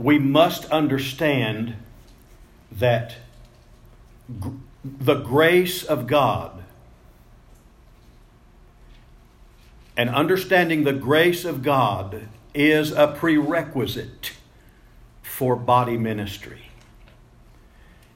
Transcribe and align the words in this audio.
we 0.00 0.18
must 0.18 0.64
understand 0.66 1.76
that 2.72 3.16
gr- 4.40 4.48
the 4.82 5.16
grace 5.16 5.84
of 5.84 6.06
God 6.06 6.64
and 9.96 10.08
understanding 10.08 10.84
the 10.84 10.94
grace 10.94 11.44
of 11.44 11.62
God 11.62 12.28
is 12.54 12.92
a 12.92 13.08
prerequisite 13.08 14.32
for 15.22 15.54
body 15.54 15.98
ministry. 15.98 16.70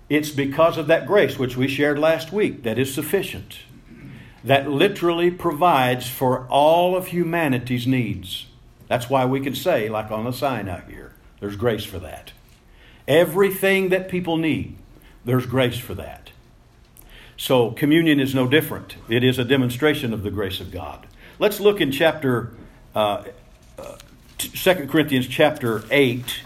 It's 0.09 0.31
because 0.31 0.79
of 0.79 0.87
that 0.87 1.07
grace, 1.07 1.39
which 1.39 1.57
we 1.57 1.69
shared 1.69 1.99
last 1.99 2.33
week, 2.33 2.63
that 2.63 2.79
is 2.79 2.95
sufficient, 2.95 3.59
that 4.43 4.71
literally 4.71 5.31
provides 5.31 6.09
for 6.09 6.47
all 6.49 6.97
of 6.97 7.09
humanity's 7.09 7.87
needs. 7.87 8.47
That's 8.89 9.11
why 9.11 9.27
we 9.27 9.41
can 9.41 9.55
say, 9.55 9.91
like 9.91 10.11
on 10.11 10.25
the 10.25 10.33
sign 10.33 10.69
out 10.69 10.91
here, 10.91 11.14
there's 11.45 11.57
grace 11.57 11.85
for 11.85 11.99
that. 11.99 12.33
Everything 13.07 13.91
that 13.91 14.09
people 14.09 14.39
need, 14.39 14.79
there's 15.27 15.45
grace 15.45 15.77
for 15.77 15.93
that. 15.93 16.31
So, 17.37 17.73
communion 17.73 18.19
is 18.19 18.35
no 18.35 18.49
different. 18.49 18.97
It 19.11 19.23
is 19.23 19.39
a 19.39 19.45
demonstration 19.45 20.15
of 20.15 20.23
the 20.23 20.31
grace 20.31 20.59
of 20.59 20.73
God. 20.73 21.07
Let's 21.39 21.61
look 21.61 21.83
in 21.83 21.93
chapter, 21.93 22.55
uh, 22.95 23.25
uh, 23.79 23.99
2 24.39 24.87
Corinthians 24.87 25.29
chapter 25.29 25.83
8. 25.91 26.41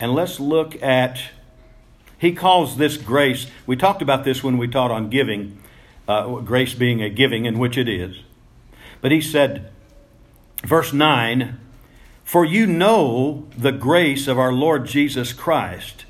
And 0.00 0.14
let's 0.14 0.40
look 0.40 0.82
at, 0.82 1.20
he 2.16 2.32
calls 2.32 2.78
this 2.78 2.96
grace, 2.96 3.48
we 3.66 3.76
talked 3.76 4.00
about 4.00 4.24
this 4.24 4.42
when 4.42 4.56
we 4.56 4.66
taught 4.66 4.90
on 4.90 5.10
giving, 5.10 5.58
uh, 6.08 6.36
grace 6.36 6.72
being 6.72 7.02
a 7.02 7.10
giving, 7.10 7.44
in 7.44 7.58
which 7.58 7.76
it 7.76 7.86
is. 7.86 8.16
But 9.02 9.12
he 9.12 9.20
said, 9.20 9.70
verse 10.64 10.94
9, 10.94 11.58
For 12.32 12.46
you 12.46 12.66
know 12.66 13.46
the 13.58 13.72
grace 13.72 14.26
of 14.26 14.38
our 14.38 14.54
Lord 14.54 14.86
Jesus 14.86 15.34
Christ, 15.34 16.06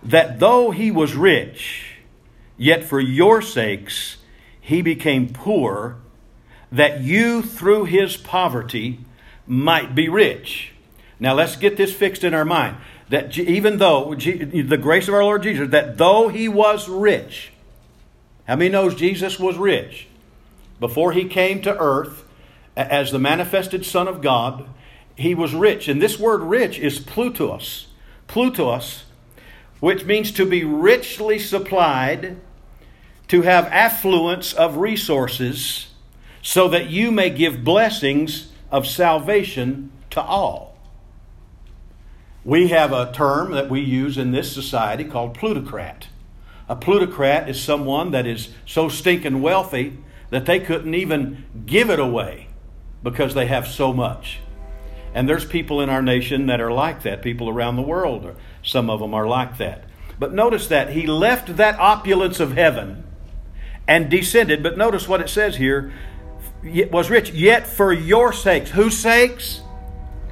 that 0.00 0.38
though 0.38 0.70
he 0.70 0.92
was 0.92 1.16
rich, 1.16 1.96
yet 2.56 2.84
for 2.84 3.00
your 3.00 3.42
sakes 3.42 4.18
he 4.60 4.82
became 4.82 5.30
poor, 5.32 5.96
that 6.70 7.00
you 7.00 7.42
through 7.42 7.86
his 7.86 8.16
poverty 8.16 9.00
might 9.48 9.96
be 9.96 10.08
rich. 10.08 10.70
Now 11.18 11.34
let's 11.34 11.56
get 11.56 11.76
this 11.76 11.92
fixed 11.92 12.22
in 12.22 12.32
our 12.32 12.44
mind. 12.44 12.76
That 13.08 13.36
even 13.36 13.78
though 13.78 14.14
the 14.14 14.78
grace 14.80 15.08
of 15.08 15.14
our 15.14 15.24
Lord 15.24 15.42
Jesus, 15.42 15.70
that 15.70 15.98
though 15.98 16.28
he 16.28 16.48
was 16.48 16.88
rich, 16.88 17.50
how 18.46 18.54
many 18.54 18.70
knows 18.70 18.94
Jesus 18.94 19.40
was 19.40 19.56
rich? 19.56 20.06
Before 20.78 21.10
he 21.10 21.24
came 21.24 21.62
to 21.62 21.76
earth 21.76 22.22
as 22.76 23.10
the 23.10 23.18
manifested 23.18 23.84
Son 23.84 24.06
of 24.06 24.22
God, 24.22 24.68
he 25.16 25.34
was 25.34 25.54
rich. 25.54 25.88
And 25.88 26.00
this 26.00 26.18
word 26.18 26.42
rich 26.42 26.78
is 26.78 27.00
plutos. 27.00 27.86
Plutos, 28.28 29.02
which 29.80 30.04
means 30.04 30.30
to 30.32 30.46
be 30.46 30.62
richly 30.62 31.38
supplied, 31.38 32.36
to 33.28 33.42
have 33.42 33.66
affluence 33.66 34.52
of 34.52 34.76
resources, 34.76 35.88
so 36.42 36.68
that 36.68 36.90
you 36.90 37.10
may 37.10 37.30
give 37.30 37.64
blessings 37.64 38.52
of 38.70 38.86
salvation 38.86 39.90
to 40.10 40.22
all. 40.22 40.76
We 42.44 42.68
have 42.68 42.92
a 42.92 43.10
term 43.12 43.50
that 43.52 43.68
we 43.68 43.80
use 43.80 44.16
in 44.16 44.30
this 44.30 44.52
society 44.52 45.02
called 45.02 45.34
plutocrat. 45.34 46.06
A 46.68 46.76
plutocrat 46.76 47.48
is 47.48 47.60
someone 47.60 48.12
that 48.12 48.26
is 48.26 48.50
so 48.64 48.88
stinking 48.88 49.42
wealthy 49.42 49.98
that 50.30 50.46
they 50.46 50.60
couldn't 50.60 50.94
even 50.94 51.44
give 51.66 51.90
it 51.90 51.98
away 51.98 52.48
because 53.02 53.34
they 53.34 53.46
have 53.46 53.66
so 53.66 53.92
much. 53.92 54.40
And 55.16 55.26
there's 55.26 55.46
people 55.46 55.80
in 55.80 55.88
our 55.88 56.02
nation 56.02 56.44
that 56.48 56.60
are 56.60 56.70
like 56.70 57.02
that. 57.04 57.22
People 57.22 57.48
around 57.48 57.76
the 57.76 57.82
world, 57.82 58.36
some 58.62 58.90
of 58.90 59.00
them 59.00 59.14
are 59.14 59.26
like 59.26 59.56
that. 59.56 59.84
But 60.18 60.34
notice 60.34 60.66
that 60.66 60.90
he 60.90 61.06
left 61.06 61.56
that 61.56 61.78
opulence 61.78 62.38
of 62.38 62.52
heaven 62.52 63.02
and 63.88 64.10
descended. 64.10 64.62
But 64.62 64.76
notice 64.76 65.08
what 65.08 65.22
it 65.22 65.30
says 65.30 65.56
here 65.56 65.90
was 66.62 67.08
rich, 67.08 67.30
yet 67.30 67.66
for 67.66 67.94
your 67.94 68.30
sakes. 68.34 68.72
Whose 68.72 68.98
sakes? 68.98 69.62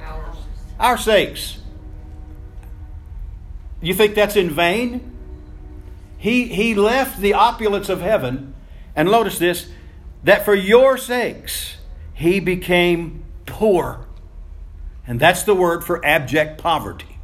Ours. 0.01 0.37
Our 0.79 0.99
sakes. 0.99 1.57
You 3.81 3.95
think 3.95 4.13
that's 4.13 4.35
in 4.35 4.51
vain? 4.51 5.17
He, 6.19 6.45
he 6.45 6.75
left 6.75 7.19
the 7.19 7.33
opulence 7.33 7.89
of 7.89 8.01
heaven, 8.01 8.53
and 8.95 9.09
notice 9.09 9.39
this, 9.39 9.67
that 10.23 10.45
for 10.45 10.53
your 10.53 10.95
sakes 10.95 11.77
he 12.13 12.39
became 12.39 13.23
poor. 13.47 14.04
And 15.07 15.19
that's 15.19 15.43
the 15.43 15.55
word 15.55 15.83
for 15.83 16.03
abject 16.05 16.57
poverty. 16.59 17.19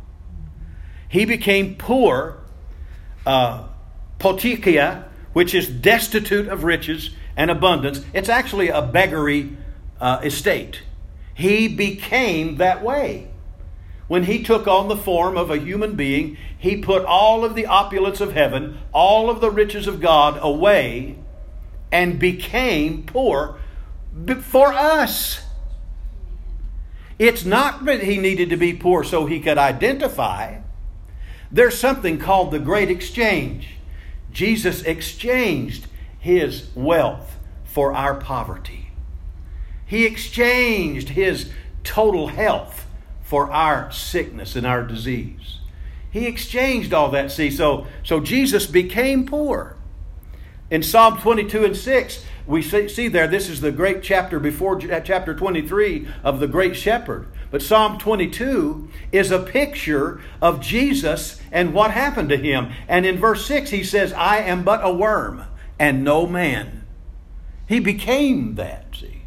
He 1.09 1.25
became 1.25 1.75
poor, 1.75 2.38
uh, 3.25 3.68
potikia, 4.19 5.06
which 5.34 5.53
is 5.53 5.68
destitute 5.68 6.47
of 6.47 6.64
riches 6.64 7.12
and 7.36 7.50
abundance. 7.50 8.06
It's 8.14 8.30
actually 8.30 8.69
a 8.69 8.81
beggary 8.81 9.58
uh, 10.00 10.22
estate. 10.24 10.81
He 11.34 11.68
became 11.68 12.58
that 12.58 12.84
way. 12.84 13.30
When 14.08 14.24
he 14.24 14.44
took 14.44 14.68
on 14.68 14.90
the 14.90 14.98
form 14.98 15.38
of 15.38 15.50
a 15.50 15.58
human 15.58 15.96
being, 15.96 16.38
he 16.58 16.78
put 16.78 17.06
all 17.06 17.46
of 17.46 17.56
the 17.56 17.66
opulence 17.66 18.19
of 18.19 18.34
heaven, 18.34 18.78
all 18.94 19.30
of 19.30 19.40
the 19.40 19.50
riches 19.50 19.88
of 19.88 20.02
God 20.02 20.38
away, 20.42 21.18
and 21.92 22.19
became 22.19 23.03
poor 23.06 23.58
for 24.42 24.74
us. 24.74 25.42
It's 27.22 27.46
not 27.46 27.86
that 27.86 28.02
he 28.02 28.18
needed 28.18 28.50
to 28.50 28.58
be 28.58 28.74
poor 28.74 29.04
so 29.04 29.28
he 29.28 29.40
could 29.40 29.59
identify. 29.59 30.62
There's 31.52 31.78
something 31.78 32.18
called 32.18 32.50
the 32.50 32.58
great 32.58 32.90
exchange. 32.90 33.76
Jesus 34.32 34.82
exchanged 34.82 35.86
his 36.18 36.70
wealth 36.74 37.38
for 37.64 37.94
our 37.94 38.16
poverty. 38.16 38.90
He 39.86 40.04
exchanged 40.04 41.10
his 41.10 41.52
total 41.84 42.30
health 42.30 42.88
for 43.22 43.52
our 43.52 43.92
sickness 43.92 44.56
and 44.56 44.66
our 44.66 44.81
disease. 44.81 45.60
He 46.10 46.26
exchanged 46.26 46.92
all 46.92 47.12
that. 47.12 47.31
See, 47.31 47.52
so, 47.52 47.86
so 48.04 48.20
Jesus 48.20 48.66
became 48.66 49.28
poor. 49.28 49.76
In 50.72 50.82
Psalm 50.82 51.20
22 51.20 51.66
and 51.66 51.76
6, 51.76 52.26
we 52.48 52.62
see, 52.62 53.09
there, 53.09 53.28
this 53.28 53.50
is 53.50 53.59
the 53.59 53.74
great 53.74 54.02
chapter 54.02 54.40
before 54.40 54.80
chapter 54.80 55.36
23 55.36 56.08
of 56.24 56.40
the 56.40 56.48
great 56.48 56.78
shepherd. 56.78 57.28
But 57.52 57.62
Psalm 57.62 57.98
22 57.98 58.90
is 59.12 59.31
a 59.31 59.40
picture 59.40 60.22
of 60.42 60.62
Jesus 60.62 61.42
and 61.52 61.74
what 61.74 61.92
happened 61.92 62.30
to 62.30 62.38
him. 62.38 62.72
And 62.88 63.06
in 63.06 63.18
verse 63.18 63.46
6, 63.46 63.70
he 63.70 63.84
says, 63.84 64.14
I 64.14 64.38
am 64.38 64.64
but 64.64 64.80
a 64.81 64.94
worm 64.94 65.44
and 65.78 66.06
no 66.06 66.26
man. 66.26 66.88
He 67.68 67.81
became 67.81 68.56
that, 68.56 68.96
see. 68.96 69.24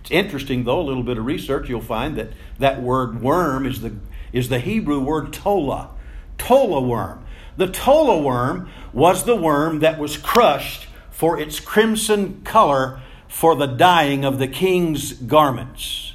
It's 0.00 0.10
interesting, 0.10 0.64
though, 0.64 0.80
a 0.80 0.82
little 0.82 1.04
bit 1.04 1.16
of 1.16 1.24
research, 1.24 1.68
you'll 1.68 1.80
find 1.80 2.16
that 2.16 2.32
that 2.58 2.82
word 2.82 3.22
worm 3.22 3.66
is 3.66 3.82
the, 3.82 3.94
is 4.32 4.48
the 4.48 4.58
Hebrew 4.58 5.00
word 5.00 5.32
tola. 5.32 5.90
Tola 6.38 6.80
worm. 6.80 7.24
The 7.56 7.68
tola 7.68 8.20
worm 8.20 8.70
was 8.92 9.24
the 9.24 9.36
worm 9.36 9.80
that 9.80 9.98
was 9.98 10.16
crushed 10.16 10.86
for 11.10 11.38
its 11.38 11.60
crimson 11.60 12.42
color 12.42 13.00
for 13.28 13.54
the 13.54 13.66
dyeing 13.66 14.24
of 14.24 14.38
the 14.38 14.48
king's 14.48 15.12
garments. 15.12 16.14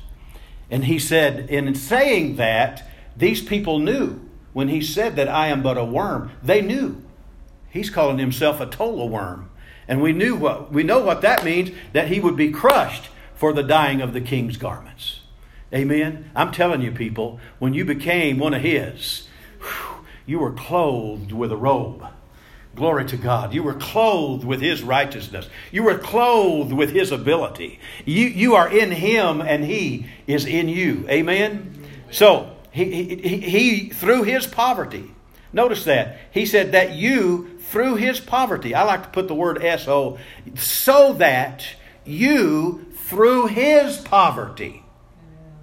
And 0.70 0.86
he 0.86 1.00
said, 1.00 1.50
in 1.50 1.74
saying 1.76 2.36
that, 2.36 2.88
these 3.16 3.42
people 3.42 3.80
knew 3.80 4.20
when 4.54 4.68
he 4.68 4.82
said 4.82 5.16
that 5.16 5.30
I 5.30 5.48
am 5.48 5.64
but 5.64 5.78
a 5.78 5.86
worm, 5.86 6.32
they 6.44 6.62
knew. 6.62 7.04
He's 7.70 7.90
calling 7.90 8.18
himself 8.18 8.60
a 8.60 8.66
tola 8.66 9.06
worm. 9.06 9.50
And 9.88 10.02
we 10.02 10.12
knew 10.12 10.36
what 10.36 10.72
we 10.72 10.84
know 10.84 11.00
what 11.00 11.22
that 11.22 11.46
means, 11.46 11.72
that 11.94 12.10
he 12.10 12.20
would 12.20 12.36
be 12.36 12.52
crushed 12.52 13.10
for 13.36 13.54
the 13.54 13.64
dyeing 13.64 14.02
of 14.02 14.14
the 14.14 14.22
king's 14.22 14.58
garments. 14.58 15.22
Amen. 15.74 16.30
I'm 16.36 16.52
telling 16.52 16.82
you, 16.82 16.92
people, 16.92 17.40
when 17.60 17.74
you 17.74 17.86
became 17.86 18.40
one 18.40 18.54
of 18.54 18.62
his, 18.62 19.27
you 20.28 20.38
were 20.38 20.52
clothed 20.52 21.32
with 21.32 21.52
a 21.52 21.58
robe. 21.58 22.06
Glory 22.76 23.06
to 23.06 23.18
God. 23.18 23.56
You 23.56 23.64
were 23.64 23.74
clothed 23.74 24.44
with 24.46 24.62
His 24.62 24.84
righteousness. 24.84 25.50
You 25.72 25.82
were 25.82 25.98
clothed 25.98 26.72
with 26.72 26.92
His 26.92 27.12
ability. 27.12 27.80
You, 28.06 28.28
you 28.28 28.54
are 28.54 28.70
in 28.70 28.92
Him 28.92 29.42
and 29.42 29.66
He 29.66 30.06
is 30.28 30.46
in 30.46 30.70
you. 30.70 31.08
Amen? 31.10 31.74
So, 32.12 32.56
he, 32.72 33.16
he, 33.16 33.40
he, 33.40 33.90
through 33.90 34.24
His 34.24 34.46
poverty, 34.46 35.12
notice 35.52 35.86
that. 35.86 36.20
He 36.30 36.46
said 36.46 36.74
that 36.74 36.94
you, 36.94 37.58
through 37.62 37.96
His 37.96 38.20
poverty, 38.20 38.76
I 38.76 38.84
like 38.84 39.04
to 39.04 39.10
put 39.10 39.28
the 39.28 39.34
word 39.34 39.64
S-O, 39.64 40.20
so 40.56 41.14
that 41.14 41.66
you, 42.06 42.86
through 42.94 43.48
His 43.48 43.98
poverty, 43.98 44.84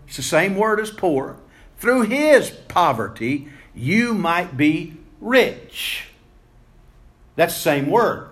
it's 0.08 0.16
the 0.16 0.22
same 0.22 0.56
word 0.56 0.80
as 0.80 0.90
poor, 0.90 1.36
through 1.78 2.02
His 2.02 2.50
poverty, 2.50 3.48
you 3.74 4.14
might 4.14 4.56
be 4.56 4.96
rich. 5.20 6.08
That's 7.36 7.54
the 7.54 7.60
same 7.60 7.90
word 7.90 8.28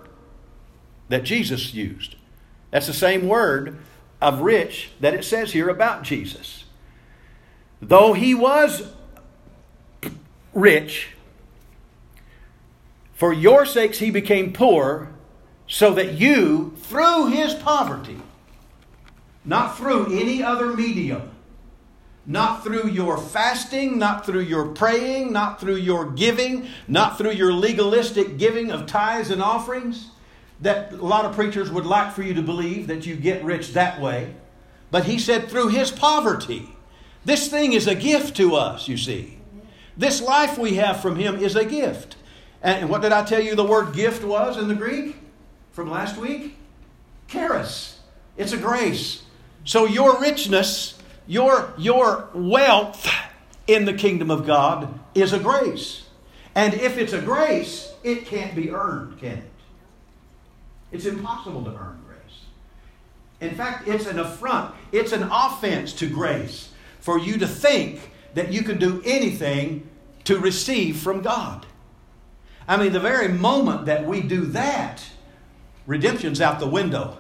that 1.09 1.25
Jesus 1.25 1.75
used. 1.75 2.17
That's 2.71 2.87
the 2.87 2.93
same 2.95 3.29
word 3.29 3.79
of 4.21 4.41
rich 4.41 4.91
that 5.01 5.15
it 5.15 5.25
says 5.25 5.53
here 5.53 5.69
about 5.69 6.05
Jesus. 6.05 6.65
though 7.83 8.13
he 8.13 8.33
was 8.33 8.85
rich, 10.55 11.09
for 13.13 13.33
your 13.33 13.67
sakes 13.67 13.99
he 13.99 14.11
became 14.11 14.53
poor, 14.53 15.09
so 15.67 15.93
that 15.95 16.13
you, 16.15 16.75
through 16.77 17.27
his 17.29 17.55
poverty, 17.55 18.19
not 19.45 19.77
through 19.77 20.17
any 20.17 20.43
other 20.43 20.69
medium, 20.69 21.31
not 22.25 22.63
through 22.63 22.89
your 22.89 23.19
fasting, 23.19 23.99
not 23.99 24.25
through 24.25 24.43
your 24.43 24.69
praying, 24.69 25.33
not 25.33 25.61
through 25.61 25.77
your 25.77 26.11
giving, 26.11 26.69
not 26.87 27.19
through 27.19 27.33
your 27.33 27.53
legalistic 27.53 28.39
giving 28.39 28.71
of 28.71 28.87
tithes 28.87 29.31
and 29.31 29.43
offerings, 29.43 30.11
that 30.61 30.93
a 30.93 30.97
lot 30.97 31.25
of 31.25 31.35
preachers 31.35 31.71
would 31.71 31.87
like 31.87 32.13
for 32.13 32.23
you 32.23 32.35
to 32.35 32.43
believe 32.43 32.87
that 32.87 33.05
you 33.05 33.17
get 33.17 33.43
rich 33.43 33.73
that 33.73 34.01
way. 34.01 34.35
But 34.91 35.05
he 35.05 35.19
said 35.19 35.49
through 35.49 35.69
his 35.69 35.91
poverty. 35.91 36.69
This 37.25 37.49
thing 37.49 37.73
is 37.73 37.87
a 37.87 37.95
gift 37.95 38.37
to 38.37 38.55
us, 38.55 38.89
you 38.89 38.97
see. 38.97 39.39
This 39.97 40.21
life 40.21 40.59
we 40.59 40.75
have 40.75 41.01
from 41.01 41.17
him 41.17 41.39
is 41.39 41.57
a 41.57 41.65
gift. 41.65 42.17
And 42.63 42.89
what 42.89 43.03
did 43.03 43.13
I 43.13 43.25
tell 43.25 43.41
you 43.41 43.55
the 43.55 43.65
word 43.65 43.95
gift 43.95 44.23
was 44.23 44.57
in 44.57 44.69
the 44.69 44.75
Greek 44.75 45.17
from 45.73 45.91
last 45.91 46.17
week? 46.17 46.57
Charis. 47.27 47.99
It's 48.37 48.53
a 48.53 48.57
grace. 48.57 49.23
So 49.65 49.87
your 49.87 50.21
richness, 50.21 50.99
your, 51.27 51.73
your 51.79 52.29
wealth 52.35 53.09
in 53.67 53.85
the 53.85 53.95
kingdom 53.95 54.31
of 54.31 54.47
God 54.47 54.99
is 55.15 55.33
a 55.33 55.39
grace. 55.39 56.07
And 56.55 56.75
if 56.75 56.99
it's 56.99 57.13
a 57.13 57.21
grace, 57.21 57.93
it 58.03 58.27
can't 58.27 58.55
be 58.55 58.71
earned, 58.71 59.19
can 59.19 59.39
it? 59.39 59.51
It's 60.91 61.07
impossible 61.07 61.65
to 61.65 61.71
earn 61.71 62.03
grace. 62.07 62.41
In 63.41 63.55
fact, 63.55 63.89
it's 63.89 64.07
an 64.07 64.19
affront, 64.19 64.75
it's 64.93 65.13
an 65.13 65.23
offense 65.23 65.93
to 65.95 66.09
grace 66.09 66.71
for 67.01 67.19
you 67.19 67.39
to 67.39 67.47
think 67.47 68.11
that 68.35 68.53
you 68.53 68.63
can 68.63 68.79
do 68.79 69.03
anything 69.05 69.89
to 70.25 70.39
receive 70.39 70.99
from 70.99 71.23
God. 71.23 71.67
I 72.69 72.77
mean, 72.77 72.93
the 72.93 73.01
very 73.01 73.29
moment 73.29 73.87
that 73.87 74.07
we 74.07 74.21
do 74.21 74.47
that, 74.47 75.05
redemption's 75.87 76.41
out 76.41 76.61
the 76.61 76.67
window. 76.67 77.19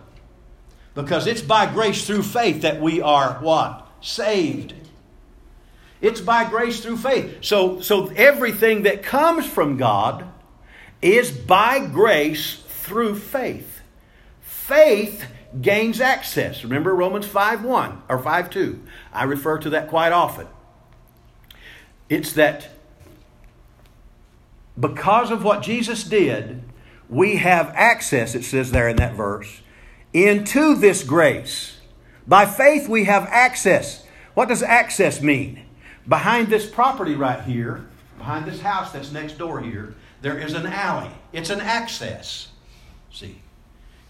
Because 0.94 1.26
it's 1.26 1.40
by 1.40 1.66
grace 1.72 2.06
through 2.06 2.22
faith 2.22 2.62
that 2.62 2.80
we 2.80 3.00
are 3.00 3.34
what? 3.40 3.81
Saved. 4.02 4.74
It's 6.02 6.20
by 6.20 6.48
grace 6.48 6.80
through 6.80 6.98
faith. 6.98 7.38
So, 7.42 7.80
so 7.80 8.08
everything 8.08 8.82
that 8.82 9.02
comes 9.02 9.46
from 9.46 9.76
God 9.76 10.28
is 11.00 11.30
by 11.30 11.86
grace 11.86 12.56
through 12.56 13.16
faith. 13.18 13.80
Faith 14.40 15.26
gains 15.60 16.00
access. 16.00 16.64
Remember 16.64 16.94
Romans 16.94 17.26
5 17.26 17.64
1 17.64 18.02
or 18.08 18.18
5 18.18 18.50
2. 18.50 18.82
I 19.12 19.24
refer 19.24 19.58
to 19.58 19.70
that 19.70 19.88
quite 19.88 20.12
often. 20.12 20.48
It's 22.08 22.32
that 22.32 22.68
because 24.78 25.30
of 25.30 25.44
what 25.44 25.62
Jesus 25.62 26.04
did, 26.04 26.62
we 27.08 27.36
have 27.36 27.72
access, 27.74 28.34
it 28.34 28.44
says 28.44 28.70
there 28.70 28.88
in 28.88 28.96
that 28.96 29.14
verse, 29.14 29.60
into 30.12 30.74
this 30.74 31.04
grace. 31.04 31.78
By 32.26 32.46
faith, 32.46 32.88
we 32.88 33.04
have 33.04 33.24
access. 33.30 34.04
What 34.34 34.48
does 34.48 34.62
access 34.62 35.20
mean? 35.20 35.64
Behind 36.08 36.48
this 36.48 36.68
property 36.68 37.14
right 37.14 37.42
here, 37.42 37.86
behind 38.18 38.46
this 38.46 38.60
house 38.60 38.92
that's 38.92 39.12
next 39.12 39.38
door 39.38 39.60
here, 39.60 39.94
there 40.20 40.38
is 40.38 40.54
an 40.54 40.66
alley. 40.66 41.10
It's 41.32 41.50
an 41.50 41.60
access. 41.60 42.48
See? 43.10 43.40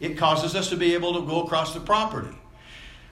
It 0.01 0.19
causes 0.19 0.55
us 0.55 0.69
to 0.71 0.77
be 0.77 0.95
able 0.95 1.15
to 1.15 1.27
go 1.27 1.45
across 1.45 1.75
the 1.75 1.81
property. 1.81 2.37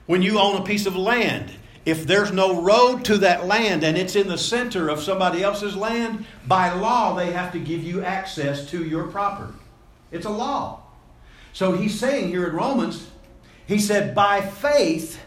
When 0.05 0.21
you 0.21 0.39
own 0.39 0.61
a 0.61 0.63
piece 0.63 0.85
of 0.85 0.95
land, 0.95 1.51
if 1.85 2.05
there's 2.05 2.31
no 2.31 2.61
road 2.61 3.05
to 3.05 3.17
that 3.19 3.45
land 3.45 3.83
and 3.83 3.97
it's 3.97 4.15
in 4.15 4.27
the 4.27 4.37
center 4.37 4.89
of 4.89 5.01
somebody 5.01 5.41
else's 5.41 5.75
land, 5.75 6.25
by 6.47 6.71
law 6.73 7.15
they 7.15 7.31
have 7.31 7.51
to 7.53 7.59
give 7.59 7.83
you 7.83 8.03
access 8.03 8.69
to 8.69 8.83
your 8.83 9.07
property. 9.07 9.57
It's 10.11 10.25
a 10.25 10.29
law. 10.29 10.81
So 11.53 11.73
he's 11.73 11.99
saying 11.99 12.29
here 12.29 12.47
in 12.47 12.55
Romans, 12.55 13.09
he 13.71 13.79
said, 13.79 14.13
by 14.13 14.41
faith 14.41 15.19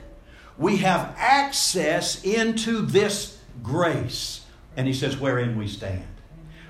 we 0.57 0.79
have 0.79 1.15
access 1.19 2.23
into 2.25 2.83
this 2.83 3.39
grace. 3.63 4.45
And 4.77 4.87
he 4.87 4.93
says, 4.93 5.19
wherein 5.19 5.57
we 5.57 5.69
stand. 5.69 6.07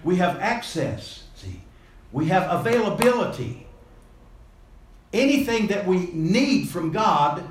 We 0.03 0.17
have 0.17 0.39
access, 0.41 1.25
see. 1.35 1.61
We 2.13 2.27
have 2.27 2.51
availability. 2.51 3.67
Anything 5.13 5.69
that 5.69 5.87
we 5.87 6.11
need 6.13 6.69
from 6.69 6.93
God 6.93 7.49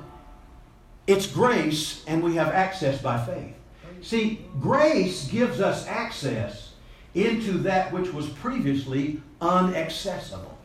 it's 1.06 1.28
grace, 1.28 2.04
and 2.08 2.24
we 2.24 2.36
have 2.36 2.50
access 2.50 3.02
by 3.02 3.24
faith. 3.26 3.54
See, 4.02 4.46
grace 4.60 5.28
gives 5.28 5.60
us 5.60 5.86
access 5.88 6.74
into 7.14 7.58
that 7.60 7.92
which 7.92 8.14
was 8.14 8.28
previously 8.30 9.22
unaccessible. 9.42 10.58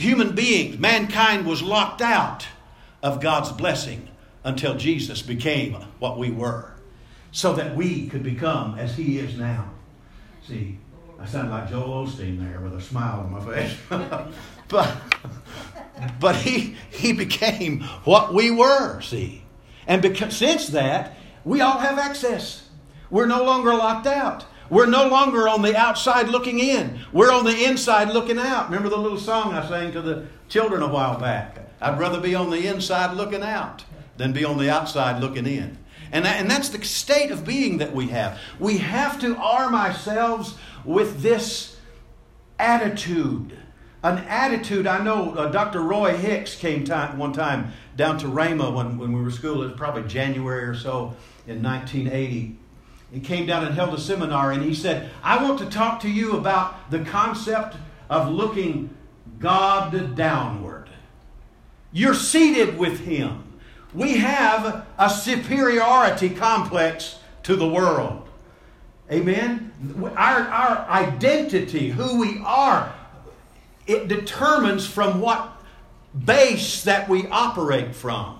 Human 0.00 0.34
beings, 0.34 0.78
mankind 0.78 1.44
was 1.46 1.60
locked 1.60 2.00
out 2.00 2.46
of 3.02 3.20
God's 3.20 3.52
blessing 3.52 4.08
until 4.44 4.74
Jesus 4.74 5.20
became 5.20 5.74
what 5.98 6.18
we 6.18 6.30
were, 6.30 6.72
so 7.32 7.52
that 7.52 7.76
we 7.76 8.08
could 8.08 8.22
become 8.22 8.78
as 8.78 8.96
He 8.96 9.18
is 9.18 9.36
now. 9.36 9.68
See, 10.48 10.78
I 11.20 11.26
sound 11.26 11.50
like 11.50 11.68
Joel 11.68 12.06
Osteen 12.06 12.40
there 12.40 12.60
with 12.60 12.72
a 12.76 12.80
smile 12.80 13.20
on 13.20 13.30
my 13.30 13.44
face. 13.44 13.76
but 14.68 14.96
but 16.18 16.36
he 16.36 16.76
he 16.88 17.12
became 17.12 17.82
what 18.04 18.32
we 18.32 18.50
were, 18.50 19.02
see. 19.02 19.44
And 19.86 20.00
because 20.00 20.34
since 20.34 20.68
that, 20.68 21.14
we 21.44 21.60
all 21.60 21.76
have 21.76 21.98
access. 21.98 22.66
We're 23.10 23.26
no 23.26 23.44
longer 23.44 23.74
locked 23.74 24.06
out. 24.06 24.46
We're 24.70 24.86
no 24.86 25.08
longer 25.08 25.48
on 25.48 25.62
the 25.62 25.76
outside 25.76 26.28
looking 26.28 26.60
in. 26.60 27.00
We're 27.12 27.32
on 27.32 27.44
the 27.44 27.64
inside 27.64 28.10
looking 28.10 28.38
out. 28.38 28.66
Remember 28.66 28.88
the 28.88 28.96
little 28.96 29.18
song 29.18 29.52
I 29.52 29.68
sang 29.68 29.92
to 29.92 30.00
the 30.00 30.26
children 30.48 30.80
a 30.80 30.88
while 30.88 31.18
back? 31.18 31.58
I'd 31.80 31.98
rather 31.98 32.20
be 32.20 32.36
on 32.36 32.50
the 32.50 32.68
inside 32.68 33.16
looking 33.16 33.42
out 33.42 33.84
than 34.16 34.32
be 34.32 34.44
on 34.44 34.58
the 34.58 34.70
outside 34.70 35.20
looking 35.20 35.46
in. 35.46 35.76
And, 36.12 36.24
that, 36.24 36.40
and 36.40 36.50
that's 36.50 36.68
the 36.68 36.84
state 36.84 37.30
of 37.30 37.44
being 37.44 37.78
that 37.78 37.92
we 37.92 38.08
have. 38.08 38.38
We 38.58 38.78
have 38.78 39.20
to 39.20 39.36
arm 39.36 39.74
ourselves 39.74 40.54
with 40.84 41.20
this 41.20 41.76
attitude. 42.58 43.56
An 44.02 44.18
attitude, 44.18 44.86
I 44.86 45.02
know 45.02 45.34
uh, 45.34 45.50
Dr. 45.50 45.82
Roy 45.82 46.16
Hicks 46.16 46.54
came 46.54 46.84
time, 46.84 47.18
one 47.18 47.32
time 47.32 47.72
down 47.96 48.18
to 48.18 48.26
Rhema 48.26 48.72
when, 48.72 48.98
when 48.98 49.12
we 49.12 49.20
were 49.20 49.30
school, 49.30 49.62
it 49.62 49.66
was 49.66 49.76
probably 49.76 50.04
January 50.04 50.64
or 50.64 50.74
so 50.74 51.16
in 51.46 51.62
1980. 51.62 52.59
He 53.12 53.20
came 53.20 53.46
down 53.46 53.64
and 53.64 53.74
held 53.74 53.92
a 53.92 54.00
seminar 54.00 54.52
and 54.52 54.62
he 54.62 54.74
said, 54.74 55.10
I 55.22 55.42
want 55.42 55.58
to 55.58 55.66
talk 55.66 56.00
to 56.00 56.08
you 56.08 56.36
about 56.36 56.90
the 56.90 57.00
concept 57.00 57.76
of 58.08 58.28
looking 58.28 58.94
God 59.38 60.14
downward. 60.14 60.88
You're 61.92 62.14
seated 62.14 62.78
with 62.78 63.00
Him. 63.00 63.44
We 63.92 64.18
have 64.18 64.86
a 64.98 65.10
superiority 65.10 66.30
complex 66.30 67.18
to 67.42 67.56
the 67.56 67.66
world. 67.66 68.28
Amen? 69.10 69.72
Our, 70.16 70.40
our 70.42 70.88
identity, 70.88 71.90
who 71.90 72.20
we 72.20 72.40
are, 72.44 72.94
it 73.88 74.06
determines 74.06 74.86
from 74.86 75.20
what 75.20 75.50
base 76.24 76.84
that 76.84 77.08
we 77.08 77.26
operate 77.26 77.94
from. 77.94 78.36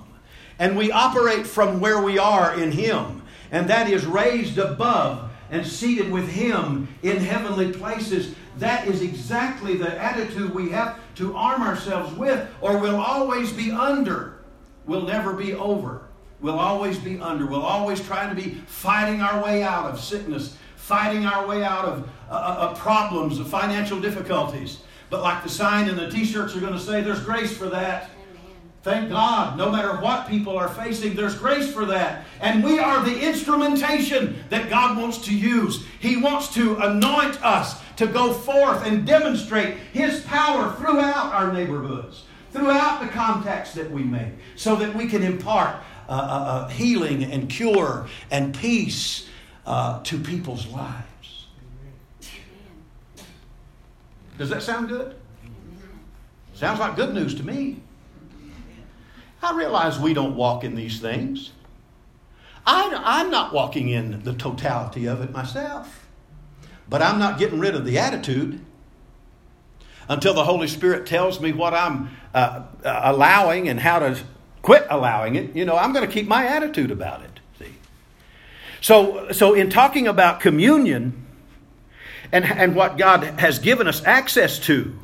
And 0.61 0.77
we 0.77 0.93
operate 0.93 1.47
from 1.47 1.81
where 1.81 2.01
we 2.01 2.19
are 2.19 2.55
in 2.55 2.71
Him. 2.71 3.20
And 3.53 3.69
that 3.69 3.91
is 3.91 4.07
raised 4.07 4.59
above 4.59 5.31
and 5.51 5.67
seated 5.67 6.11
with 6.11 6.29
Him 6.29 6.89
in 7.03 7.19
heavenly 7.19 7.73
places. 7.73 8.35
That 8.59 8.87
is 8.87 9.03
exactly 9.03 9.77
the 9.77 9.99
attitude 10.01 10.55
we 10.55 10.71
have 10.71 11.01
to 11.17 11.37
arm 11.37 11.63
ourselves 11.63 12.15
with, 12.17 12.49
or 12.61 12.79
we'll 12.79 13.01
always 13.01 13.53
be 13.53 13.71
under. 13.71 14.41
We'll 14.87 15.03
never 15.03 15.33
be 15.33 15.55
over. 15.55 16.03
We'll 16.41 16.59
always 16.59 16.99
be 16.99 17.21
under. 17.21 17.47
We'll 17.47 17.63
always 17.63 18.01
try 18.01 18.29
to 18.29 18.35
be 18.35 18.63
fighting 18.67 19.21
our 19.21 19.43
way 19.43 19.63
out 19.63 19.87
of 19.87 20.01
sickness, 20.01 20.57
fighting 20.77 21.27
our 21.27 21.47
way 21.47 21.63
out 21.63 21.85
of 21.85 22.09
uh, 22.31 22.33
uh, 22.33 22.75
problems, 22.75 23.39
of 23.39 23.49
financial 23.49 24.01
difficulties. 24.01 24.81
But 25.11 25.23
like 25.23 25.43
the 25.43 25.49
sign 25.49 25.89
and 25.89 25.99
the 25.99 26.11
t 26.11 26.25
shirts 26.25 26.57
are 26.57 26.61
going 26.61 26.73
to 26.73 26.81
say, 26.81 27.03
there's 27.03 27.23
grace 27.23 27.57
for 27.57 27.69
that. 27.69 28.11
Thank 28.83 29.11
God, 29.11 29.59
no 29.59 29.71
matter 29.71 30.01
what 30.01 30.27
people 30.27 30.57
are 30.57 30.69
facing, 30.69 31.15
there's 31.15 31.35
grace 31.35 31.71
for 31.71 31.85
that. 31.87 32.25
And 32.41 32.65
we 32.65 32.79
are 32.79 33.05
the 33.05 33.21
instrumentation 33.21 34.43
that 34.49 34.71
God 34.71 34.97
wants 34.97 35.19
to 35.27 35.37
use. 35.37 35.85
He 35.99 36.17
wants 36.17 36.55
to 36.55 36.77
anoint 36.77 37.45
us 37.45 37.79
to 37.97 38.07
go 38.07 38.33
forth 38.33 38.87
and 38.87 39.07
demonstrate 39.07 39.77
His 39.93 40.21
power 40.21 40.75
throughout 40.77 41.33
our 41.35 41.53
neighborhoods, 41.53 42.25
throughout 42.53 43.03
the 43.03 43.09
contacts 43.09 43.75
that 43.75 43.91
we 43.91 44.03
make, 44.03 44.33
so 44.57 44.77
that 44.77 44.95
we 44.95 45.07
can 45.07 45.23
impart 45.23 45.77
uh, 46.09 46.13
uh, 46.13 46.15
uh, 46.15 46.69
healing 46.69 47.23
and 47.23 47.51
cure 47.51 48.09
and 48.31 48.59
peace 48.59 49.29
uh, 49.67 50.03
to 50.05 50.19
people's 50.19 50.67
lives. 50.69 51.47
Does 54.39 54.49
that 54.49 54.63
sound 54.63 54.89
good? 54.89 55.17
Sounds 56.55 56.81
like 56.81 56.97
good 56.97 57.15
news 57.15 57.35
to 57.35 57.43
me. 57.43 57.83
I 59.43 59.57
realize 59.57 59.99
we 59.99 60.15
don't 60.15 60.37
walk 60.37 60.65
in 60.65 60.75
these 60.75 61.01
things. 61.01 61.53
I, 62.67 63.21
am 63.23 63.31
not 63.31 63.53
walking 63.53 63.89
in 63.89 64.23
the 64.23 64.35
totality 64.35 65.07
of 65.07 65.23
it 65.23 65.33
myself. 65.33 66.07
But 66.89 67.03
I'm 67.03 67.19
not 67.19 67.39
getting 67.39 67.59
rid 67.61 67.75
of 67.75 67.85
the 67.85 67.99
attitude 67.99 68.61
until 70.09 70.35
the 70.35 70.45
Holy 70.45 70.67
Spirit 70.67 71.07
tells 71.07 71.41
me 71.41 71.53
what 71.53 71.73
I'm 71.73 72.11
uh, 72.35 72.65
uh, 72.85 73.01
allowing 73.05 73.69
and 73.69 73.79
how 73.79 74.01
to 74.01 74.19
quit 74.61 74.87
allowing 74.91 75.37
it. 75.37 75.55
You 75.55 75.65
know, 75.65 75.77
I'm 75.77 75.93
going 75.93 76.07
to 76.07 76.13
keep 76.13 76.27
my 76.27 76.47
attitude 76.47 76.91
about 76.91 77.23
it. 77.23 77.41
See? 77.59 77.73
So, 78.81 79.31
so 79.31 79.55
in 79.55 79.71
talking 79.71 80.09
about 80.09 80.41
communion 80.41 81.27
and, 82.33 82.45
and 82.45 82.75
what 82.75 82.99
God 82.99 83.23
has 83.39 83.61
given 83.61 83.87
us 83.87 84.05
access 84.05 84.59
to, 84.61 84.99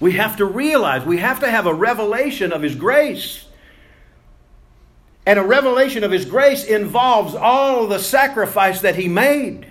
we 0.00 0.12
have 0.12 0.36
to 0.36 0.44
realize, 0.44 1.04
we 1.04 1.18
have 1.18 1.40
to 1.40 1.50
have 1.50 1.66
a 1.66 1.74
revelation 1.74 2.52
of 2.52 2.62
His 2.62 2.74
grace. 2.74 3.44
And 5.26 5.38
a 5.38 5.42
revelation 5.42 6.04
of 6.04 6.10
His 6.10 6.24
grace 6.24 6.64
involves 6.64 7.34
all 7.34 7.86
the 7.86 7.98
sacrifice 7.98 8.80
that 8.82 8.96
He 8.96 9.08
made 9.08 9.66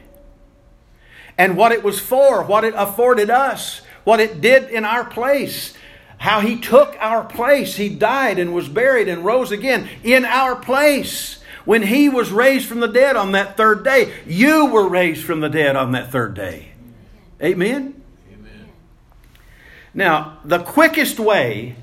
and 1.38 1.55
what 1.55 1.72
it 1.72 1.84
was 1.84 2.00
for, 2.00 2.43
what 2.43 2.63
it 2.63 2.74
afforded 2.75 3.29
us, 3.29 3.81
what 4.03 4.19
it 4.19 4.41
did 4.41 4.69
in 4.69 4.84
our 4.86 5.05
place, 5.05 5.74
how 6.17 6.41
He 6.41 6.60
took 6.60 6.96
our 7.00 7.24
place. 7.24 7.75
He 7.75 7.89
died 7.89 8.38
and 8.38 8.53
was 8.53 8.67
buried 8.67 9.07
and 9.07 9.24
rose 9.24 9.51
again 9.51 9.88
in 10.03 10.25
our 10.25 10.55
place. 10.55 11.41
When 11.63 11.84
He 11.84 12.10
was 12.10 12.31
raised 12.31 12.67
from 12.67 12.79
the 12.79 12.88
dead 12.88 13.15
on 13.15 13.31
that 13.31 13.55
third 13.55 13.84
day, 13.84 14.13
you 14.25 14.67
were 14.67 14.88
raised 14.88 15.24
from 15.24 15.39
the 15.39 15.50
dead 15.50 15.75
on 15.75 15.93
that 15.93 16.12
third 16.12 16.34
day. 16.34 16.69
Amen? 17.41 18.01
Now, 19.94 20.39
the 20.44 20.60
quickest 20.60 21.20
way 21.20 21.75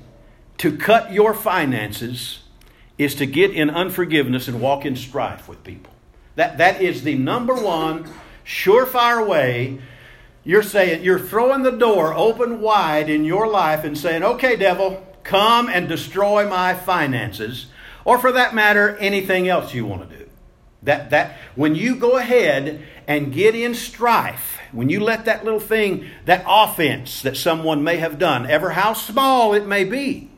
to 0.57 0.77
cut 0.77 1.11
your 1.11 1.33
finances 1.33 2.39
is 2.97 3.15
to 3.15 3.25
get 3.25 3.51
in 3.51 3.69
unforgiveness 3.69 4.47
and 4.47 4.61
walk 4.61 4.85
in 4.85 4.95
strife 4.95 5.49
with 5.49 5.63
people. 5.63 5.91
That, 6.35 6.57
that 6.57 6.81
is 6.81 7.03
the 7.03 7.15
number 7.15 7.55
one 7.55 8.09
surefire 8.45 9.25
way. 9.25 9.79
You're 10.43 10.63
saying, 10.63 11.03
you're 11.03 11.19
throwing 11.19 11.63
the 11.63 11.71
door 11.71 12.13
open 12.13 12.61
wide 12.61 13.09
in 13.09 13.25
your 13.25 13.47
life 13.47 13.83
and 13.83 13.97
saying, 13.97 14.23
okay, 14.23 14.55
devil, 14.55 15.05
come 15.23 15.67
and 15.67 15.89
destroy 15.89 16.47
my 16.47 16.73
finances. 16.73 17.67
Or 18.05 18.19
for 18.19 18.31
that 18.31 18.53
matter, 18.53 18.95
anything 18.97 19.49
else 19.49 19.73
you 19.73 19.85
want 19.85 20.09
to 20.09 20.17
do. 20.17 20.24
That, 20.85 21.09
that, 21.09 21.37
when 21.55 21.75
you 21.75 21.95
go 21.95 22.17
ahead 22.17 22.83
and 23.07 23.33
get 23.33 23.55
in 23.55 23.75
strife, 23.75 24.59
when 24.71 24.89
you 24.89 24.99
let 24.99 25.25
that 25.25 25.43
little 25.43 25.59
thing, 25.59 26.09
that 26.25 26.45
offense 26.47 27.21
that 27.21 27.37
someone 27.37 27.83
may 27.83 27.97
have 27.97 28.17
done, 28.17 28.49
ever 28.49 28.71
how 28.71 28.93
small 28.93 29.53
it 29.53 29.67
may 29.67 29.83
be, 29.83 30.29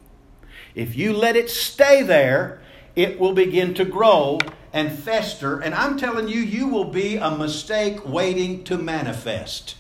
if 0.73 0.95
you 0.95 1.13
let 1.13 1.35
it 1.35 1.49
stay 1.49 2.01
there, 2.01 2.61
it 2.95 3.19
will 3.19 3.33
begin 3.33 3.73
to 3.75 3.85
grow 3.85 4.39
and 4.73 4.91
fester. 4.91 5.59
And 5.59 5.73
I'm 5.75 5.97
telling 5.97 6.27
you, 6.27 6.39
you 6.39 6.67
will 6.67 6.85
be 6.85 7.17
a 7.17 7.31
mistake 7.31 8.07
waiting 8.07 8.63
to 8.65 8.77
manifest 8.77 9.75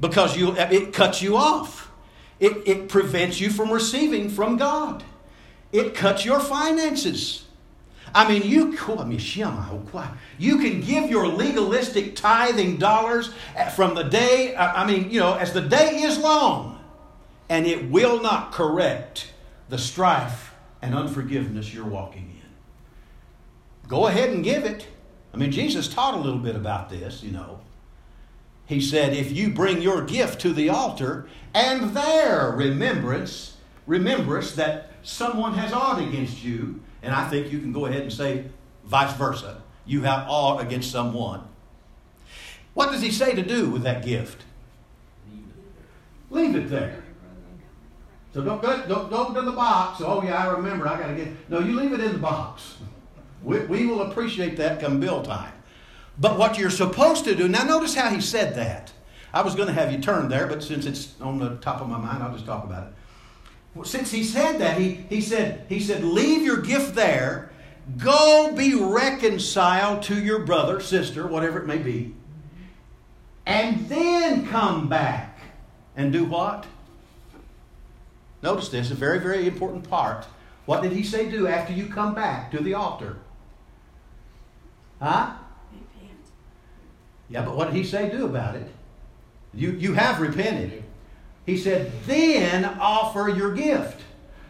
because 0.00 0.36
you, 0.36 0.56
it 0.56 0.92
cuts 0.92 1.22
you 1.22 1.36
off. 1.36 1.90
It, 2.38 2.66
it 2.66 2.88
prevents 2.88 3.40
you 3.40 3.50
from 3.50 3.70
receiving 3.70 4.28
from 4.28 4.56
God. 4.56 5.04
It 5.72 5.94
cuts 5.94 6.24
your 6.24 6.40
finances. 6.40 7.45
I 8.14 8.28
mean, 8.28 8.42
you, 8.42 8.72
you 10.38 10.58
can 10.58 10.80
give 10.80 11.10
your 11.10 11.26
legalistic 11.26 12.16
tithing 12.16 12.78
dollars 12.78 13.30
from 13.74 13.94
the 13.94 14.04
day, 14.04 14.56
I 14.56 14.86
mean, 14.86 15.10
you 15.10 15.20
know, 15.20 15.34
as 15.34 15.52
the 15.52 15.60
day 15.60 16.02
is 16.02 16.18
long, 16.18 16.82
and 17.48 17.66
it 17.66 17.90
will 17.90 18.20
not 18.20 18.52
correct 18.52 19.32
the 19.68 19.78
strife 19.78 20.54
and 20.80 20.94
unforgiveness 20.94 21.74
you're 21.74 21.84
walking 21.84 22.30
in. 22.42 23.88
Go 23.88 24.06
ahead 24.06 24.30
and 24.30 24.42
give 24.42 24.64
it. 24.64 24.86
I 25.34 25.36
mean, 25.36 25.52
Jesus 25.52 25.88
taught 25.88 26.14
a 26.14 26.18
little 26.18 26.38
bit 26.38 26.56
about 26.56 26.88
this, 26.88 27.22
you 27.22 27.32
know. 27.32 27.60
He 28.66 28.80
said, 28.80 29.12
if 29.12 29.30
you 29.30 29.50
bring 29.50 29.80
your 29.82 30.02
gift 30.02 30.40
to 30.40 30.52
the 30.52 30.70
altar, 30.70 31.28
and 31.54 31.94
there 31.94 32.50
remembrance, 32.50 33.56
remembrance 33.86 34.52
that 34.52 34.90
someone 35.02 35.54
has 35.54 35.72
ought 35.72 36.00
against 36.00 36.42
you, 36.42 36.80
and 37.06 37.14
I 37.14 37.28
think 37.28 37.52
you 37.52 37.60
can 37.60 37.72
go 37.72 37.86
ahead 37.86 38.02
and 38.02 38.12
say 38.12 38.44
vice 38.84 39.14
versa. 39.14 39.62
You 39.86 40.02
have 40.02 40.26
ought 40.28 40.60
against 40.60 40.90
someone. 40.90 41.40
What 42.74 42.90
does 42.90 43.00
he 43.00 43.12
say 43.12 43.32
to 43.32 43.42
do 43.42 43.70
with 43.70 43.82
that 43.84 44.04
gift? 44.04 44.42
Leave 46.30 46.56
it 46.56 46.68
there. 46.68 47.04
So 48.34 48.42
don't 48.42 48.60
go, 48.60 48.84
don't 48.88 49.08
go 49.08 49.32
to 49.32 49.40
the 49.40 49.52
box. 49.52 50.02
Oh, 50.04 50.22
yeah, 50.24 50.36
I 50.36 50.50
remember. 50.50 50.88
I 50.88 50.98
got 50.98 51.06
to 51.06 51.14
get. 51.14 51.28
No, 51.48 51.60
you 51.60 51.80
leave 51.80 51.92
it 51.92 52.00
in 52.00 52.14
the 52.14 52.18
box. 52.18 52.76
We, 53.42 53.60
we 53.60 53.86
will 53.86 54.02
appreciate 54.02 54.56
that 54.56 54.80
come 54.80 54.98
bill 54.98 55.22
time. 55.22 55.52
But 56.18 56.36
what 56.36 56.58
you're 56.58 56.70
supposed 56.70 57.24
to 57.26 57.36
do, 57.36 57.46
now 57.46 57.62
notice 57.62 57.94
how 57.94 58.10
he 58.10 58.20
said 58.20 58.56
that. 58.56 58.92
I 59.32 59.42
was 59.42 59.54
going 59.54 59.68
to 59.68 59.74
have 59.74 59.92
you 59.92 59.98
turn 59.98 60.28
there, 60.28 60.48
but 60.48 60.62
since 60.62 60.86
it's 60.86 61.14
on 61.20 61.38
the 61.38 61.56
top 61.56 61.80
of 61.80 61.88
my 61.88 61.98
mind, 61.98 62.22
I'll 62.22 62.32
just 62.32 62.46
talk 62.46 62.64
about 62.64 62.88
it 62.88 62.92
since 63.84 64.10
he 64.10 64.24
said 64.24 64.58
that, 64.58 64.78
he, 64.78 64.94
he 65.08 65.20
said, 65.20 65.66
he 65.68 65.80
said, 65.80 66.04
leave 66.04 66.42
your 66.42 66.60
gift 66.60 66.94
there, 66.94 67.50
go 67.98 68.52
be 68.56 68.74
reconciled 68.74 70.02
to 70.04 70.20
your 70.20 70.40
brother, 70.40 70.80
sister, 70.80 71.26
whatever 71.26 71.60
it 71.60 71.66
may 71.66 71.78
be, 71.78 72.14
and 73.44 73.88
then 73.88 74.46
come 74.46 74.88
back 74.88 75.38
and 75.96 76.12
do 76.12 76.24
what? 76.24 76.66
Notice 78.42 78.68
this, 78.68 78.90
a 78.90 78.94
very, 78.94 79.18
very 79.18 79.46
important 79.46 79.88
part. 79.88 80.26
What 80.66 80.82
did 80.82 80.92
he 80.92 81.02
say 81.02 81.30
do 81.30 81.46
after 81.46 81.72
you 81.72 81.86
come 81.86 82.14
back 82.14 82.50
to 82.50 82.62
the 82.62 82.74
altar? 82.74 83.16
Huh? 85.00 85.34
Yeah, 87.28 87.44
but 87.44 87.56
what 87.56 87.66
did 87.66 87.74
he 87.76 87.84
say 87.84 88.10
do 88.10 88.26
about 88.26 88.54
it? 88.54 88.68
You, 89.52 89.72
you 89.72 89.94
have 89.94 90.20
repented. 90.20 90.84
He 91.46 91.56
said, 91.56 91.92
then 92.06 92.64
offer 92.64 93.28
your 93.28 93.54
gift. 93.54 94.02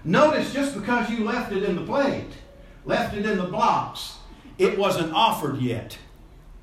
Notice 0.02 0.52
just 0.52 0.74
because 0.74 1.10
you 1.10 1.24
left 1.24 1.52
it 1.52 1.62
in 1.62 1.76
the 1.76 1.82
plate, 1.82 2.30
left 2.86 3.14
it 3.14 3.26
in 3.26 3.36
the 3.36 3.44
blocks, 3.44 4.16
it 4.56 4.78
wasn't 4.78 5.12
offered 5.12 5.58
yet. 5.58 5.98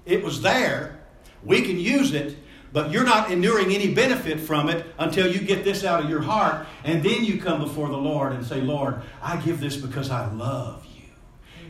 It 0.05 0.23
was 0.23 0.41
there. 0.41 0.99
We 1.43 1.61
can 1.61 1.79
use 1.79 2.13
it, 2.13 2.35
but 2.71 2.89
you're 2.89 3.03
not 3.03 3.29
enduring 3.29 3.71
any 3.71 3.93
benefit 3.93 4.39
from 4.39 4.69
it 4.69 4.85
until 4.97 5.31
you 5.31 5.39
get 5.39 5.63
this 5.63 5.83
out 5.83 6.03
of 6.03 6.09
your 6.09 6.21
heart. 6.21 6.65
And 6.83 7.03
then 7.03 7.23
you 7.23 7.39
come 7.39 7.61
before 7.61 7.89
the 7.89 7.97
Lord 7.97 8.33
and 8.33 8.43
say, 8.43 8.59
Lord, 8.59 9.01
I 9.21 9.37
give 9.37 9.59
this 9.59 9.77
because 9.77 10.09
I 10.09 10.31
love 10.31 10.83
you 10.95 11.09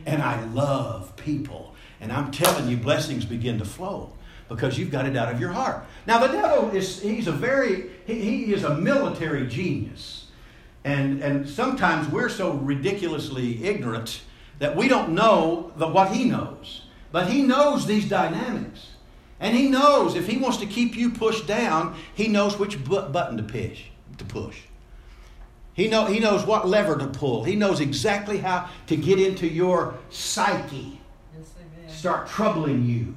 and 0.06 0.22
I 0.22 0.42
love 0.46 1.14
people. 1.16 1.74
And 2.00 2.10
I'm 2.10 2.30
telling 2.30 2.68
you, 2.68 2.78
blessings 2.78 3.24
begin 3.26 3.58
to 3.58 3.64
flow 3.64 4.14
because 4.48 4.78
you've 4.78 4.90
got 4.90 5.06
it 5.06 5.16
out 5.16 5.32
of 5.32 5.40
your 5.40 5.52
heart. 5.52 5.84
Now, 6.06 6.18
the 6.18 6.28
devil 6.28 6.70
is, 6.70 7.00
he's 7.00 7.26
a 7.26 7.32
very, 7.32 7.90
he, 8.06 8.20
he 8.20 8.52
is 8.52 8.64
a 8.64 8.74
military 8.74 9.46
genius. 9.46 10.26
And, 10.84 11.22
and 11.22 11.48
sometimes 11.48 12.08
we're 12.08 12.28
so 12.28 12.52
ridiculously 12.52 13.64
ignorant 13.64 14.20
that 14.58 14.76
we 14.76 14.86
don't 14.86 15.10
know 15.10 15.72
the, 15.76 15.88
what 15.88 16.12
he 16.12 16.24
knows. 16.24 16.82
But 17.10 17.30
he 17.30 17.42
knows 17.42 17.86
these 17.86 18.08
dynamics. 18.08 18.88
And 19.40 19.56
he 19.56 19.68
knows 19.68 20.14
if 20.14 20.26
he 20.26 20.36
wants 20.36 20.58
to 20.58 20.66
keep 20.66 20.94
you 20.94 21.10
pushed 21.10 21.46
down, 21.46 21.96
he 22.14 22.28
knows 22.28 22.58
which 22.58 22.84
button 22.84 23.36
to 23.36 23.42
push. 23.42 23.84
To 24.18 24.24
push. 24.24 24.58
He, 25.72 25.88
know, 25.88 26.06
he 26.06 26.20
knows 26.20 26.46
what 26.46 26.68
lever 26.68 26.96
to 26.98 27.06
pull. 27.06 27.44
He 27.44 27.56
knows 27.56 27.80
exactly 27.80 28.38
how 28.38 28.68
to 28.86 28.96
get 28.96 29.18
into 29.18 29.48
your 29.48 29.94
psyche, 30.08 31.00
yes, 31.36 31.98
start 31.98 32.28
troubling 32.28 32.84
you 32.84 33.14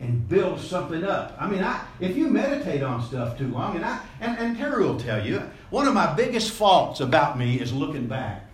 and 0.00 0.26
build 0.28 0.58
something 0.58 1.04
up. 1.04 1.36
I 1.38 1.48
mean, 1.48 1.62
I, 1.62 1.84
if 2.00 2.16
you 2.16 2.28
meditate 2.28 2.82
on 2.82 3.02
stuff 3.02 3.36
too 3.36 3.48
long, 3.48 3.76
and 3.76 3.84
I 3.84 4.00
and, 4.20 4.38
and 4.38 4.56
Terry 4.56 4.84
will 4.84 4.98
tell 4.98 5.24
you, 5.24 5.42
one 5.68 5.86
of 5.86 5.94
my 5.94 6.12
biggest 6.14 6.52
faults 6.52 7.00
about 7.00 7.38
me 7.38 7.60
is 7.60 7.72
looking 7.72 8.06
back. 8.06 8.46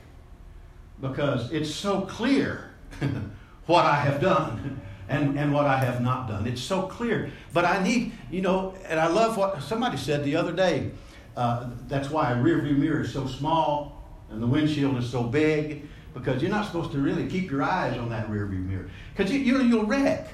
Because 1.00 1.52
it's 1.52 1.72
so 1.72 2.02
clear 2.02 2.70
what 3.66 3.84
I 3.84 3.96
have 3.96 4.20
done 4.20 4.80
and, 5.08 5.38
and 5.38 5.52
what 5.52 5.66
I 5.66 5.76
have 5.76 6.00
not 6.00 6.26
done. 6.28 6.46
It's 6.46 6.62
so 6.62 6.82
clear. 6.82 7.30
But 7.52 7.64
I 7.64 7.82
need, 7.82 8.12
you 8.30 8.40
know, 8.40 8.74
and 8.86 8.98
I 8.98 9.06
love 9.06 9.36
what 9.36 9.62
somebody 9.62 9.98
said 9.98 10.24
the 10.24 10.36
other 10.36 10.52
day. 10.52 10.90
Uh, 11.36 11.68
that's 11.86 12.10
why 12.10 12.32
a 12.32 12.40
rear 12.40 12.60
view 12.60 12.74
mirror 12.74 13.02
is 13.02 13.12
so 13.12 13.26
small 13.26 14.02
and 14.30 14.42
the 14.42 14.46
windshield 14.46 14.96
is 14.96 15.08
so 15.08 15.22
big 15.22 15.86
because 16.14 16.40
you're 16.40 16.50
not 16.50 16.64
supposed 16.64 16.92
to 16.92 16.98
really 16.98 17.26
keep 17.28 17.50
your 17.50 17.62
eyes 17.62 17.96
on 17.98 18.08
that 18.08 18.28
rear 18.30 18.46
view 18.46 18.60
mirror 18.60 18.90
because 19.14 19.30
you, 19.30 19.38
you, 19.38 19.62
you'll 19.62 19.84
wreck. 19.84 20.28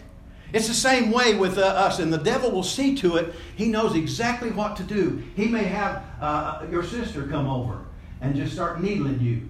It's 0.52 0.68
the 0.68 0.74
same 0.74 1.10
way 1.10 1.34
with 1.34 1.56
uh, 1.56 1.62
us, 1.62 1.98
and 1.98 2.12
the 2.12 2.18
devil 2.18 2.50
will 2.50 2.62
see 2.62 2.94
to 2.96 3.16
it. 3.16 3.34
He 3.56 3.66
knows 3.68 3.94
exactly 3.94 4.50
what 4.50 4.76
to 4.76 4.82
do. 4.82 5.22
He 5.34 5.46
may 5.46 5.64
have 5.64 6.04
uh, 6.20 6.66
your 6.70 6.84
sister 6.84 7.26
come 7.26 7.48
over 7.48 7.78
and 8.20 8.36
just 8.36 8.52
start 8.52 8.82
needling 8.82 9.20
you, 9.20 9.48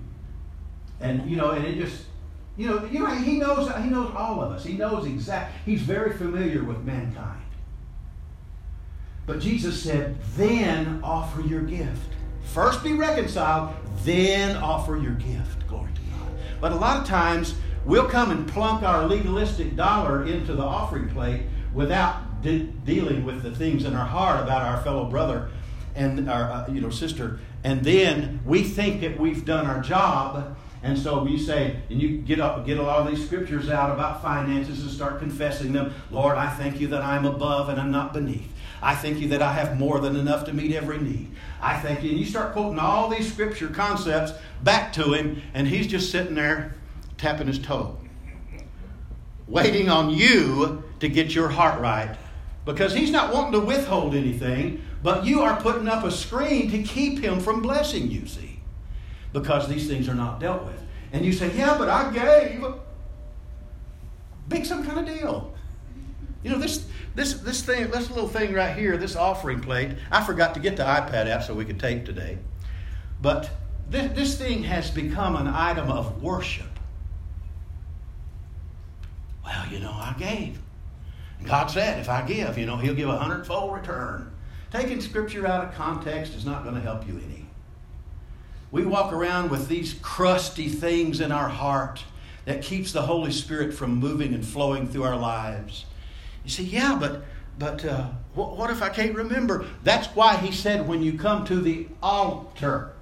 and 1.00 1.28
you 1.28 1.37
know, 1.37 1.50
and 1.50 1.64
it 1.64 1.76
just, 1.76 2.04
you 2.56 2.68
know, 2.68 2.85
you 2.85 3.00
know, 3.00 3.06
he 3.06 3.38
knows. 3.38 3.71
He 3.82 3.90
knows 3.90 4.12
all 4.16 4.40
of 4.42 4.52
us. 4.52 4.64
He 4.64 4.75
knows 4.75 5.06
exact. 5.06 5.54
He's 5.66 5.82
very 5.82 6.16
familiar 6.16 6.62
with 6.62 6.78
mankind. 6.85 7.42
But 9.26 9.40
Jesus 9.40 9.82
said, 9.82 10.16
"Then 10.37 11.00
offer 11.02 11.40
your 11.42 11.62
gift. 11.62 12.12
First 12.44 12.85
be 12.85 12.92
reconciled, 12.92 13.75
then 14.04 14.56
offer 14.56 14.97
your 14.97 15.14
gift. 15.14 15.66
Glory 15.68 15.90
to 15.94 16.00
God. 16.00 16.28
But 16.61 16.73
a 16.73 16.76
lot 16.76 17.00
of 17.00 17.06
times, 17.06 17.54
we'll 17.85 18.09
come 18.09 18.31
and 18.31 18.49
plunk 18.49 18.83
our 18.83 19.07
legalistic 19.07 19.77
dollar 19.77 20.25
into 20.27 20.55
the 20.55 20.62
offering 20.62 21.09
plate 21.09 21.43
without 21.75 22.43
de- 22.43 22.65
dealing 22.85 23.25
with 23.25 23.43
the 23.43 23.55
things 23.55 23.85
in 23.85 23.95
our 23.95 24.07
heart 24.07 24.43
about 24.43 24.62
our 24.62 24.83
fellow 24.83 25.05
brother 25.05 25.49
and 25.95 26.29
our 26.29 26.51
uh, 26.51 26.69
you 26.71 26.81
know 26.81 26.91
sister. 26.91 27.41
And 27.65 27.85
then 27.85 28.41
we 28.45 28.62
think 28.62 29.01
that 29.03 29.19
we've 29.19 29.45
done 29.45 29.67
our 29.67 29.81
job. 29.81 30.57
And 30.83 30.99
so 30.99 31.23
we 31.23 31.39
say 31.39 31.77
and 31.91 32.03
you 32.03 32.19
get 32.19 32.41
up 32.41 32.67
get 32.67 32.79
a 32.79 32.83
lot 32.83 33.01
of 33.01 33.15
these 33.15 33.25
scriptures 33.25 33.69
out 33.69 33.93
about 33.93 34.21
finances 34.21 34.83
and 34.83 34.91
start 34.91 35.21
confessing 35.21 35.73
them. 35.73 35.95
Lord 36.11 36.37
i 36.37 36.49
thank 36.49 36.81
you 36.81 36.89
that 36.89 37.03
i'm 37.03 37.25
above 37.25 37.69
and 37.69 37.81
i'm 37.81 37.93
not 37.93 38.12
beneath. 38.12 38.49
I 38.83 38.97
thank 38.97 39.21
you 39.21 39.29
that 39.29 39.43
i 39.43 39.53
have 39.53 39.79
more 39.79 40.01
than 40.01 40.17
enough 40.17 40.45
to 40.47 40.53
meet 40.53 40.75
every 40.75 40.99
need. 40.99 41.31
I 41.61 41.79
thank 41.79 42.03
you. 42.03 42.11
And 42.11 42.19
you 42.19 42.27
start 42.27 42.53
quoting 42.53 42.81
all 42.81 43.09
these 43.09 43.33
scripture 43.33 43.69
concepts 43.69 44.33
back 44.65 44.93
to 44.95 45.12
him 45.12 45.41
and 45.55 45.69
he's 45.69 45.87
just 45.87 46.11
sitting 46.11 46.35
there 46.35 46.75
tapping 47.23 47.47
his 47.47 47.59
toe 47.59 47.97
waiting 49.52 49.88
on 49.91 50.11
you 50.11 50.83
to 50.99 51.09
get 51.09 51.35
your 51.35 51.49
heart 51.49 51.81
right 51.81 52.17
because 52.64 52.95
he's 52.95 53.11
not 53.11 53.35
wanting 53.35 53.52
to 53.52 53.61
withhold 53.61 54.14
anything, 54.14 54.83
but 55.02 55.25
you 55.25 55.43
are 55.43 55.61
putting 55.61 55.88
up 55.88 56.05
a 56.05 56.11
screen 56.11 56.71
to 56.71 56.83
keep 56.83 57.19
him 57.19 57.41
from 57.41 57.61
blessing 57.61 58.11
you, 58.11 58.26
see, 58.26 58.61
because 59.33 59.69
these 59.69 59.88
things 59.88 60.09
are 60.09 60.14
not 60.14 60.41
dealt 60.41 60.64
with. 60.64 60.81
And 61.12 61.25
you 61.25 61.33
say, 61.33 61.55
Yeah, 61.55 61.76
but 61.76 61.88
I 61.88 62.11
gave. 62.12 62.64
Big 64.49 64.64
some 64.64 64.85
kind 64.85 65.07
of 65.07 65.14
deal. 65.14 65.52
You 66.43 66.50
know, 66.50 66.59
this 66.59 66.87
this 67.14 67.35
this 67.35 67.62
thing, 67.62 67.91
this 67.91 68.09
little 68.11 68.29
thing 68.29 68.52
right 68.55 68.76
here, 68.76 68.97
this 68.97 69.17
offering 69.17 69.61
plate, 69.61 69.91
I 70.11 70.25
forgot 70.25 70.55
to 70.55 70.61
get 70.61 70.76
the 70.76 70.83
iPad 70.83 71.29
out 71.29 71.45
so 71.45 71.55
we 71.55 71.64
could 71.64 71.79
tape 71.79 72.05
today. 72.05 72.38
But 73.21 73.50
this, 73.88 74.12
this 74.12 74.38
thing 74.38 74.62
has 74.64 74.91
become 74.91 75.37
an 75.37 75.47
item 75.47 75.91
of 75.91 76.23
worship. 76.23 76.72
Well, 79.45 79.67
you 79.69 79.81
know, 79.81 79.93
I 79.93 80.15
gave. 80.19 80.59
God 81.45 81.67
said, 81.67 81.99
if 81.99 82.09
I 82.09 82.23
give, 82.23 82.57
you 82.57 82.67
know, 82.67 82.77
He'll 82.77 82.95
give 82.95 83.09
a 83.09 83.19
hundredfold 83.19 83.75
return. 83.75 84.31
Taking 84.71 85.01
Scripture 85.01 85.47
out 85.47 85.65
of 85.65 85.75
context 85.75 86.35
is 86.35 86.47
not 86.47 86.63
going 86.63 86.77
to 86.77 86.81
help 86.81 87.07
you 87.07 87.21
any. 87.27 87.47
We 88.71 88.87
walk 88.87 89.13
around 89.13 89.51
with 89.51 89.69
these 89.69 89.95
crusty 90.01 90.69
things 90.69 91.21
in 91.21 91.31
our 91.31 91.49
heart 91.49 92.05
that 92.47 92.63
keeps 92.63 92.93
the 92.93 93.03
Holy 93.03 93.33
Spirit 93.33 93.75
from 93.75 93.97
moving 93.97 94.33
and 94.35 94.45
flowing 94.45 94.89
through 94.89 95.05
our 95.05 95.17
lives. 95.17 95.85
You 96.45 96.51
say, 96.51 96.63
yeah, 96.65 96.97
but 96.99 97.23
but 97.59 97.85
uh, 97.85 98.07
what, 98.35 98.57
what 98.57 98.71
if 98.71 98.83
I 98.83 98.89
can't 98.89 99.15
remember? 99.15 99.67
That's 99.85 100.09
why 100.09 100.37
He 100.37 100.53
said, 100.53 100.89
when 100.89 101.03
you 101.03 101.19
come 101.19 101.45
to 101.47 101.61
the 101.61 101.87
altar, 102.03 102.93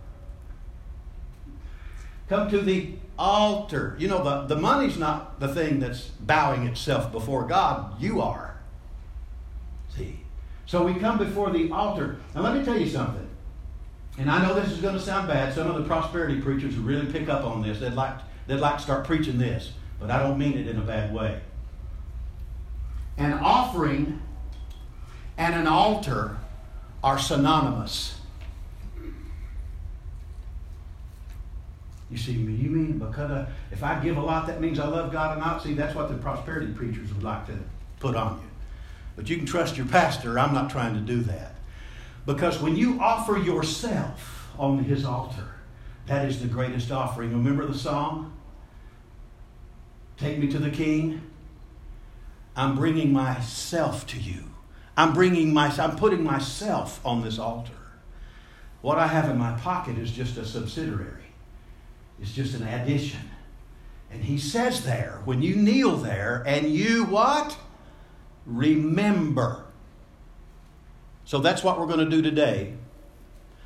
come 2.29 2.51
to 2.51 2.61
the 2.61 2.95
altar. 3.21 3.95
You 3.99 4.09
know, 4.09 4.25
the, 4.25 4.55
the 4.55 4.61
money's 4.61 4.97
not 4.97 5.39
the 5.39 5.49
thing 5.49 5.79
that's 5.79 6.07
bowing 6.07 6.67
itself 6.67 7.13
before 7.13 7.47
God. 7.47 8.01
You 8.01 8.23
are. 8.23 8.59
See? 9.95 10.21
So 10.65 10.85
we 10.85 10.95
come 10.95 11.19
before 11.19 11.51
the 11.51 11.71
altar. 11.71 12.17
Now, 12.35 12.41
let 12.41 12.57
me 12.57 12.65
tell 12.65 12.79
you 12.79 12.89
something. 12.89 13.29
And 14.19 14.31
I 14.31 14.43
know 14.43 14.55
this 14.55 14.73
is 14.73 14.79
going 14.79 14.95
to 14.95 15.01
sound 15.01 15.29
bad. 15.29 15.55
Some 15.55 15.71
of 15.71 15.77
the 15.77 15.87
prosperity 15.87 16.41
preachers 16.41 16.75
who 16.75 16.81
really 16.81 17.11
pick 17.13 17.29
up 17.29 17.45
on 17.45 17.63
this, 17.63 17.79
they'd 17.79 17.93
like, 17.93 18.15
they'd 18.47 18.57
like 18.57 18.79
to 18.79 18.83
start 18.83 19.07
preaching 19.07 19.39
this. 19.39 19.73
But 20.01 20.11
I 20.11 20.23
don't 20.23 20.39
mean 20.39 20.57
it 20.57 20.67
in 20.67 20.79
a 20.79 20.83
bad 20.83 21.13
way. 21.13 21.41
An 23.19 23.35
offering 23.35 24.23
and 25.37 25.55
an 25.55 25.67
altar 25.67 26.39
are 27.05 27.19
synonymous. 27.19 28.20
You 32.11 32.19
see, 32.19 32.35
me. 32.37 32.55
you 32.55 32.71
mean 32.71 32.99
because 32.99 33.31
I, 33.31 33.47
if 33.71 33.85
I 33.85 34.01
give 34.03 34.17
a 34.17 34.21
lot, 34.21 34.47
that 34.49 34.61
means 34.61 34.81
I 34.81 34.87
love 34.87 35.13
God 35.13 35.37
or 35.37 35.41
not? 35.41 35.63
See, 35.63 35.75
that's 35.75 35.95
what 35.95 36.09
the 36.09 36.17
prosperity 36.17 36.73
preachers 36.73 37.13
would 37.15 37.23
like 37.23 37.47
to 37.47 37.57
put 38.01 38.17
on 38.17 38.41
you. 38.41 38.49
But 39.15 39.29
you 39.29 39.37
can 39.37 39.47
trust 39.47 39.77
your 39.77 39.87
pastor. 39.87 40.39
I'm 40.39 40.53
not 40.53 40.71
trying 40.71 40.95
to 40.95 41.01
do 41.01 41.21
that. 41.23 41.55
Because 42.27 42.61
when 42.61 42.77
you 42.77 43.01
offer 43.01 43.39
yourself 43.39 44.49
on 44.59 44.85
his 44.85 45.05
altar, 45.05 45.55
that 46.07 46.27
is 46.27 46.41
the 46.43 46.49
greatest 46.49 46.91
offering. 46.91 47.33
Remember 47.33 47.65
the 47.67 47.79
song? 47.79 48.33
Take 50.17 50.39
me 50.39 50.49
to 50.49 50.59
the 50.59 50.71
king. 50.71 51.23
I'm 52.57 52.75
bringing 52.75 53.13
myself 53.13 54.07
to 54.09 54.19
you. 54.19 54.45
I'm 54.97 55.15
bringing 55.15 55.55
my, 55.55 55.69
I'm 55.79 55.97
putting 55.97 56.25
myself 56.25 57.01
on 57.07 57.23
this 57.23 57.39
altar. 57.39 57.73
What 58.83 58.99
I 58.99 59.07
have 59.07 59.31
in 59.31 59.39
my 59.39 59.53
pocket 59.59 59.99
is 59.99 60.11
just 60.11 60.37
a 60.37 60.45
subsidiary. 60.45 61.20
It's 62.21 62.33
just 62.33 62.55
an 62.55 62.67
addition. 62.67 63.21
And 64.11 64.25
he 64.25 64.39
says 64.39 64.85
there, 64.85 65.21
when 65.25 65.41
you 65.41 65.57
kneel 65.57 65.97
there 65.97 66.43
and 66.47 66.69
you 66.69 67.05
what? 67.05 67.57
Remember. 68.45 69.65
So 71.25 71.39
that's 71.39 71.63
what 71.63 71.79
we're 71.79 71.87
going 71.87 72.01
to 72.01 72.11
do 72.11 72.23
today 72.23 72.75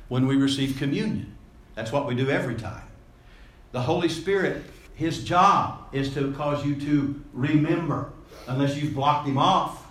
when 0.07 0.27
we 0.27 0.35
receive 0.35 0.77
communion. 0.77 1.35
That's 1.73 1.91
what 1.91 2.07
we 2.07 2.15
do 2.15 2.29
every 2.29 2.55
time. 2.55 2.83
The 3.71 3.81
Holy 3.81 4.07
Spirit, 4.07 4.63
his 4.93 5.23
job 5.23 5.87
is 5.91 6.13
to 6.13 6.31
cause 6.33 6.65
you 6.65 6.75
to 6.75 7.23
remember, 7.33 8.13
unless 8.47 8.77
you've 8.77 8.93
blocked 8.93 9.27
him 9.27 9.37
off. 9.37 9.81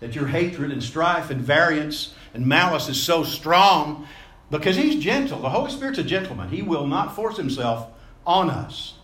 That 0.00 0.14
your 0.14 0.26
hatred 0.26 0.72
and 0.72 0.82
strife 0.82 1.30
and 1.30 1.40
variance 1.40 2.14
and 2.34 2.44
malice 2.46 2.88
is 2.88 3.02
so 3.02 3.24
strong 3.24 4.06
because 4.50 4.76
he's 4.76 5.02
gentle. 5.02 5.40
The 5.40 5.50
Holy 5.50 5.70
Spirit's 5.70 5.98
a 5.98 6.04
gentleman. 6.04 6.48
He 6.48 6.62
will 6.62 6.86
not 6.86 7.14
force 7.14 7.36
himself 7.36 7.88
on 8.26 8.50
us. 8.50 8.94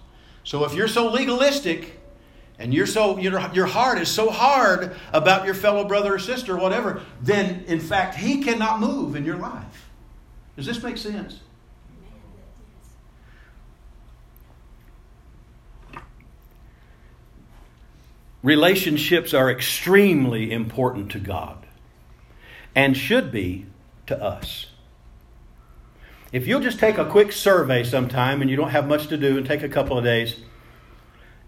So 0.44 0.64
if 0.64 0.74
you're 0.74 0.88
so 0.88 1.10
legalistic 1.10 2.00
and 2.58 2.72
you're 2.72 2.86
so 2.86 3.18
your, 3.18 3.40
your 3.52 3.66
heart 3.66 3.98
is 3.98 4.08
so 4.08 4.30
hard 4.30 4.96
about 5.12 5.44
your 5.44 5.54
fellow 5.54 5.84
brother 5.84 6.14
or 6.14 6.18
sister 6.18 6.54
or 6.54 6.60
whatever, 6.60 7.02
then 7.20 7.64
in 7.66 7.80
fact 7.80 8.16
he 8.16 8.42
cannot 8.42 8.80
move 8.80 9.16
in 9.16 9.24
your 9.24 9.36
life. 9.36 9.90
Does 10.56 10.66
this 10.66 10.82
make 10.82 10.96
sense? 10.96 11.40
Relationships 18.42 19.32
are 19.32 19.48
extremely 19.50 20.50
important 20.50 21.12
to 21.12 21.20
God 21.20 21.64
and 22.74 22.96
should 22.96 23.30
be 23.30 23.66
to 24.06 24.20
us. 24.20 24.66
If 26.32 26.46
you'll 26.46 26.60
just 26.60 26.78
take 26.78 26.96
a 26.96 27.04
quick 27.04 27.30
survey 27.30 27.84
sometime 27.84 28.40
and 28.40 28.50
you 28.50 28.56
don't 28.56 28.70
have 28.70 28.88
much 28.88 29.08
to 29.08 29.18
do 29.18 29.36
and 29.36 29.46
take 29.46 29.62
a 29.62 29.68
couple 29.68 29.98
of 29.98 30.04
days 30.04 30.36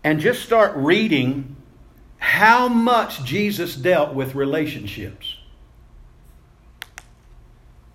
and 0.05 0.21
just 0.21 0.43
start 0.43 0.77
reading 0.77 1.57
how 2.19 2.69
much 2.69 3.25
Jesus 3.25 3.75
dealt 3.75 4.15
with 4.15 4.35
relationships, 4.35 5.39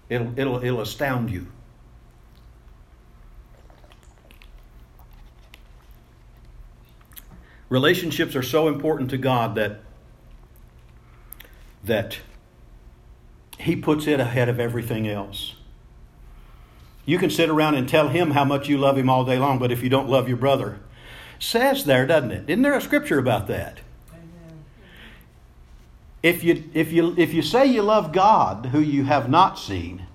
it'll, 0.10 0.38
it'll, 0.38 0.64
it'll 0.64 0.82
astound 0.82 1.30
you. 1.30 1.48
Relationships 7.70 8.36
are 8.36 8.42
so 8.42 8.68
important 8.68 9.12
to 9.12 9.18
God 9.18 9.54
that 9.56 9.82
that 11.84 12.18
he 13.58 13.76
puts 13.76 14.08
it 14.08 14.20
ahead 14.20 14.50
of 14.50 14.60
everything 14.60 15.08
else. 15.08 15.56
You 17.10 17.18
can 17.18 17.32
sit 17.32 17.50
around 17.50 17.74
and 17.74 17.90
tell 17.90 18.10
him 18.10 18.30
how 18.30 18.46
much 18.46 18.70
you 18.70 18.78
love 18.78 18.96
him 18.96 19.10
all 19.10 19.26
day 19.26 19.40
long, 19.40 19.58
but 19.58 19.72
if 19.72 19.82
you 19.82 19.90
don't 19.90 20.08
love 20.08 20.28
your 20.28 20.38
brother, 20.38 20.80
says 21.40 21.86
there, 21.86 22.06
doesn't 22.06 22.30
it? 22.30 22.48
Isn't 22.48 22.62
there 22.62 22.78
a 22.78 22.82
scripture 22.82 23.18
about 23.18 23.48
that? 23.48 23.80
If 26.22 26.44
you, 26.44 26.70
if, 26.76 26.92
you, 26.92 27.16
if 27.18 27.34
you 27.34 27.42
say 27.42 27.66
you 27.66 27.82
love 27.82 28.12
God, 28.12 28.68
who 28.68 28.80
you 28.80 29.06
have 29.06 29.28
not 29.28 29.58
seen, 29.58 30.06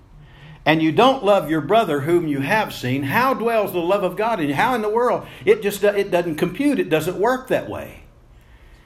and 0.65 0.81
you 0.81 0.93
don't 0.93 1.21
love 1.21 1.49
your 1.49 1.59
brother 1.59 1.99
whom 1.99 2.29
you 2.29 2.39
have 2.39 2.73
seen, 2.73 3.03
how 3.03 3.33
dwells 3.33 3.73
the 3.73 3.79
love 3.79 4.03
of 4.03 4.15
God 4.15 4.39
in 4.39 4.47
you? 4.47 4.55
How 4.55 4.73
in 4.73 4.81
the 4.81 4.87
world? 4.87 5.27
It 5.43 5.61
just 5.61 5.83
it 5.83 6.11
doesn't 6.11 6.35
compute. 6.35 6.79
It 6.79 6.89
doesn't 6.89 7.19
work 7.19 7.49
that 7.49 7.69
way. 7.69 8.03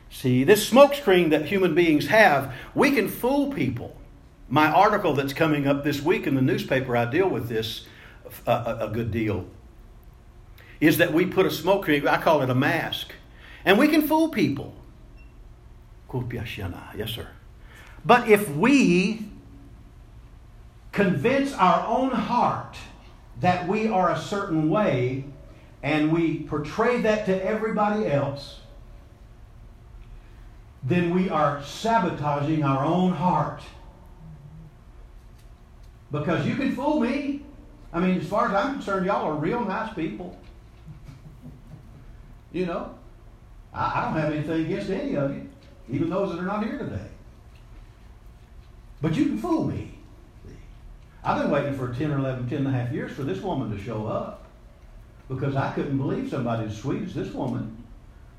See, 0.09 0.43
this 0.43 0.67
smokescreen 0.67 1.29
that 1.29 1.45
human 1.45 1.75
beings 1.75 2.07
have, 2.07 2.55
we 2.73 2.89
can 2.89 3.07
fool 3.07 3.53
people. 3.53 3.95
My 4.47 4.65
article 4.65 5.13
that's 5.13 5.33
coming 5.33 5.67
up 5.67 5.83
this 5.83 6.01
week 6.01 6.25
in 6.25 6.33
the 6.33 6.41
newspaper, 6.41 6.97
I 6.97 7.05
deal 7.05 7.29
with 7.29 7.49
this 7.49 7.85
a, 8.45 8.77
a 8.81 8.89
good 8.91 9.11
deal 9.11 9.45
is 10.79 10.97
that 10.97 11.13
we 11.13 11.25
put 11.25 11.45
a 11.45 11.51
smoke 11.51 11.83
screen, 11.83 12.07
I 12.07 12.21
call 12.21 12.41
it 12.41 12.49
a 12.49 12.55
mask, 12.55 13.13
and 13.65 13.77
we 13.77 13.87
can 13.87 14.07
fool 14.07 14.29
people. 14.29 14.73
Yes, 16.95 17.11
sir. 17.11 17.27
But 18.05 18.29
if 18.29 18.49
we 18.49 19.29
convince 20.91 21.53
our 21.53 21.85
own 21.85 22.11
heart 22.11 22.77
that 23.41 23.67
we 23.67 23.87
are 23.87 24.11
a 24.11 24.19
certain 24.19 24.69
way 24.69 25.25
and 25.83 26.11
we 26.11 26.39
portray 26.39 27.01
that 27.01 27.25
to 27.25 27.45
everybody 27.45 28.07
else, 28.07 28.59
then 30.83 31.13
we 31.13 31.29
are 31.29 31.63
sabotaging 31.63 32.63
our 32.63 32.85
own 32.85 33.11
heart. 33.11 33.61
Because 36.11 36.45
you 36.47 36.55
can 36.55 36.75
fool 36.75 37.01
me, 37.01 37.43
I 37.91 37.99
mean, 37.99 38.19
as 38.19 38.27
far 38.27 38.47
as 38.47 38.53
I'm 38.53 38.75
concerned, 38.75 39.05
y'all 39.05 39.25
are 39.25 39.35
real 39.35 39.63
nice 39.65 39.93
people. 39.93 40.37
You 42.51 42.65
know, 42.65 42.95
I, 43.73 43.99
I 43.99 44.05
don't 44.05 44.19
have 44.19 44.33
anything 44.33 44.65
against 44.65 44.89
any 44.89 45.15
of 45.15 45.35
you, 45.35 45.49
even 45.89 46.09
those 46.09 46.31
that 46.31 46.39
are 46.39 46.45
not 46.45 46.63
here 46.63 46.77
today. 46.77 47.07
But 49.01 49.15
you 49.15 49.25
can 49.25 49.37
fool 49.37 49.65
me. 49.65 49.95
I've 51.23 51.41
been 51.41 51.51
waiting 51.51 51.77
for 51.77 51.93
10 51.93 52.11
or 52.11 52.19
11, 52.19 52.49
10 52.49 52.59
and 52.59 52.67
a 52.67 52.71
half 52.71 52.91
years 52.91 53.11
for 53.11 53.23
this 53.23 53.41
woman 53.41 53.75
to 53.75 53.83
show 53.83 54.07
up 54.07 54.45
because 55.27 55.55
I 55.55 55.71
couldn't 55.73 55.97
believe 55.97 56.29
somebody 56.29 56.65
as 56.65 56.77
sweet 56.77 57.03
as 57.03 57.13
this 57.13 57.33
woman. 57.33 57.83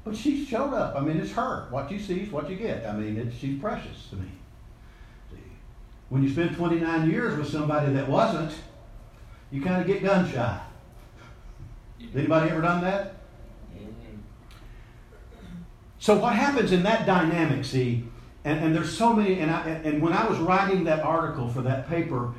But 0.03 0.17
she 0.17 0.45
showed 0.45 0.73
up. 0.73 0.97
I 0.97 1.01
mean, 1.01 1.19
it's 1.19 1.33
her. 1.33 1.67
What 1.71 1.91
you 1.91 2.01
see 2.01 2.21
is 2.21 2.33
what 2.33 2.49
you 2.49 2.57
get. 2.57 2.87
I 2.87 2.93
mean, 2.97 3.17
it's, 3.19 3.37
she's 3.37 3.61
precious 3.61 4.09
to 4.11 4.17
me. 4.17 4.29
When 6.09 6.25
you 6.25 6.31
spend 6.31 6.57
29 6.57 7.09
years 7.09 7.39
with 7.39 7.49
somebody 7.49 7.93
that 7.93 8.09
wasn't, 8.09 8.53
you 9.51 9.63
kind 9.63 9.81
of 9.81 9.87
get 9.87 10.03
gun 10.03 10.31
shy. 10.31 10.61
Anybody 12.15 12.51
ever 12.51 12.61
done 12.61 12.83
that? 12.83 13.17
So 15.99 16.17
what 16.17 16.35
happens 16.35 16.73
in 16.73 16.83
that 16.85 17.05
dynamic, 17.05 17.65
see, 17.65 18.05
and, 18.45 18.59
and 18.65 18.75
there's 18.75 18.97
so 18.97 19.13
many, 19.13 19.39
and, 19.41 19.51
I, 19.51 19.69
and 19.69 20.01
when 20.01 20.15
I 20.15 20.27
was 20.27 20.39
writing 20.39 20.85
that 20.85 21.01
article 21.01 21.49
for 21.49 21.61
that 21.63 21.89
paper, 21.89 22.33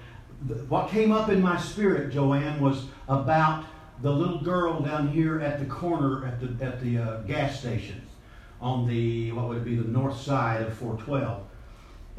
what 0.68 0.90
came 0.90 1.12
up 1.12 1.30
in 1.30 1.42
my 1.42 1.60
spirit, 1.60 2.12
Joanne, 2.12 2.60
was 2.60 2.86
about 3.08 3.66
the 4.02 4.12
little 4.12 4.42
girl 4.42 4.82
down 4.82 5.10
here 5.10 5.40
at 5.42 5.60
the 5.60 5.66
corner 5.66 6.26
at 6.26 6.40
the 6.40 6.66
at 6.66 6.82
the 6.82 6.98
uh, 6.98 7.18
gas 7.22 7.60
station 7.60 8.02
on 8.60 8.88
the 8.88 9.32
what 9.32 9.48
would 9.48 9.58
it 9.60 9.66
be 9.66 9.76
the 9.76 9.88
north 9.88 10.20
side 10.20 10.64
of 10.64 10.74
412. 10.74 11.44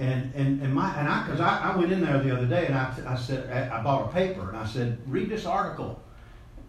And 0.03 0.35
and 0.35 0.61
and 0.61 0.75
my 0.75 0.93
and 0.99 1.09
I 1.09 1.25
because 1.25 1.41
I, 1.41 1.71
I 1.71 1.77
went 1.77 1.93
in 1.93 2.01
there 2.01 2.19
the 2.19 2.37
other 2.37 2.47
day 2.47 2.67
and 2.67 2.75
I, 2.75 2.93
I 3.07 3.15
said 3.15 3.49
I 3.71 3.81
bought 3.85 4.11
a 4.11 4.13
paper 4.13 4.49
and 4.49 4.57
I 4.57 4.67
said 4.67 4.99
read 5.07 5.29
this 5.29 5.47
article, 5.47 6.03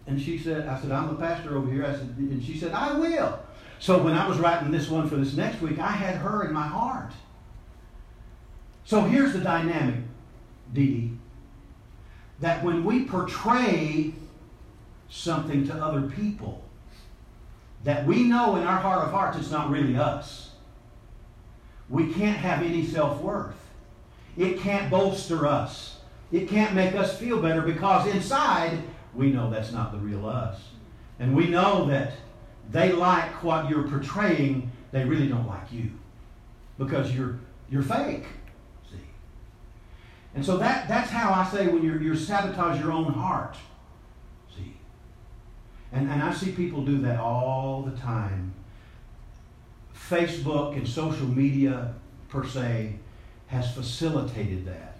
and 0.06 0.22
she 0.22 0.38
said 0.38 0.68
I 0.68 0.80
said 0.80 0.92
I'm 0.92 1.08
the 1.08 1.16
pastor 1.16 1.58
over 1.58 1.72
here 1.72 1.84
I 1.84 1.94
said 1.94 2.14
and 2.16 2.44
she 2.44 2.56
said 2.56 2.74
I 2.74 2.94
will. 2.94 3.40
So 3.80 4.04
when 4.04 4.14
I 4.14 4.28
was 4.28 4.38
writing 4.38 4.70
this 4.70 4.88
one 4.88 5.10
for 5.10 5.16
this 5.16 5.34
next 5.34 5.62
week, 5.62 5.80
I 5.80 5.90
had 5.92 6.18
her 6.18 6.46
in 6.46 6.54
my 6.54 6.68
heart. 6.68 7.12
So 8.86 9.02
here's 9.02 9.34
the 9.34 9.40
dynamic, 9.40 10.02
Dee 10.72 10.86
Dee 10.86 11.12
that 12.40 12.64
when 12.64 12.84
we 12.84 13.06
portray 13.06 14.14
something 15.10 15.66
to 15.66 15.74
other 15.74 16.04
people, 16.04 16.64
that 17.84 18.06
we 18.06 18.24
know 18.24 18.58
in 18.58 18.64
our 18.64 18.80
heart 18.80 19.08
of 19.08 19.12
hearts 19.12 19.40
it's 19.40 19.50
not 19.50 19.72
really 19.72 19.98
us. 19.98 20.52
We 21.94 22.12
can't 22.12 22.38
have 22.38 22.64
any 22.64 22.84
self 22.84 23.22
worth. 23.22 23.70
It 24.36 24.60
can't 24.60 24.90
bolster 24.90 25.46
us. 25.46 26.00
It 26.32 26.50
can't 26.50 26.74
make 26.74 26.96
us 26.96 27.16
feel 27.20 27.40
better 27.40 27.62
because 27.62 28.08
inside 28.08 28.80
we 29.14 29.32
know 29.32 29.52
that's 29.52 29.72
not 29.72 29.92
the 29.92 30.00
real 30.00 30.28
us. 30.28 30.60
And 31.20 31.36
we 31.36 31.48
know 31.48 31.86
that 31.86 32.14
they 32.72 32.92
like 32.92 33.44
what 33.44 33.70
you're 33.70 33.88
portraying, 33.88 34.72
they 34.92 35.06
really 35.06 35.28
don't 35.28 35.46
like 35.46 35.72
you 35.72 35.92
because 36.80 37.16
you're, 37.16 37.38
you're 37.70 37.84
fake. 37.84 38.26
See? 38.90 38.98
And 40.34 40.44
so 40.44 40.58
that, 40.58 40.88
that's 40.88 41.12
how 41.12 41.32
I 41.32 41.48
say 41.48 41.68
when 41.68 41.84
you're, 41.84 42.02
you're 42.02 42.16
sabotage 42.16 42.82
your 42.82 42.92
own 42.92 43.14
heart. 43.14 43.56
See? 44.58 44.78
And, 45.92 46.10
and 46.10 46.24
I 46.24 46.34
see 46.34 46.54
people 46.54 46.84
do 46.84 46.98
that 47.04 47.20
all 47.20 47.84
the 47.84 47.96
time. 47.96 48.53
Facebook 50.14 50.76
and 50.76 50.88
social 50.88 51.28
media, 51.28 51.94
per 52.30 52.46
se, 52.46 52.96
has 53.48 53.74
facilitated 53.74 54.66
that. 54.66 55.00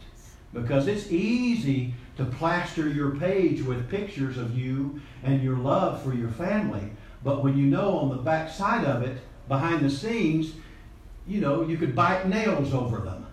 Because 0.54 0.88
it's 0.88 1.12
easy 1.12 1.94
to 2.18 2.26
plaster 2.26 2.88
your 2.88 3.16
page 3.16 3.62
with 3.62 3.90
pictures 3.90 4.38
of 4.38 4.58
you 4.58 5.02
and 5.24 5.44
your 5.44 5.58
love 5.58 6.04
for 6.04 6.14
your 6.14 6.30
family. 6.30 6.92
But 7.24 7.44
when 7.44 7.58
you 7.58 7.66
know 7.66 7.98
on 7.98 8.10
the 8.10 8.22
back 8.22 8.50
side 8.50 8.86
of 8.86 9.04
it, 9.04 9.18
behind 9.48 9.82
the 9.82 9.90
scenes, 9.90 10.54
you 11.28 11.42
know, 11.42 11.68
you 11.68 11.78
could 11.78 11.96
bite 11.96 12.28
nails 12.28 12.74
over 12.74 12.98
them. 12.98 13.26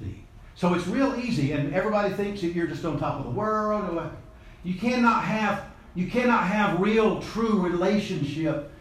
See? 0.00 0.24
So 0.54 0.74
it's 0.74 0.86
real 0.86 1.14
easy, 1.16 1.52
and 1.52 1.72
everybody 1.74 2.12
thinks 2.14 2.40
that 2.40 2.48
you're 2.48 2.66
just 2.66 2.84
on 2.84 2.98
top 2.98 3.18
of 3.18 3.24
the 3.24 3.30
world. 3.30 4.10
You 4.64 4.74
cannot 4.74 5.24
have 5.24 5.66
you 5.94 6.06
cannot 6.06 6.44
have 6.44 6.80
real, 6.80 7.20
true 7.20 7.60
relationship 7.60 8.71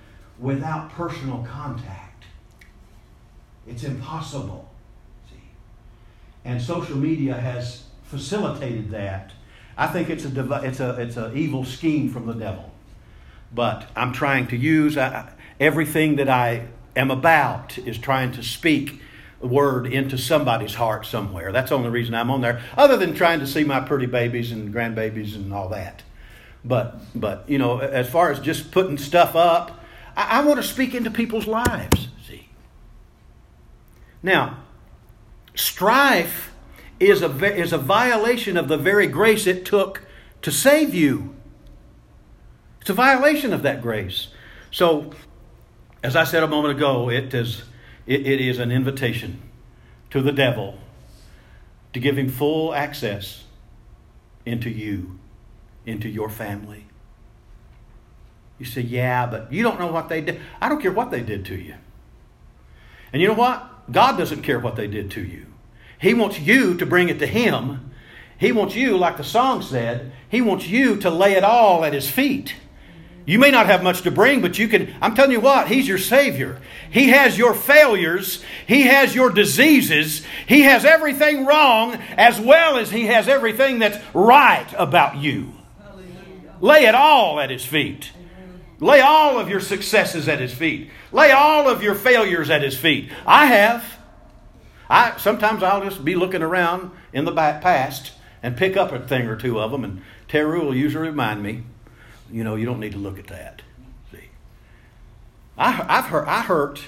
without 0.42 0.90
personal 0.92 1.46
contact. 1.50 2.26
It's 3.68 3.84
impossible. 3.84 4.70
See, 5.30 5.38
and 6.44 6.62
social 6.62 6.98
media 6.98 7.36
has 7.36 7.84
facilitated 8.04 8.90
that. 8.90 9.32
I 9.78 9.88
think 9.88 10.10
it's 10.10 10.26
a 10.26 10.62
it's 10.64 10.80
a 10.80 11.00
it's 11.00 11.16
an 11.16 11.38
evil 11.38 11.64
scheme 11.64 12.10
from 12.10 12.26
the 12.26 12.34
devil. 12.34 12.72
But 13.54 13.88
I'm 13.96 14.12
trying 14.12 14.48
to 14.48 14.58
use 14.58 14.98
uh, 14.98 15.30
everything 15.60 16.16
that 16.16 16.30
I 16.30 16.68
am 16.96 17.12
about 17.12 17.78
is 17.78 17.98
trying 17.98 18.32
to 18.34 18.44
speak 18.44 19.02
the 19.40 19.48
word 19.48 19.88
into 19.88 20.18
somebody's 20.18 20.76
heart 20.76 21.06
somewhere. 21.06 21.52
That's 21.52 21.70
the 21.70 21.76
only 21.76 21.90
reason 21.90 22.16
I'm 22.16 22.32
on 22.32 22.42
there, 22.42 22.62
other 22.78 22.98
than 22.98 23.14
trying 23.14 23.40
to 23.40 23.48
see 23.48 23.64
my 23.64 23.80
pretty 23.80 24.06
babies 24.06 24.52
and 24.52 24.74
grandbabies 24.74 25.36
and 25.36 25.54
all 25.54 25.70
that. 25.70 26.04
But, 26.64 27.00
but 27.16 27.50
you 27.50 27.58
know, 27.58 27.80
as 27.80 28.10
far 28.10 28.32
as 28.32 28.40
just 28.40 28.72
putting 28.72 28.98
stuff 28.98 29.36
up, 29.36 29.81
I, 30.16 30.40
I 30.40 30.46
want 30.46 30.62
to 30.62 30.68
speak 30.68 30.94
into 30.96 31.12
people's 31.12 31.48
lives. 31.48 32.10
See. 32.28 32.50
Now, 34.24 34.58
strife 35.56 36.52
is 37.00 37.22
a, 37.22 37.56
is 37.56 37.74
a 37.74 37.78
violation 37.78 38.58
of 38.58 38.68
the 38.68 38.78
very 38.78 39.08
grace 39.08 39.48
it 39.48 39.66
took 39.66 40.06
to 40.42 40.52
save 40.52 40.94
you. 40.94 41.36
It's 42.82 42.90
a 42.90 42.94
violation 42.94 43.54
of 43.54 43.64
that 43.64 43.82
grace. 43.82 44.30
So, 44.72 45.12
as 46.04 46.16
I 46.16 46.24
said 46.24 46.44
a 46.44 46.48
moment 46.48 46.78
ago, 46.78 47.10
it 47.10 47.34
is 47.34 47.64
it, 48.06 48.26
it 48.26 48.42
is 48.42 48.60
an 48.60 48.72
invitation 48.72 49.42
to 50.10 50.22
the 50.22 50.32
devil 50.32 50.78
to 51.94 52.00
give 52.00 52.18
him 52.18 52.30
full 52.30 52.74
access 52.74 53.44
into 54.46 54.70
you, 54.70 55.20
into 55.86 56.10
your 56.10 56.30
family. 56.30 56.88
You 58.62 58.68
say, 58.68 58.82
yeah, 58.82 59.26
but 59.26 59.52
you 59.52 59.64
don't 59.64 59.80
know 59.80 59.92
what 59.92 60.08
they 60.08 60.22
did. 60.22 60.40
I 60.62 60.70
don't 60.70 60.80
care 60.80 60.92
what 60.92 61.10
they 61.10 61.22
did 61.22 61.46
to 61.46 61.56
you. 61.56 61.74
And 63.12 63.20
you 63.20 63.28
know 63.28 63.34
what? 63.34 63.92
God 63.92 64.20
doesn't 64.20 64.44
care 64.44 64.60
what 64.60 64.76
they 64.76 64.86
did 64.86 65.10
to 65.12 65.22
you. 65.22 65.48
He 66.00 66.14
wants 66.14 66.40
you 66.40 66.78
to 66.78 66.86
bring 66.86 67.10
it 67.10 67.18
to 67.18 67.26
Him. 67.26 67.90
He 68.38 68.52
wants 68.52 68.76
you, 68.76 69.00
like 69.00 69.18
the 69.18 69.24
song 69.24 69.64
said, 69.64 70.12
He 70.30 70.42
wants 70.42 70.68
you 70.68 70.98
to 70.98 71.10
lay 71.10 71.34
it 71.34 71.44
all 71.44 71.84
at 71.84 71.94
His 71.94 72.08
feet. 72.08 72.54
You 73.26 73.40
may 73.40 73.50
not 73.50 73.66
have 73.66 73.82
much 73.82 74.04
to 74.04 74.12
bring, 74.12 74.42
but 74.42 74.60
you 74.60 74.68
can. 74.68 74.94
I'm 75.02 75.16
telling 75.16 75.32
you 75.32 75.42
what, 75.42 75.68
He's 75.68 75.88
your 75.88 75.98
Savior. 75.98 76.62
He 76.92 77.10
has 77.10 77.40
your 77.40 77.56
failures, 77.56 78.44
He 78.68 78.84
has 78.84 79.16
your 79.16 79.32
diseases, 79.32 80.24
He 80.46 80.62
has 80.62 80.86
everything 80.86 81.48
wrong 81.48 81.96
as 82.16 82.40
well 82.40 82.78
as 82.78 82.92
He 82.92 83.08
has 83.08 83.28
everything 83.28 83.80
that's 83.80 83.98
right 84.14 84.68
about 84.78 85.18
you. 85.18 85.54
Lay 86.60 86.86
it 86.86 86.94
all 86.94 87.40
at 87.40 87.50
His 87.50 87.66
feet. 87.66 88.12
Lay 88.82 89.00
all 89.00 89.40
of 89.40 89.48
your 89.48 89.62
successes 89.62 90.28
at 90.28 90.40
His 90.40 90.54
feet. 90.54 90.90
Lay 91.14 91.32
all 91.32 91.70
of 91.70 91.82
your 91.82 91.96
failures 91.96 92.50
at 92.50 92.64
His 92.64 92.78
feet. 92.78 93.10
I 93.26 93.46
have. 93.46 93.98
I 94.90 95.18
sometimes 95.18 95.64
I'll 95.64 95.84
just 95.84 96.04
be 96.04 96.16
looking 96.16 96.42
around 96.42 96.92
in 97.14 97.24
the 97.24 97.32
past 97.32 98.12
and 98.44 98.58
pick 98.58 98.76
up 98.76 98.92
a 98.92 99.00
thing 99.00 99.28
or 99.28 99.38
two 99.38 99.62
of 99.62 99.72
them, 99.72 99.86
and 99.86 100.02
Terry 100.28 100.60
will 100.60 100.76
usually 100.76 101.08
remind 101.08 101.42
me 101.42 101.64
you 102.32 102.44
know, 102.44 102.56
you 102.56 102.66
don't 102.66 102.80
need 102.80 102.94
to 102.94 102.98
look 102.98 103.20
at 103.20 103.28
that. 103.28 103.62
See, 104.12 104.30
I, 105.58 105.86
I've 105.88 106.06
hurt, 106.06 106.28
I 106.28 106.42
hurt, 106.42 106.84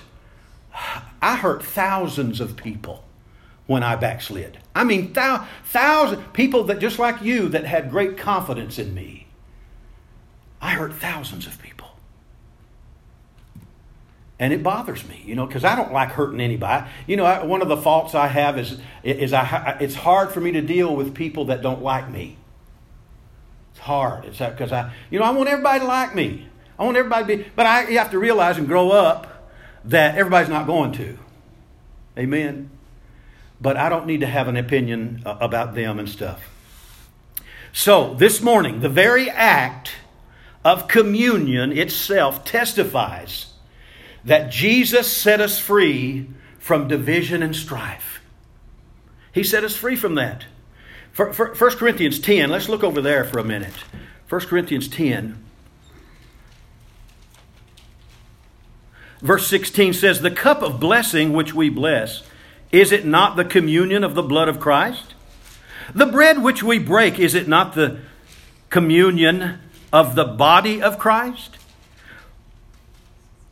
I 1.22 1.36
hurt 1.36 1.64
thousands 1.64 2.40
of 2.40 2.56
people 2.56 3.04
when 3.68 3.84
I 3.84 3.96
backslid. 3.96 4.60
I 4.76 4.84
mean, 4.84 5.14
thou, 5.14 5.48
thousands 5.66 6.24
people 6.34 6.64
that 6.66 6.80
just 6.80 7.00
like 7.00 7.22
you 7.22 7.50
that 7.50 7.66
had 7.66 7.92
great 7.92 8.18
confidence 8.18 8.80
in 8.80 8.94
me. 8.94 9.28
I 10.62 10.72
hurt 10.72 10.94
thousands 10.94 11.46
of 11.46 11.62
people. 11.62 11.73
And 14.44 14.52
it 14.52 14.62
bothers 14.62 15.08
me, 15.08 15.24
you 15.26 15.36
know, 15.36 15.46
because 15.46 15.64
I 15.64 15.76
don't 15.76 15.94
like 15.94 16.10
hurting 16.10 16.42
anybody. 16.42 16.90
You 17.08 17.16
know, 17.16 17.24
I, 17.24 17.46
one 17.46 17.62
of 17.62 17.70
the 17.70 17.78
faults 17.78 18.14
I 18.14 18.28
have 18.28 18.60
is, 18.60 18.78
is 19.04 19.32
I, 19.32 19.78
it's 19.80 19.96
hard 19.96 20.32
for 20.32 20.42
me 20.42 20.52
to 20.52 20.62
deal 20.62 20.94
with 20.96 21.16
people 21.16 21.46
that 21.46 21.62
don't 21.62 21.82
like 21.82 22.12
me 22.12 22.38
it's 23.74 23.80
hard. 23.80 24.26
It's 24.26 24.38
because 24.38 24.72
I, 24.72 24.94
you 25.10 25.18
know, 25.18 25.26
I 25.26 25.32
want 25.32 25.50
everybody 25.50 25.80
to 25.80 25.88
like 25.88 26.14
me. 26.14 26.48
I 26.78 26.86
want 26.86 26.96
everybody 26.96 27.38
to 27.38 27.44
be, 27.44 27.50
but 27.56 27.66
I 27.66 27.88
you 27.90 27.98
have 27.98 28.12
to 28.12 28.20
realize 28.20 28.58
and 28.58 28.68
grow 28.68 28.92
up 28.92 29.52
that 29.86 30.16
everybody's 30.16 30.50
not 30.50 30.68
going 30.68 30.92
to. 30.94 31.18
Amen. 32.18 32.70
But 33.60 33.78
I 33.78 33.90
don't 33.90 34.06
need 34.06 34.20
to 34.20 34.28
have 34.28 34.48
an 34.48 34.58
opinion 34.58 35.24
uh, 35.26 35.38
about 35.40 35.74
them 35.74 35.98
and 35.98 36.08
stuff. 36.08 36.50
So 37.72 38.14
this 38.14 38.42
morning, 38.42 38.82
the 38.82 38.90
very 38.90 39.28
act 39.28 39.94
of 40.64 40.88
communion 40.88 41.76
itself 41.76 42.46
testifies 42.46 43.53
that 44.26 44.52
Jesus 44.52 45.12
set 45.12 45.42
us 45.42 45.60
free 45.60 46.28
from 46.60 46.88
division 46.88 47.44
and 47.44 47.56
strife. 47.56 48.22
He 49.34 49.44
set 49.44 49.64
us 49.64 49.76
free 49.76 49.96
from 49.96 50.16
that. 50.16 50.46
For, 51.12 51.34
for, 51.34 51.54
1 51.54 51.78
Corinthians 51.78 52.20
10, 52.20 52.50
let's 52.50 52.70
look 52.70 52.84
over 52.84 53.02
there 53.02 53.24
for 53.26 53.40
a 53.40 53.44
minute. 53.44 53.76
1 54.30 54.42
Corinthians 54.42 54.88
10. 54.88 55.44
Verse 59.22 59.48
16 59.48 59.94
says, 59.94 60.22
The 60.22 60.32
cup 60.32 60.62
of 60.62 60.80
blessing 60.80 61.34
which 61.34 61.54
we 61.54 61.70
bless, 61.70 62.24
is 62.72 62.92
it 62.92 63.06
not 63.06 63.36
the 63.36 63.46
communion 63.46 64.04
of 64.04 64.16
the 64.16 64.24
blood 64.24 64.50
of 64.50 64.60
Christ? 64.60 65.14
The 65.94 66.06
bread 66.06 66.42
which 66.42 66.64
we 66.64 66.80
break, 66.80 67.20
is 67.20 67.36
it 67.36 67.48
not 67.48 67.76
the 67.76 68.00
communion 68.70 69.60
of 69.92 70.16
the 70.16 70.26
body 70.26 70.82
of 70.82 70.98
Christ? 70.98 71.58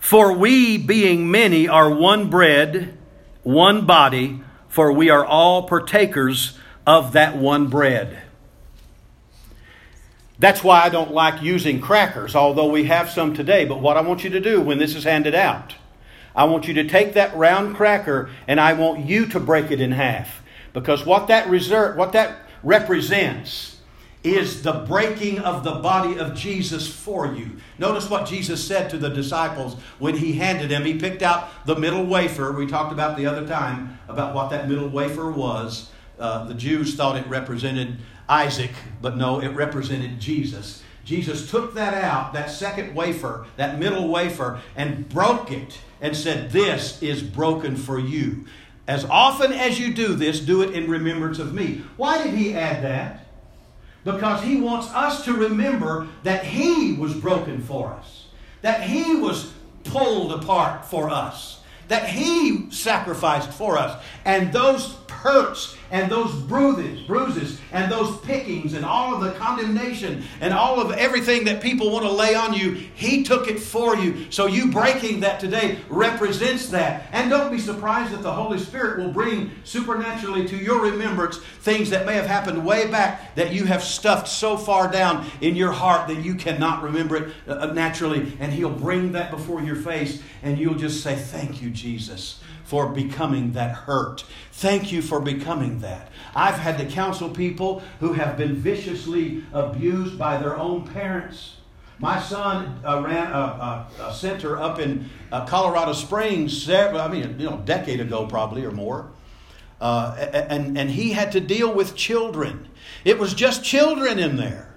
For 0.02 0.34
we, 0.34 0.78
being 0.80 1.30
many, 1.30 1.70
are 1.70 1.90
one 1.90 2.30
bread, 2.30 2.98
one 3.44 3.86
body, 3.86 4.42
for 4.68 4.92
we 4.92 5.12
are 5.12 5.24
all 5.24 5.68
partakers 5.68 6.58
of 6.88 7.14
that 7.14 7.38
one 7.38 7.68
bread. 7.68 8.24
That's 10.40 10.64
why 10.64 10.82
I 10.82 10.90
don't 10.90 11.12
like 11.12 11.44
using 11.44 11.80
crackers, 11.80 12.36
although 12.36 12.72
we 12.72 12.86
have 12.86 13.12
some 13.12 13.36
today. 13.36 13.64
But 13.64 13.80
what 13.80 13.96
I 13.96 14.02
want 14.02 14.24
you 14.24 14.32
to 14.32 14.42
do 14.42 14.60
when 14.60 14.80
this 14.80 14.96
is 14.96 15.04
handed 15.04 15.36
out, 15.36 15.76
I 16.36 16.46
want 16.46 16.68
you 16.68 16.74
to 16.74 16.88
take 16.90 17.14
that 17.14 17.38
round 17.38 17.76
cracker 17.76 18.32
and 18.48 18.60
I 18.60 18.74
want 18.74 19.06
you 19.06 19.28
to 19.28 19.40
break 19.40 19.70
it 19.70 19.80
in 19.80 19.92
half. 19.92 20.42
Because 20.74 21.06
what 21.06 21.28
that, 21.28 21.48
reserve, 21.48 21.96
what 21.96 22.14
that 22.14 22.40
represents 22.64 23.71
is 24.24 24.62
the 24.62 24.74
breaking 24.88 25.40
of 25.40 25.64
the 25.64 25.76
body 25.76 26.18
of 26.20 26.36
Jesus 26.36 26.88
for 26.88 27.34
you. 27.34 27.58
Notice 27.80 28.10
what 28.10 28.28
Jesus 28.28 28.66
said 28.66 28.90
to 28.92 28.98
the 28.98 29.10
disciples 29.10 29.76
when 29.98 30.16
he 30.16 30.34
handed 30.34 30.70
them. 30.70 30.86
He 30.86 31.00
picked 31.00 31.24
out 31.24 31.50
the 31.66 31.76
middle 31.76 32.06
wafer. 32.06 32.52
We 32.52 32.68
talked 32.68 32.94
about 32.94 33.18
the 33.18 33.26
other 33.26 33.48
time 33.48 34.00
about 34.08 34.36
what 34.36 34.52
that 34.52 34.70
middle 34.70 34.90
wafer 34.90 35.32
was. 35.32 35.90
Uh, 36.20 36.46
the 36.46 36.54
Jews 36.54 36.94
thought 36.94 37.18
it 37.18 37.26
represented 37.28 37.98
Isaac, 38.30 38.72
but 39.02 39.18
no, 39.18 39.42
it 39.42 39.50
represented 39.50 40.20
Jesus. 40.20 40.84
Jesus 41.04 41.50
took 41.50 41.74
that 41.74 41.96
out, 41.96 42.34
that 42.34 42.52
second 42.52 42.94
wafer, 42.94 43.48
that 43.58 43.80
middle 43.80 44.08
wafer, 44.08 44.62
and 44.76 45.10
broke 45.10 45.52
it 45.52 45.80
and 46.00 46.16
said, 46.16 46.52
This 46.52 47.02
is 47.02 47.24
broken 47.24 47.76
for 47.76 48.00
you. 48.00 48.46
As 48.88 49.06
often 49.06 49.52
as 49.52 49.80
you 49.80 49.94
do 49.94 50.14
this, 50.14 50.40
do 50.40 50.62
it 50.62 50.76
in 50.76 50.90
remembrance 50.90 51.40
of 51.40 51.54
me. 51.54 51.84
Why 51.98 52.24
did 52.24 52.36
he 52.36 52.54
add 52.54 52.84
that? 52.84 53.21
Because 54.04 54.44
he 54.44 54.60
wants 54.60 54.88
us 54.90 55.26
to 55.26 55.34
remember 55.34 56.08
that 56.24 56.44
he 56.44 56.94
was 56.94 57.14
broken 57.14 57.62
for 57.62 57.94
us, 57.94 58.28
that 58.62 58.82
he 58.82 59.16
was 59.16 59.52
pulled 59.84 60.32
apart 60.32 60.86
for 60.86 61.10
us, 61.10 61.60
that 61.88 62.08
he 62.08 62.70
sacrificed 62.72 63.52
for 63.52 63.78
us. 63.78 64.04
And 64.26 64.52
those 64.52 64.96
hurts 65.22 65.78
and 65.92 66.12
those 66.12 66.34
bruises, 66.34 67.02
bruises 67.02 67.60
and 67.72 67.92
those 67.92 68.18
pickings 68.22 68.74
and 68.74 68.84
all 68.84 69.14
of 69.14 69.22
the 69.22 69.32
condemnation 69.34 70.24
and 70.40 70.54
all 70.54 70.80
of 70.80 70.92
everything 70.94 71.46
that 71.46 71.62
people 71.62 71.92
want 71.92 72.04
to 72.04 72.12
lay 72.12 72.34
on 72.34 72.54
you, 72.54 72.72
He 72.72 73.24
took 73.24 73.48
it 73.48 73.60
for 73.60 73.96
you. 73.96 74.32
So 74.32 74.48
you 74.48 74.72
breaking 74.72 75.20
that 75.20 75.40
today 75.40 75.80
represents 75.90 76.70
that. 76.70 77.08
And 77.12 77.30
don't 77.30 77.52
be 77.52 77.60
surprised 77.60 78.14
that 78.14 78.24
the 78.24 78.32
Holy 78.32 78.58
Spirit 78.58 79.00
will 79.00 79.12
bring 79.12 79.52
supernaturally 79.64 80.48
to 80.48 80.58
your 80.58 80.82
remembrance 80.82 81.38
things 81.38 81.92
that 81.92 82.06
may 82.06 82.16
have 82.16 82.26
happened 82.26 82.66
way 82.66 82.90
back 82.90 83.36
that 83.36 83.54
you 83.54 83.66
have 83.66 83.84
stuffed 83.84 84.28
so 84.28 84.58
far 84.58 84.90
down 84.90 85.30
in 85.42 85.56
your 85.56 85.72
heart 85.72 86.08
that 86.08 86.24
you 86.24 86.34
cannot 86.34 86.82
remember 86.82 87.18
it 87.18 87.34
uh, 87.48 87.68
naturally. 87.68 88.36
And 88.40 88.52
He'll 88.52 88.70
bring 88.70 89.12
that 89.12 89.30
before 89.30 89.62
your 89.62 89.76
face 89.76 90.24
and 90.42 90.58
you'll 90.58 90.76
just 90.76 91.04
say, 91.04 91.16
Thank 91.16 91.62
you, 91.62 91.70
Jesus 91.70 92.41
for 92.72 92.88
becoming 92.88 93.52
that 93.52 93.76
hurt. 93.76 94.24
Thank 94.54 94.94
you 94.94 95.02
for 95.02 95.20
becoming 95.20 95.80
that. 95.80 96.10
I've 96.34 96.56
had 96.56 96.78
to 96.78 96.86
counsel 96.86 97.28
people 97.28 97.84
who 98.00 98.14
have 98.14 98.38
been 98.38 98.56
viciously 98.56 99.44
abused 99.52 100.18
by 100.18 100.38
their 100.38 100.56
own 100.56 100.88
parents. 100.88 101.58
My 102.00 102.18
son 102.18 102.80
uh, 102.88 103.02
ran 103.06 103.30
a, 103.30 103.38
a, 103.38 103.88
a, 104.04 104.14
center 104.14 104.58
up 104.58 104.80
in 104.80 105.10
uh, 105.34 105.46
Colorado 105.46 105.92
Springs, 105.92 106.70
I 106.70 107.10
mean, 107.10 107.38
you 107.38 107.50
know, 107.50 107.60
a 107.60 107.66
decade 107.66 108.00
ago 108.00 108.26
probably 108.26 108.64
or 108.64 108.72
more. 108.72 109.12
Uh, 109.82 110.16
and, 110.32 110.78
and 110.78 110.92
he 110.92 111.12
had 111.12 111.34
to 111.34 111.42
deal 111.42 111.74
with 111.74 111.94
children. 111.94 112.70
It 113.04 113.20
was 113.20 113.34
just 113.34 113.66
children 113.66 114.18
in 114.18 114.38
there 114.38 114.74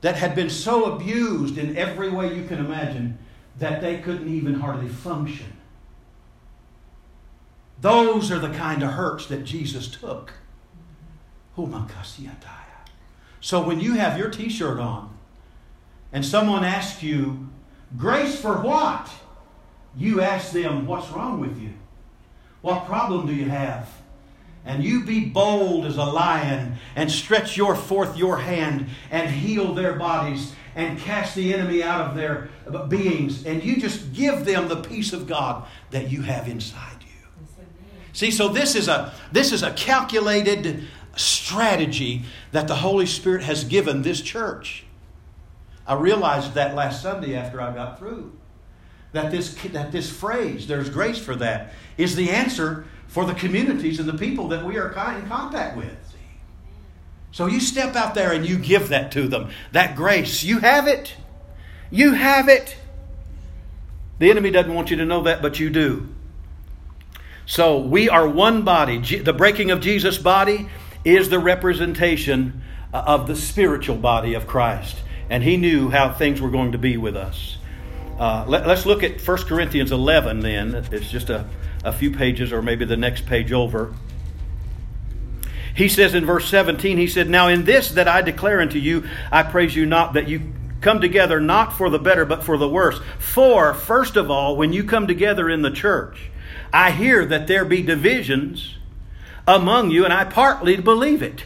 that 0.00 0.16
had 0.16 0.34
been 0.34 0.50
so 0.50 0.92
abused 0.92 1.56
in 1.56 1.76
every 1.76 2.10
way 2.10 2.34
you 2.34 2.48
can 2.48 2.58
imagine 2.58 3.16
that 3.60 3.80
they 3.80 3.98
couldn't 3.98 4.28
even 4.28 4.54
hardly 4.54 4.88
function. 4.88 5.52
Those 7.80 8.30
are 8.30 8.38
the 8.38 8.50
kind 8.50 8.82
of 8.82 8.92
hurts 8.92 9.26
that 9.26 9.44
Jesus 9.44 9.88
took. 9.88 10.32
So 13.40 13.62
when 13.62 13.78
you 13.78 13.94
have 13.94 14.18
your 14.18 14.30
t 14.30 14.48
shirt 14.48 14.80
on 14.80 15.16
and 16.12 16.24
someone 16.24 16.64
asks 16.64 17.02
you, 17.02 17.48
Grace 17.96 18.40
for 18.40 18.54
what? 18.60 19.10
You 19.96 20.20
ask 20.20 20.52
them, 20.52 20.86
What's 20.86 21.10
wrong 21.10 21.40
with 21.40 21.60
you? 21.60 21.74
What 22.62 22.86
problem 22.86 23.26
do 23.26 23.34
you 23.34 23.48
have? 23.50 23.90
And 24.64 24.82
you 24.82 25.04
be 25.04 25.26
bold 25.26 25.84
as 25.84 25.98
a 25.98 26.04
lion 26.04 26.76
and 26.96 27.10
stretch 27.10 27.56
your 27.56 27.76
forth 27.76 28.16
your 28.16 28.38
hand 28.38 28.86
and 29.10 29.30
heal 29.30 29.74
their 29.74 29.92
bodies 29.92 30.54
and 30.74 30.98
cast 30.98 31.34
the 31.34 31.52
enemy 31.52 31.82
out 31.82 32.00
of 32.00 32.16
their 32.16 32.48
beings. 32.88 33.44
And 33.44 33.62
you 33.62 33.76
just 33.76 34.14
give 34.14 34.46
them 34.46 34.68
the 34.68 34.76
peace 34.76 35.12
of 35.12 35.26
God 35.26 35.66
that 35.90 36.10
you 36.10 36.22
have 36.22 36.48
inside. 36.48 36.93
See, 38.14 38.30
so 38.30 38.48
this 38.48 38.74
is 38.74 38.88
a 38.88 39.12
this 39.30 39.52
is 39.52 39.62
a 39.62 39.72
calculated 39.72 40.84
strategy 41.16 42.22
that 42.52 42.68
the 42.68 42.76
Holy 42.76 43.06
Spirit 43.06 43.42
has 43.42 43.64
given 43.64 44.02
this 44.02 44.22
church. 44.22 44.84
I 45.86 45.94
realized 45.94 46.54
that 46.54 46.74
last 46.74 47.02
Sunday 47.02 47.36
after 47.36 47.60
I 47.60 47.74
got 47.74 47.98
through. 47.98 48.32
That 49.12 49.30
this, 49.30 49.54
that 49.54 49.92
this 49.92 50.10
phrase, 50.10 50.66
there's 50.66 50.90
grace 50.90 51.18
for 51.18 51.36
that, 51.36 51.72
is 51.96 52.16
the 52.16 52.30
answer 52.30 52.84
for 53.06 53.24
the 53.24 53.34
communities 53.34 54.00
and 54.00 54.08
the 54.08 54.18
people 54.18 54.48
that 54.48 54.64
we 54.64 54.76
are 54.76 54.88
in 54.88 55.28
contact 55.28 55.76
with. 55.76 56.16
So 57.30 57.46
you 57.46 57.60
step 57.60 57.94
out 57.94 58.14
there 58.14 58.32
and 58.32 58.46
you 58.46 58.58
give 58.58 58.88
that 58.88 59.12
to 59.12 59.28
them. 59.28 59.50
That 59.72 59.94
grace. 59.94 60.42
You 60.42 60.60
have 60.60 60.88
it. 60.88 61.14
You 61.90 62.12
have 62.12 62.48
it. 62.48 62.76
The 64.18 64.30
enemy 64.30 64.50
doesn't 64.50 64.72
want 64.72 64.90
you 64.90 64.96
to 64.96 65.04
know 65.04 65.22
that, 65.24 65.42
but 65.42 65.60
you 65.60 65.70
do. 65.70 66.08
So 67.46 67.78
we 67.78 68.08
are 68.08 68.26
one 68.26 68.62
body. 68.62 68.98
The 69.18 69.32
breaking 69.32 69.70
of 69.70 69.80
Jesus' 69.80 70.18
body 70.18 70.68
is 71.04 71.28
the 71.28 71.38
representation 71.38 72.62
uh, 72.92 73.04
of 73.06 73.26
the 73.26 73.36
spiritual 73.36 73.96
body 73.96 74.34
of 74.34 74.46
Christ. 74.46 74.96
And 75.28 75.42
he 75.42 75.56
knew 75.56 75.90
how 75.90 76.12
things 76.12 76.40
were 76.40 76.50
going 76.50 76.72
to 76.72 76.78
be 76.78 76.96
with 76.96 77.16
us. 77.16 77.58
Uh, 78.18 78.44
let, 78.46 78.66
us 78.66 78.86
look 78.86 79.02
at 79.02 79.20
1 79.20 79.38
Corinthians 79.44 79.90
11 79.90 80.40
then. 80.40 80.74
It's 80.92 81.10
just 81.10 81.30
a, 81.30 81.46
a 81.82 81.92
few 81.92 82.12
pages, 82.12 82.52
or 82.52 82.62
maybe 82.62 82.84
the 82.84 82.96
next 82.96 83.26
page 83.26 83.52
over. 83.52 83.92
He 85.74 85.88
says 85.88 86.14
in 86.14 86.24
verse 86.24 86.48
17, 86.48 86.96
he 86.96 87.08
said, 87.08 87.28
Now 87.28 87.48
in 87.48 87.64
this 87.64 87.90
that 87.92 88.06
I 88.06 88.22
declare 88.22 88.60
unto 88.60 88.78
you, 88.78 89.08
I 89.32 89.42
praise 89.42 89.74
you 89.74 89.84
not 89.86 90.12
that 90.12 90.28
you 90.28 90.52
come 90.80 91.00
together 91.00 91.40
not 91.40 91.72
for 91.72 91.90
the 91.90 91.98
better, 91.98 92.24
but 92.24 92.44
for 92.44 92.56
the 92.56 92.68
worse. 92.68 93.00
For, 93.18 93.74
first 93.74 94.16
of 94.16 94.30
all, 94.30 94.56
when 94.56 94.72
you 94.72 94.84
come 94.84 95.08
together 95.08 95.50
in 95.50 95.62
the 95.62 95.70
church, 95.70 96.30
I 96.74 96.90
hear 96.90 97.24
that 97.24 97.46
there 97.46 97.64
be 97.64 97.82
divisions 97.82 98.78
among 99.46 99.92
you, 99.92 100.04
and 100.04 100.12
I 100.12 100.24
partly 100.24 100.76
believe 100.76 101.22
it. 101.22 101.44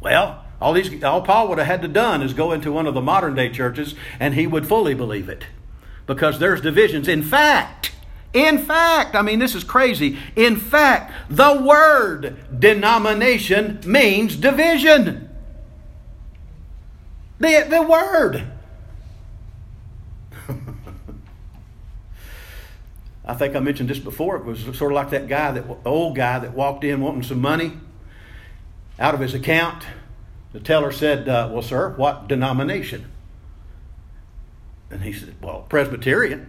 Well, 0.00 0.46
all, 0.62 0.72
these, 0.72 1.04
all 1.04 1.20
Paul 1.20 1.48
would 1.48 1.58
have 1.58 1.66
had 1.66 1.82
to 1.82 1.88
done 1.88 2.22
is 2.22 2.32
go 2.32 2.52
into 2.52 2.72
one 2.72 2.86
of 2.86 2.94
the 2.94 3.02
modern 3.02 3.34
day 3.34 3.50
churches, 3.50 3.94
and 4.18 4.32
he 4.34 4.46
would 4.46 4.66
fully 4.66 4.94
believe 4.94 5.28
it. 5.28 5.44
Because 6.06 6.38
there's 6.38 6.62
divisions. 6.62 7.06
In 7.06 7.22
fact, 7.22 7.92
in 8.32 8.56
fact, 8.56 9.14
I 9.14 9.20
mean, 9.20 9.40
this 9.40 9.54
is 9.54 9.62
crazy. 9.62 10.18
In 10.36 10.56
fact, 10.56 11.12
the 11.28 11.52
word 11.52 12.38
denomination 12.58 13.78
means 13.84 14.36
division. 14.36 15.28
The, 17.38 17.66
the 17.68 17.82
word. 17.82 18.51
I 23.24 23.34
think 23.34 23.54
I 23.54 23.60
mentioned 23.60 23.88
this 23.88 23.98
before. 23.98 24.36
It 24.36 24.44
was 24.44 24.62
sort 24.76 24.92
of 24.92 24.92
like 24.92 25.10
that 25.10 25.28
guy, 25.28 25.52
that 25.52 25.64
old 25.84 26.16
guy 26.16 26.40
that 26.40 26.54
walked 26.54 26.82
in 26.82 27.00
wanting 27.00 27.22
some 27.22 27.40
money 27.40 27.72
out 28.98 29.14
of 29.14 29.20
his 29.20 29.32
account. 29.32 29.84
The 30.52 30.60
teller 30.60 30.92
said, 30.92 31.28
uh, 31.28 31.48
"Well, 31.50 31.62
sir, 31.62 31.90
what 31.90 32.28
denomination?" 32.28 33.06
And 34.90 35.02
he 35.02 35.12
said, 35.12 35.36
"Well, 35.40 35.66
Presbyterian." 35.68 36.48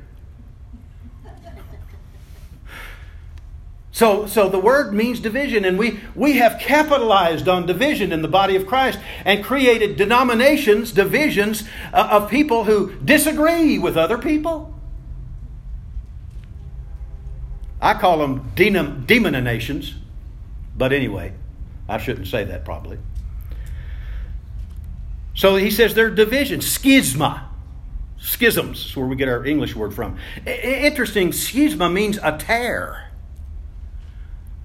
So, 3.94 4.26
so 4.26 4.50
the 4.50 4.58
word 4.58 4.92
means 4.92 5.20
division, 5.20 5.64
and 5.66 5.78
we, 5.78 6.00
we 6.16 6.38
have 6.38 6.60
capitalized 6.60 7.48
on 7.48 7.68
division 7.68 8.12
in 8.12 8.24
the 8.24 8.28
body 8.28 8.56
of 8.56 8.66
Christ 8.66 8.98
and 9.24 9.44
created 9.44 9.98
denominations, 9.98 10.92
divisions 10.92 11.64
uh, 11.94 12.08
of 12.10 12.28
people 12.28 12.64
who 12.64 12.96
disagree 12.96 13.78
with 13.78 13.96
other 13.96 14.18
people. 14.18 14.73
I 17.84 17.94
call 17.96 18.18
them 18.18 18.50
demoninations, 18.56 19.94
but 20.78 20.94
anyway, 20.94 21.34
I 21.90 21.98
shouldn't 21.98 22.28
say 22.28 22.46
that 22.46 22.64
probably. 22.64 22.98
So 25.36 25.58
he 25.58 25.70
says 25.70 25.94
there 25.94 26.08
are 26.08 26.12
divisions, 26.12 26.66
schisma. 26.66 27.44
Schisms 28.18 28.86
is 28.86 28.96
where 28.96 29.06
we 29.06 29.18
get 29.18 29.28
our 29.28 29.46
English 29.46 29.76
word 29.76 29.94
from. 29.94 30.18
Interesting, 30.46 31.32
schisma 31.32 31.92
means 31.92 32.18
a 32.24 32.38
tear. 32.38 33.10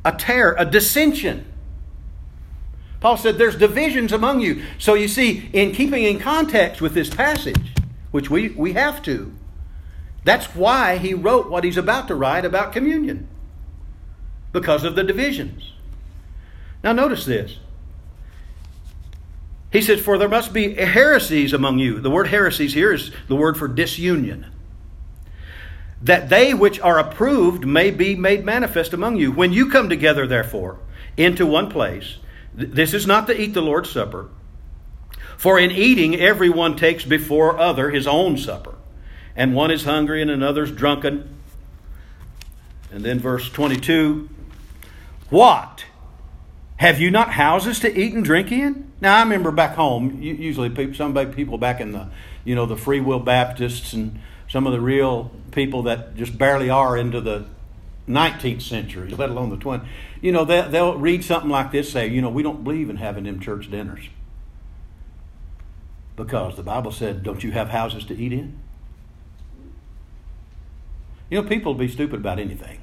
A 0.05 0.13
tear, 0.13 0.55
a 0.57 0.65
dissension. 0.65 1.45
Paul 3.01 3.17
said 3.17 3.37
there's 3.37 3.57
divisions 3.57 4.13
among 4.13 4.39
you. 4.41 4.63
So 4.79 4.95
you 4.95 5.09
see, 5.09 5.51
in 5.53 5.73
keeping 5.73 6.05
in 6.05 6.21
context 6.21 6.81
with 6.81 6.95
this 6.95 7.11
passage, 7.11 7.75
which 8.13 8.31
we, 8.31 8.51
we 8.51 8.75
have 8.75 9.03
to, 9.03 9.33
that's 10.29 10.55
why 10.55 10.99
he 10.99 11.15
wrote 11.15 11.49
what 11.49 11.65
he's 11.65 11.77
about 11.77 12.09
to 12.09 12.15
write 12.15 12.45
about 12.45 12.73
communion. 12.73 13.29
Because 14.53 14.85
of 14.85 14.95
the 14.95 15.05
divisions. 15.05 15.73
Now 16.83 16.93
notice 16.93 17.25
this. 17.25 17.59
He 19.71 19.83
says, 19.83 20.01
For 20.01 20.19
there 20.19 20.29
must 20.29 20.53
be 20.53 20.75
heresies 20.75 21.53
among 21.53 21.79
you. 21.79 22.01
The 22.01 22.11
word 22.11 22.29
heresies 22.29 22.75
here 22.75 22.93
is 22.93 23.11
the 23.29 23.37
word 23.37 23.57
for 23.57 23.69
disunion. 23.69 24.47
That 26.01 26.29
they 26.29 26.55
which 26.55 26.81
are 26.81 26.99
approved 26.99 27.67
may 27.67 27.91
be 27.91 28.15
made 28.15 28.45
manifest 28.45 28.93
among 28.93 29.17
you. 29.17 29.33
When 29.33 29.53
you 29.53 29.71
come 29.71 29.89
together, 29.89 30.27
therefore, 30.27 30.79
into 31.17 31.45
one 31.45 31.71
place, 31.71 32.19
this 32.55 32.95
is 32.95 33.07
not 33.07 33.27
to 33.27 33.39
eat 33.41 33.53
the 33.53 33.63
Lord's 33.63 33.91
Supper. 33.91 34.31
For 35.37 35.59
in 35.59 35.71
eating, 35.71 36.17
everyone 36.17 36.77
takes 36.77 37.05
before 37.05 37.59
other 37.59 37.91
his 37.91 38.07
own 38.07 38.37
supper, 38.39 38.75
and 39.39 39.55
one 39.55 39.71
is 39.71 39.85
hungry 39.85 40.21
and 40.21 40.31
another's 40.31 40.73
drunken. 40.73 41.37
And 42.91 43.05
then 43.05 43.21
verse 43.21 43.49
22 43.49 44.29
What? 45.31 45.87
Have 46.77 47.01
you 47.01 47.11
not 47.11 47.31
houses 47.31 47.81
to 47.81 47.99
eat 47.99 48.13
and 48.13 48.25
drink 48.25 48.53
in? 48.53 48.93
Now 49.01 49.17
I 49.17 49.23
remember 49.23 49.51
back 49.51 49.77
home, 49.77 50.21
usually 50.21 50.71
people, 50.71 50.95
some 50.95 51.15
people 51.33 51.57
back 51.57 51.81
in 51.81 51.93
the, 51.93 52.09
you 52.45 52.55
know, 52.55 52.67
the 52.67 52.77
Free 52.77 53.01
Will 53.01 53.21
Baptists 53.21 53.93
and 53.93 54.21
some 54.49 54.67
of 54.67 54.73
the 54.73 54.81
real 54.81 55.31
people 55.53 55.85
that 55.85 56.17
just 56.17 56.37
barely 56.37 56.71
are 56.71 56.97
into 56.97 57.21
the 57.21 57.47
19th 58.09 58.63
century, 58.63 59.11
let 59.19 59.31
alone 59.31 59.51
the 59.51 59.57
20th. 59.57 59.87
You 60.21 60.33
know, 60.33 60.45
they, 60.45 60.63
they'll 60.63 60.99
read 60.99 61.25
something 61.25 61.51
like 61.51 61.71
this, 61.71 61.93
say, 61.93 62.09
you 62.09 62.21
know, 62.23 62.31
we 62.31 62.43
don't 62.43 62.65
believe 62.65 62.91
in 62.91 62.97
having 62.97 63.25
them 63.25 63.39
church 63.39 63.71
dinners 63.71 64.05
because 66.17 66.57
the 66.57 66.65
Bible 66.65 66.91
said, 66.91 67.23
don't 67.23 67.45
you 67.45 67.53
have 67.53 67.69
houses 67.69 68.05
to 68.07 68.17
eat 68.17 68.33
in? 68.33 68.59
You 71.31 71.43
know, 71.43 71.49
people 71.49 71.73
will 71.73 71.79
be 71.79 71.89
stupid 71.89 72.21
about 72.21 72.39
anything. 72.39 72.81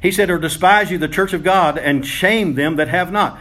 He 0.00 0.10
said, 0.10 0.30
Or 0.30 0.38
despise 0.38 0.90
you 0.90 0.98
the 0.98 1.08
church 1.08 1.32
of 1.32 1.42
God, 1.42 1.78
and 1.78 2.06
shame 2.06 2.54
them 2.54 2.76
that 2.76 2.88
have 2.88 3.12
not. 3.12 3.38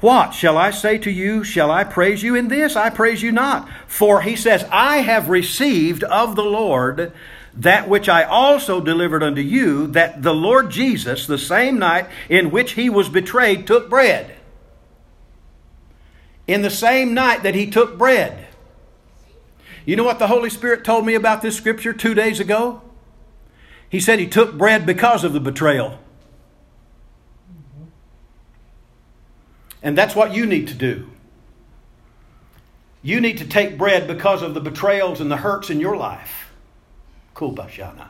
What 0.00 0.32
shall 0.32 0.56
I 0.56 0.70
say 0.70 0.98
to 0.98 1.10
you? 1.10 1.42
Shall 1.42 1.70
I 1.70 1.84
praise 1.84 2.22
you 2.22 2.34
in 2.36 2.48
this? 2.48 2.76
I 2.76 2.90
praise 2.90 3.22
you 3.22 3.32
not. 3.32 3.68
For 3.88 4.22
he 4.22 4.36
says, 4.36 4.64
I 4.70 4.98
have 4.98 5.28
received 5.28 6.04
of 6.04 6.36
the 6.36 6.44
Lord 6.44 7.12
that 7.54 7.88
which 7.88 8.08
I 8.08 8.22
also 8.22 8.80
delivered 8.80 9.22
unto 9.22 9.40
you, 9.40 9.88
that 9.88 10.22
the 10.22 10.34
Lord 10.34 10.70
Jesus, 10.70 11.26
the 11.26 11.38
same 11.38 11.78
night 11.78 12.06
in 12.28 12.52
which 12.52 12.72
he 12.72 12.88
was 12.88 13.08
betrayed, 13.08 13.66
took 13.66 13.90
bread. 13.90 14.36
In 16.46 16.62
the 16.62 16.70
same 16.70 17.14
night 17.14 17.42
that 17.42 17.56
he 17.56 17.68
took 17.68 17.98
bread. 17.98 18.47
You 19.88 19.96
know 19.96 20.04
what 20.04 20.18
the 20.18 20.26
Holy 20.26 20.50
Spirit 20.50 20.84
told 20.84 21.06
me 21.06 21.14
about 21.14 21.40
this 21.40 21.56
scripture 21.56 21.94
two 21.94 22.12
days 22.12 22.40
ago? 22.40 22.82
He 23.88 24.00
said 24.00 24.18
he 24.18 24.26
took 24.26 24.52
bread 24.58 24.84
because 24.84 25.24
of 25.24 25.32
the 25.32 25.40
betrayal. 25.40 25.98
And 29.82 29.96
that's 29.96 30.14
what 30.14 30.34
you 30.34 30.44
need 30.44 30.68
to 30.68 30.74
do. 30.74 31.08
You 33.00 33.18
need 33.22 33.38
to 33.38 33.48
take 33.48 33.78
bread 33.78 34.06
because 34.06 34.42
of 34.42 34.52
the 34.52 34.60
betrayals 34.60 35.22
and 35.22 35.30
the 35.30 35.38
hurts 35.38 35.70
in 35.70 35.80
your 35.80 35.96
life. 35.96 36.52
Kubashana. 37.34 38.08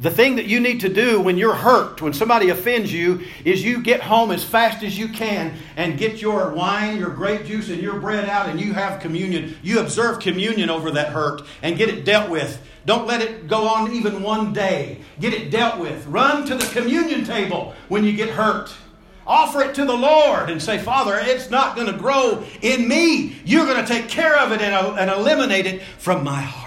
The 0.00 0.10
thing 0.10 0.36
that 0.36 0.46
you 0.46 0.60
need 0.60 0.80
to 0.80 0.88
do 0.88 1.20
when 1.20 1.36
you're 1.36 1.54
hurt, 1.54 2.00
when 2.00 2.14
somebody 2.14 2.48
offends 2.48 2.90
you, 2.90 3.20
is 3.44 3.62
you 3.62 3.82
get 3.82 4.00
home 4.00 4.30
as 4.30 4.42
fast 4.42 4.82
as 4.82 4.96
you 4.96 5.08
can 5.08 5.52
and 5.76 5.98
get 5.98 6.22
your 6.22 6.54
wine, 6.54 6.96
your 6.96 7.10
grape 7.10 7.44
juice, 7.44 7.68
and 7.68 7.82
your 7.82 8.00
bread 8.00 8.26
out, 8.26 8.48
and 8.48 8.58
you 8.58 8.72
have 8.72 9.02
communion. 9.02 9.58
You 9.62 9.80
observe 9.80 10.18
communion 10.18 10.70
over 10.70 10.90
that 10.92 11.08
hurt 11.10 11.42
and 11.60 11.76
get 11.76 11.90
it 11.90 12.06
dealt 12.06 12.30
with. 12.30 12.62
Don't 12.86 13.06
let 13.06 13.20
it 13.20 13.46
go 13.46 13.68
on 13.68 13.92
even 13.92 14.22
one 14.22 14.54
day. 14.54 15.00
Get 15.20 15.34
it 15.34 15.50
dealt 15.50 15.78
with. 15.78 16.06
Run 16.06 16.46
to 16.46 16.54
the 16.54 16.64
communion 16.72 17.22
table 17.22 17.74
when 17.88 18.02
you 18.02 18.14
get 18.14 18.30
hurt. 18.30 18.72
Offer 19.26 19.64
it 19.64 19.74
to 19.74 19.84
the 19.84 19.92
Lord 19.92 20.48
and 20.48 20.62
say, 20.62 20.78
Father, 20.78 21.20
it's 21.22 21.50
not 21.50 21.76
going 21.76 21.92
to 21.92 21.98
grow 21.98 22.42
in 22.62 22.88
me. 22.88 23.36
You're 23.44 23.66
going 23.66 23.84
to 23.84 23.86
take 23.86 24.08
care 24.08 24.38
of 24.38 24.50
it 24.50 24.62
and, 24.62 24.98
and 24.98 25.10
eliminate 25.10 25.66
it 25.66 25.82
from 25.98 26.24
my 26.24 26.40
heart. 26.40 26.59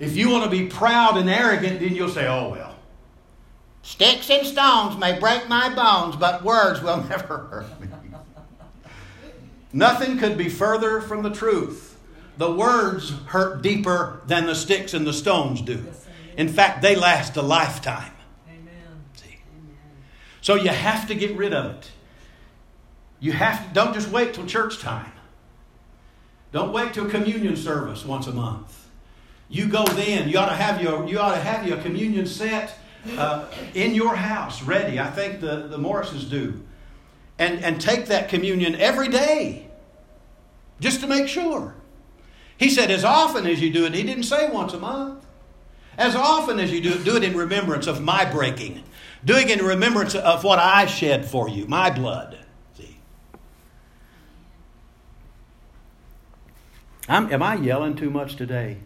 Amen. 0.00 0.10
If 0.10 0.16
you 0.16 0.30
want 0.30 0.44
to 0.44 0.50
be 0.50 0.66
proud 0.66 1.16
and 1.16 1.28
arrogant, 1.28 1.80
then 1.80 1.94
you'll 1.94 2.08
say, 2.08 2.26
oh, 2.26 2.50
well. 2.50 2.76
Sticks 3.82 4.30
and 4.30 4.46
stones 4.46 4.98
may 4.98 5.18
break 5.18 5.48
my 5.48 5.72
bones, 5.74 6.16
but 6.16 6.42
words 6.42 6.82
will 6.82 7.02
never 7.08 7.38
hurt 7.38 7.80
me. 7.80 7.88
Nothing 9.72 10.18
could 10.18 10.36
be 10.36 10.48
further 10.48 11.00
from 11.00 11.22
the 11.22 11.30
truth. 11.30 11.98
The 12.36 12.50
words 12.50 13.12
hurt 13.26 13.62
deeper 13.62 14.20
than 14.26 14.46
the 14.46 14.54
sticks 14.54 14.94
and 14.94 15.06
the 15.06 15.12
stones 15.12 15.60
do. 15.60 15.84
In 16.36 16.48
fact, 16.48 16.82
they 16.82 16.96
last 16.96 17.36
a 17.36 17.42
lifetime. 17.42 18.12
See? 19.14 19.38
So 20.40 20.54
you 20.54 20.70
have 20.70 21.06
to 21.08 21.14
get 21.14 21.36
rid 21.36 21.52
of 21.52 21.76
it. 21.76 21.90
You 23.20 23.32
have 23.32 23.68
to, 23.68 23.74
don't 23.74 23.94
just 23.94 24.08
wait 24.08 24.34
till 24.34 24.46
church 24.46 24.78
time. 24.78 25.12
Don't 26.50 26.72
wait 26.72 26.94
till 26.94 27.08
communion 27.08 27.56
service 27.56 28.04
once 28.04 28.26
a 28.26 28.32
month. 28.32 28.79
You 29.50 29.66
go 29.66 29.84
then. 29.84 30.28
You 30.28 30.38
ought 30.38 30.48
to 30.48 30.56
have 30.56 30.80
your 30.80 31.06
you 31.06 31.18
ought 31.18 31.34
to 31.34 31.40
have 31.40 31.66
your 31.66 31.76
communion 31.78 32.24
set 32.24 32.78
uh, 33.18 33.46
in 33.74 33.94
your 33.94 34.14
house 34.14 34.62
ready. 34.62 34.98
I 34.98 35.10
think 35.10 35.40
the, 35.40 35.66
the 35.68 35.76
Morrises 35.76 36.24
do. 36.30 36.62
And, 37.38 37.64
and 37.64 37.80
take 37.80 38.06
that 38.06 38.28
communion 38.28 38.74
every 38.76 39.08
day 39.08 39.66
just 40.78 41.00
to 41.00 41.06
make 41.06 41.26
sure. 41.26 41.74
He 42.58 42.68
said, 42.68 42.90
as 42.90 43.02
often 43.02 43.46
as 43.46 43.62
you 43.62 43.72
do 43.72 43.86
it, 43.86 43.94
he 43.94 44.02
didn't 44.02 44.24
say 44.24 44.50
once 44.50 44.74
a 44.74 44.78
month. 44.78 45.24
As 45.96 46.14
often 46.14 46.60
as 46.60 46.70
you 46.70 46.82
do 46.82 46.90
it, 46.90 47.04
do 47.04 47.16
it 47.16 47.24
in 47.24 47.34
remembrance 47.34 47.86
of 47.86 48.02
my 48.02 48.30
breaking 48.30 48.84
doing 49.24 49.50
in 49.50 49.64
remembrance 49.64 50.14
of 50.14 50.44
what 50.44 50.58
I 50.58 50.86
shed 50.86 51.26
for 51.26 51.48
you, 51.48 51.66
my 51.66 51.90
blood. 51.90 52.38
See? 52.76 52.96
I'm, 57.08 57.32
am 57.32 57.42
I 57.42 57.56
yelling 57.56 57.96
too 57.96 58.10
much 58.10 58.36
today? 58.36 58.78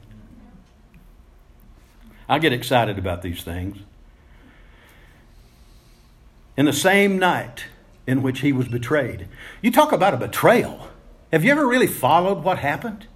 I 2.28 2.38
get 2.38 2.52
excited 2.52 2.98
about 2.98 3.22
these 3.22 3.42
things. 3.42 3.78
In 6.56 6.66
the 6.66 6.72
same 6.72 7.18
night 7.18 7.66
in 8.06 8.22
which 8.22 8.40
he 8.40 8.52
was 8.52 8.68
betrayed. 8.68 9.28
You 9.62 9.70
talk 9.70 9.92
about 9.92 10.14
a 10.14 10.18
betrayal. 10.18 10.88
Have 11.32 11.44
you 11.44 11.50
ever 11.50 11.66
really 11.66 11.86
followed 11.86 12.44
what 12.44 12.58
happened? 12.58 13.06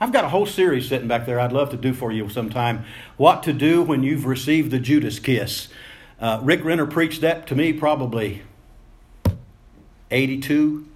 I've 0.00 0.12
got 0.12 0.24
a 0.24 0.28
whole 0.28 0.46
series 0.46 0.88
sitting 0.88 1.06
back 1.06 1.26
there 1.26 1.38
I'd 1.38 1.52
love 1.52 1.70
to 1.70 1.76
do 1.76 1.94
for 1.94 2.10
you 2.10 2.28
sometime. 2.28 2.84
What 3.16 3.42
to 3.44 3.52
do 3.52 3.82
when 3.82 4.02
you've 4.02 4.26
received 4.26 4.70
the 4.70 4.80
Judas 4.80 5.18
kiss. 5.18 5.68
Uh, 6.18 6.40
Rick 6.42 6.64
Renner 6.64 6.86
preached 6.86 7.20
that 7.20 7.46
to 7.48 7.54
me 7.54 7.72
probably 7.72 8.42
82. 10.10 10.88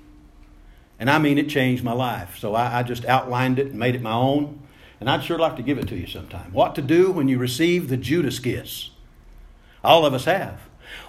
And 0.98 1.10
I 1.10 1.18
mean, 1.18 1.38
it 1.38 1.48
changed 1.48 1.84
my 1.84 1.92
life. 1.92 2.38
So 2.38 2.54
I, 2.54 2.80
I 2.80 2.82
just 2.82 3.04
outlined 3.04 3.58
it 3.58 3.68
and 3.68 3.78
made 3.78 3.94
it 3.94 4.02
my 4.02 4.12
own. 4.12 4.60
And 5.00 5.10
I'd 5.10 5.24
sure 5.24 5.38
like 5.38 5.56
to 5.56 5.62
give 5.62 5.78
it 5.78 5.88
to 5.88 5.96
you 5.96 6.06
sometime. 6.06 6.52
What 6.52 6.74
to 6.76 6.82
do 6.82 7.10
when 7.10 7.28
you 7.28 7.38
receive 7.38 7.88
the 7.88 7.96
Judas 7.96 8.38
kiss. 8.38 8.90
All 9.84 10.06
of 10.06 10.14
us 10.14 10.24
have. 10.24 10.60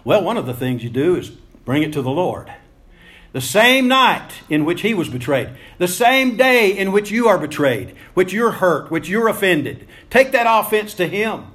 Well, 0.03 0.23
one 0.23 0.37
of 0.37 0.45
the 0.45 0.53
things 0.53 0.83
you 0.83 0.89
do 0.89 1.15
is 1.15 1.29
bring 1.29 1.83
it 1.83 1.93
to 1.93 2.01
the 2.01 2.11
Lord. 2.11 2.51
The 3.33 3.41
same 3.41 3.87
night 3.87 4.29
in 4.49 4.65
which 4.65 4.81
he 4.81 4.93
was 4.93 5.09
betrayed, 5.09 5.49
the 5.77 5.87
same 5.87 6.37
day 6.37 6.75
in 6.75 6.91
which 6.91 7.11
you 7.11 7.27
are 7.27 7.37
betrayed, 7.37 7.95
which 8.13 8.33
you're 8.33 8.51
hurt, 8.51 8.89
which 8.89 9.09
you're 9.09 9.27
offended. 9.27 9.87
Take 10.09 10.31
that 10.31 10.47
offense 10.49 10.93
to 10.95 11.07
him. 11.07 11.47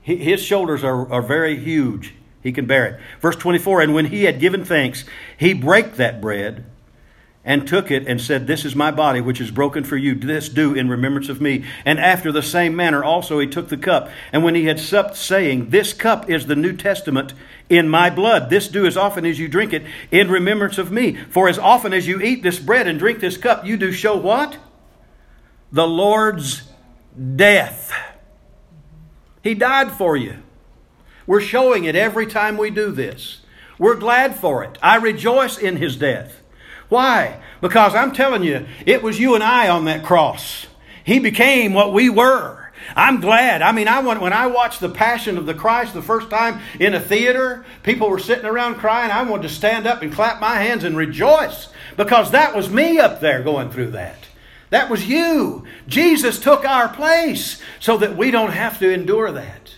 His 0.00 0.42
shoulders 0.42 0.82
are, 0.82 1.10
are 1.12 1.22
very 1.22 1.56
huge. 1.56 2.14
He 2.42 2.50
can 2.50 2.66
bear 2.66 2.86
it. 2.86 3.00
Verse 3.20 3.36
24 3.36 3.82
And 3.82 3.94
when 3.94 4.06
he 4.06 4.24
had 4.24 4.40
given 4.40 4.64
thanks, 4.64 5.04
he 5.38 5.54
brake 5.54 5.94
that 5.94 6.20
bread 6.20 6.64
and 7.44 7.66
took 7.66 7.90
it 7.90 8.06
and 8.06 8.20
said, 8.20 8.46
This 8.46 8.64
is 8.64 8.76
my 8.76 8.90
body, 8.90 9.20
which 9.20 9.40
is 9.40 9.50
broken 9.50 9.82
for 9.82 9.96
you. 9.96 10.14
This 10.14 10.48
do 10.48 10.74
in 10.74 10.88
remembrance 10.88 11.28
of 11.28 11.40
me. 11.40 11.64
And 11.84 11.98
after 11.98 12.30
the 12.30 12.42
same 12.42 12.76
manner 12.76 13.02
also 13.02 13.38
he 13.40 13.46
took 13.46 13.68
the 13.68 13.76
cup. 13.76 14.10
And 14.32 14.44
when 14.44 14.54
he 14.54 14.66
had 14.66 14.78
supped, 14.78 15.16
saying, 15.16 15.70
This 15.70 15.92
cup 15.92 16.30
is 16.30 16.46
the 16.46 16.56
New 16.56 16.76
Testament 16.76 17.34
in 17.68 17.88
my 17.88 18.10
blood. 18.10 18.48
This 18.48 18.68
do 18.68 18.86
as 18.86 18.96
often 18.96 19.26
as 19.26 19.38
you 19.38 19.48
drink 19.48 19.72
it 19.72 19.84
in 20.10 20.30
remembrance 20.30 20.78
of 20.78 20.92
me. 20.92 21.16
For 21.30 21.48
as 21.48 21.58
often 21.58 21.92
as 21.92 22.06
you 22.06 22.20
eat 22.20 22.42
this 22.42 22.60
bread 22.60 22.86
and 22.86 22.98
drink 22.98 23.18
this 23.18 23.36
cup, 23.36 23.66
you 23.66 23.76
do 23.76 23.90
show 23.90 24.16
what? 24.16 24.58
The 25.72 25.86
Lord's 25.86 26.62
death. 27.36 27.92
He 29.42 29.54
died 29.54 29.90
for 29.90 30.16
you. 30.16 30.38
We're 31.26 31.40
showing 31.40 31.84
it 31.84 31.96
every 31.96 32.26
time 32.26 32.56
we 32.56 32.70
do 32.70 32.92
this. 32.92 33.40
We're 33.78 33.96
glad 33.96 34.36
for 34.36 34.62
it. 34.62 34.78
I 34.80 34.96
rejoice 34.96 35.58
in 35.58 35.76
his 35.76 35.96
death. 35.96 36.41
Why? 36.92 37.40
Because 37.62 37.94
I'm 37.94 38.12
telling 38.12 38.42
you, 38.42 38.66
it 38.84 39.02
was 39.02 39.18
you 39.18 39.34
and 39.34 39.42
I 39.42 39.70
on 39.70 39.86
that 39.86 40.04
cross. 40.04 40.66
He 41.04 41.18
became 41.20 41.72
what 41.72 41.94
we 41.94 42.10
were. 42.10 42.70
I'm 42.94 43.18
glad. 43.18 43.62
I 43.62 43.72
mean, 43.72 43.88
I 43.88 44.00
want, 44.00 44.20
when 44.20 44.34
I 44.34 44.48
watched 44.48 44.80
the 44.80 44.90
Passion 44.90 45.38
of 45.38 45.46
the 45.46 45.54
Christ 45.54 45.94
the 45.94 46.02
first 46.02 46.28
time 46.28 46.60
in 46.78 46.92
a 46.92 47.00
theater, 47.00 47.64
people 47.82 48.10
were 48.10 48.18
sitting 48.18 48.44
around 48.44 48.74
crying. 48.74 49.10
I 49.10 49.22
wanted 49.22 49.44
to 49.44 49.48
stand 49.48 49.86
up 49.86 50.02
and 50.02 50.12
clap 50.12 50.38
my 50.38 50.56
hands 50.56 50.84
and 50.84 50.94
rejoice 50.94 51.70
because 51.96 52.32
that 52.32 52.54
was 52.54 52.68
me 52.68 52.98
up 52.98 53.20
there 53.20 53.42
going 53.42 53.70
through 53.70 53.92
that. 53.92 54.26
That 54.68 54.90
was 54.90 55.08
you. 55.08 55.64
Jesus 55.88 56.38
took 56.38 56.66
our 56.66 56.90
place 56.90 57.62
so 57.80 57.96
that 57.96 58.18
we 58.18 58.30
don't 58.30 58.52
have 58.52 58.78
to 58.80 58.92
endure 58.92 59.32
that. 59.32 59.76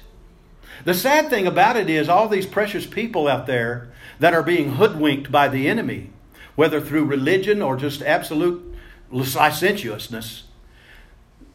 The 0.84 0.94
sad 0.94 1.30
thing 1.30 1.46
about 1.46 1.76
it 1.76 1.88
is, 1.88 2.08
all 2.08 2.28
these 2.28 2.44
precious 2.44 2.86
people 2.86 3.28
out 3.28 3.46
there 3.46 3.92
that 4.18 4.34
are 4.34 4.42
being 4.42 4.72
hoodwinked 4.72 5.30
by 5.30 5.46
the 5.46 5.68
enemy, 5.68 6.10
whether 6.54 6.80
through 6.80 7.04
religion 7.04 7.62
or 7.62 7.76
just 7.76 8.02
absolute 8.02 8.74
licentiousness, 9.10 10.44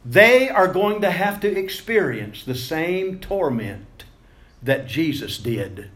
they 0.04 0.48
are 0.48 0.68
going 0.68 1.00
to 1.00 1.10
have 1.10 1.40
to 1.40 1.48
experience 1.48 2.44
the 2.44 2.54
same 2.54 3.18
torment 3.18 4.04
that 4.62 4.86
Jesus 4.86 5.38
did 5.38 5.90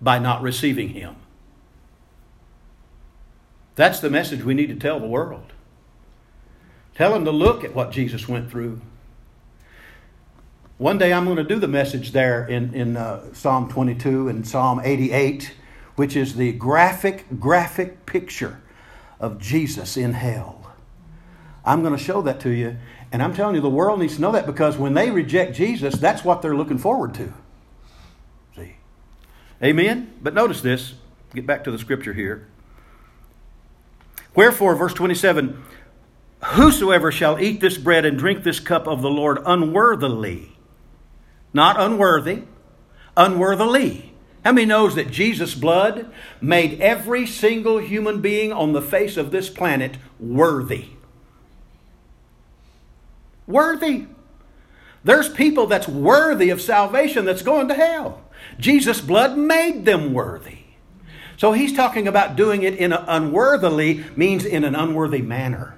by 0.00 0.18
not 0.18 0.42
receiving 0.42 0.90
Him. 0.90 1.16
That's 3.76 4.00
the 4.00 4.10
message 4.10 4.42
we 4.42 4.54
need 4.54 4.68
to 4.68 4.76
tell 4.76 4.98
the 4.98 5.06
world. 5.06 5.52
Tell 6.94 7.12
them 7.12 7.24
to 7.26 7.30
look 7.30 7.62
at 7.62 7.74
what 7.74 7.90
Jesus 7.90 8.26
went 8.26 8.50
through. 8.50 8.80
One 10.78 10.98
day 10.98 11.12
I'm 11.12 11.24
going 11.24 11.36
to 11.36 11.44
do 11.44 11.58
the 11.58 11.68
message 11.68 12.12
there 12.12 12.46
in, 12.46 12.74
in 12.74 12.96
uh, 12.96 13.32
Psalm 13.32 13.70
22 13.70 14.28
and 14.28 14.46
Psalm 14.46 14.80
88, 14.82 15.52
which 15.96 16.14
is 16.14 16.36
the 16.36 16.52
graphic, 16.52 17.26
graphic 17.40 18.06
picture 18.06 18.60
of 19.18 19.40
Jesus 19.40 19.96
in 19.96 20.12
hell. 20.12 20.74
I'm 21.64 21.82
going 21.82 21.96
to 21.96 22.02
show 22.02 22.22
that 22.22 22.40
to 22.40 22.50
you. 22.50 22.76
And 23.10 23.22
I'm 23.22 23.34
telling 23.34 23.54
you, 23.54 23.60
the 23.60 23.68
world 23.68 23.98
needs 23.98 24.16
to 24.16 24.20
know 24.20 24.32
that 24.32 24.46
because 24.46 24.76
when 24.76 24.94
they 24.94 25.10
reject 25.10 25.56
Jesus, 25.56 25.96
that's 25.96 26.24
what 26.24 26.42
they're 26.42 26.56
looking 26.56 26.78
forward 26.78 27.14
to. 27.14 27.32
See? 28.54 28.76
Amen? 29.62 30.12
But 30.22 30.34
notice 30.34 30.60
this. 30.60 30.94
Get 31.34 31.46
back 31.46 31.64
to 31.64 31.70
the 31.70 31.78
scripture 31.78 32.12
here. 32.12 32.46
Wherefore, 34.34 34.76
verse 34.76 34.94
27 34.94 35.62
Whosoever 36.44 37.10
shall 37.10 37.40
eat 37.40 37.60
this 37.60 37.78
bread 37.78 38.04
and 38.04 38.18
drink 38.18 38.44
this 38.44 38.60
cup 38.60 38.86
of 38.86 39.02
the 39.02 39.10
Lord 39.10 39.38
unworthily, 39.44 40.56
not 41.52 41.80
unworthy, 41.80 42.42
unworthily. 43.16 44.05
How 44.46 44.52
many 44.52 44.64
knows 44.64 44.94
that 44.94 45.10
Jesus' 45.10 45.56
blood 45.56 46.08
made 46.40 46.80
every 46.80 47.26
single 47.26 47.78
human 47.78 48.20
being 48.20 48.52
on 48.52 48.74
the 48.74 48.80
face 48.80 49.16
of 49.16 49.32
this 49.32 49.50
planet 49.50 49.96
worthy? 50.20 50.90
Worthy. 53.48 54.06
There's 55.02 55.28
people 55.28 55.66
that's 55.66 55.88
worthy 55.88 56.50
of 56.50 56.60
salvation 56.60 57.24
that's 57.24 57.42
going 57.42 57.66
to 57.66 57.74
hell. 57.74 58.22
Jesus' 58.56 59.00
blood 59.00 59.36
made 59.36 59.84
them 59.84 60.12
worthy. 60.12 60.58
So 61.38 61.50
he's 61.50 61.72
talking 61.72 62.06
about 62.06 62.36
doing 62.36 62.62
it 62.62 62.76
in 62.76 62.92
an 62.92 63.04
unworthily 63.08 64.04
means 64.14 64.44
in 64.44 64.62
an 64.62 64.76
unworthy 64.76 65.22
manner. 65.22 65.76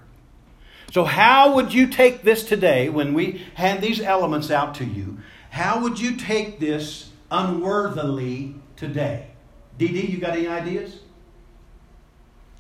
So 0.93 1.05
how 1.05 1.55
would 1.55 1.73
you 1.73 1.87
take 1.87 2.21
this 2.21 2.45
today 2.45 2.91
when 2.91 3.15
we 3.15 3.47
hand 3.55 3.83
these 3.83 4.03
elements 4.03 4.51
out 4.51 4.75
to 4.75 4.85
you? 4.85 5.17
How 5.49 5.81
would 5.81 5.99
you 5.99 6.17
take 6.17 6.61
this 6.61 7.08
unworthily 7.31 8.55
today? 8.77 9.31
DD, 9.79 10.09
you 10.09 10.19
got 10.19 10.37
any 10.37 10.49
ideas? 10.49 11.01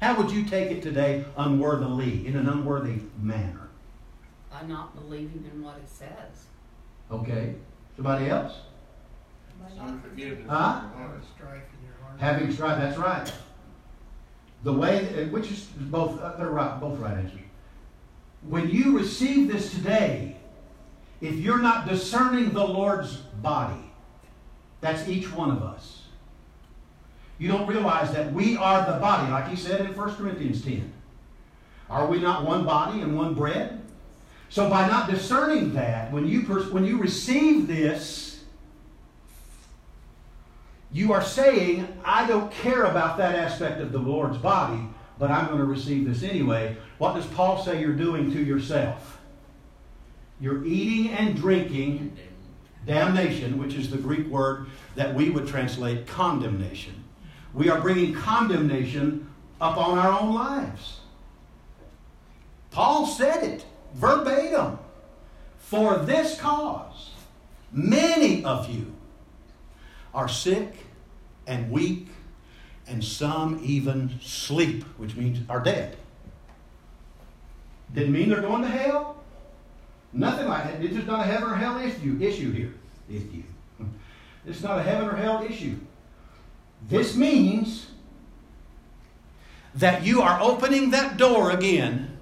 How 0.00 0.16
would 0.16 0.30
you 0.30 0.44
take 0.44 0.70
it 0.70 0.82
today 0.82 1.24
unworthily, 1.36 2.26
in 2.26 2.36
an 2.36 2.48
unworthy 2.48 3.00
manner? 3.20 3.68
by 4.58 4.66
not 4.66 4.94
believing 4.94 5.48
in 5.52 5.62
what 5.62 5.76
it 5.76 5.88
says. 5.88 6.46
Okay. 7.10 7.54
Somebody 7.96 8.28
else? 8.28 8.54
Unforgiveness. 9.78 10.46
Huh? 10.48 10.82
Having 10.96 11.22
strife 11.36 11.62
in 11.78 11.86
your 11.86 11.94
heart. 12.02 12.20
Having 12.20 12.52
strife, 12.52 12.78
that's 12.78 12.98
right. 12.98 13.32
The 14.64 14.72
way, 14.72 15.26
which 15.26 15.50
is 15.50 15.60
both, 15.64 16.20
uh, 16.20 16.36
they're 16.36 16.50
right, 16.50 16.80
both 16.80 16.98
right 16.98 17.18
answers. 17.18 17.40
When 18.42 18.70
you 18.70 18.96
receive 18.96 19.48
this 19.48 19.72
today, 19.72 20.36
if 21.20 21.34
you're 21.36 21.58
not 21.58 21.88
discerning 21.88 22.52
the 22.52 22.64
Lord's 22.64 23.16
body, 23.16 23.87
that's 24.80 25.08
each 25.08 25.32
one 25.32 25.50
of 25.50 25.62
us. 25.62 26.02
You 27.38 27.48
don't 27.48 27.66
realize 27.66 28.12
that 28.12 28.32
we 28.32 28.56
are 28.56 28.84
the 28.90 28.98
body, 28.98 29.30
like 29.30 29.48
he 29.48 29.56
said 29.56 29.80
in 29.80 29.96
1 29.96 30.14
Corinthians 30.16 30.62
10. 30.62 30.92
Are 31.88 32.06
we 32.06 32.20
not 32.20 32.44
one 32.44 32.64
body 32.64 33.00
and 33.00 33.16
one 33.16 33.34
bread? 33.34 33.80
So 34.50 34.68
by 34.68 34.86
not 34.88 35.10
discerning 35.10 35.74
that, 35.74 36.12
when 36.12 36.26
you, 36.26 36.42
when 36.42 36.84
you 36.84 36.98
receive 36.98 37.66
this, 37.66 38.44
you 40.90 41.12
are 41.12 41.22
saying, 41.22 41.86
I 42.04 42.26
don't 42.26 42.50
care 42.50 42.84
about 42.84 43.18
that 43.18 43.34
aspect 43.34 43.80
of 43.80 43.92
the 43.92 43.98
Lord's 43.98 44.38
body, 44.38 44.82
but 45.18 45.30
I'm 45.30 45.46
going 45.46 45.58
to 45.58 45.64
receive 45.64 46.06
this 46.06 46.22
anyway. 46.22 46.76
What 46.96 47.14
does 47.14 47.26
Paul 47.26 47.62
say 47.62 47.80
you're 47.80 47.92
doing 47.92 48.32
to 48.32 48.42
yourself? 48.42 49.18
You're 50.40 50.64
eating 50.64 51.10
and 51.12 51.36
drinking 51.36 52.16
damnation, 52.88 53.58
which 53.58 53.74
is 53.74 53.90
the 53.90 53.98
Greek 53.98 54.26
word 54.26 54.66
that 54.96 55.14
we 55.14 55.30
would 55.30 55.46
translate 55.46 56.06
condemnation. 56.08 57.04
We 57.54 57.68
are 57.68 57.80
bringing 57.80 58.14
condemnation 58.14 59.30
upon 59.60 59.98
our 59.98 60.18
own 60.18 60.34
lives. 60.34 61.00
Paul 62.70 63.06
said 63.06 63.44
it 63.44 63.66
verbatim. 63.94 64.78
For 65.58 65.98
this 65.98 66.40
cause, 66.40 67.10
many 67.70 68.42
of 68.42 68.70
you 68.70 68.94
are 70.14 70.28
sick 70.28 70.72
and 71.46 71.70
weak, 71.70 72.08
and 72.86 73.04
some 73.04 73.60
even 73.62 74.18
sleep, 74.22 74.82
which 74.96 75.14
means 75.14 75.40
are 75.50 75.60
dead. 75.60 75.98
Didn't 77.92 78.12
mean 78.12 78.30
they're 78.30 78.40
going 78.40 78.62
to 78.62 78.68
hell. 78.68 79.22
Nothing 80.14 80.48
like 80.48 80.64
that. 80.64 80.82
It's 80.82 80.94
just 80.94 81.06
not 81.06 81.20
a 81.20 81.24
heaven 81.24 81.50
or 81.50 81.54
hell 81.54 81.78
issue, 81.78 82.18
issue 82.20 82.50
here. 82.52 82.72
Issue. 83.08 83.42
It's 84.46 84.62
not 84.62 84.78
a 84.78 84.82
heaven 84.82 85.08
or 85.08 85.16
hell 85.16 85.42
issue. 85.42 85.76
This 86.88 87.14
means 87.14 87.88
that 89.74 90.04
you 90.06 90.22
are 90.22 90.40
opening 90.40 90.90
that 90.90 91.18
door 91.18 91.50
again 91.50 92.16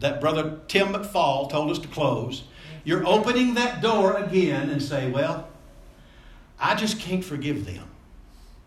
that 0.00 0.20
Brother 0.20 0.58
Tim 0.66 0.88
McFall 0.88 1.48
told 1.48 1.70
us 1.70 1.78
to 1.80 1.88
close. 1.88 2.44
You're 2.82 3.06
opening 3.06 3.54
that 3.54 3.80
door 3.80 4.16
again 4.16 4.70
and 4.70 4.82
say, 4.82 5.10
Well, 5.10 5.48
I 6.58 6.74
just 6.74 6.98
can't 6.98 7.24
forgive 7.24 7.66
them, 7.66 7.86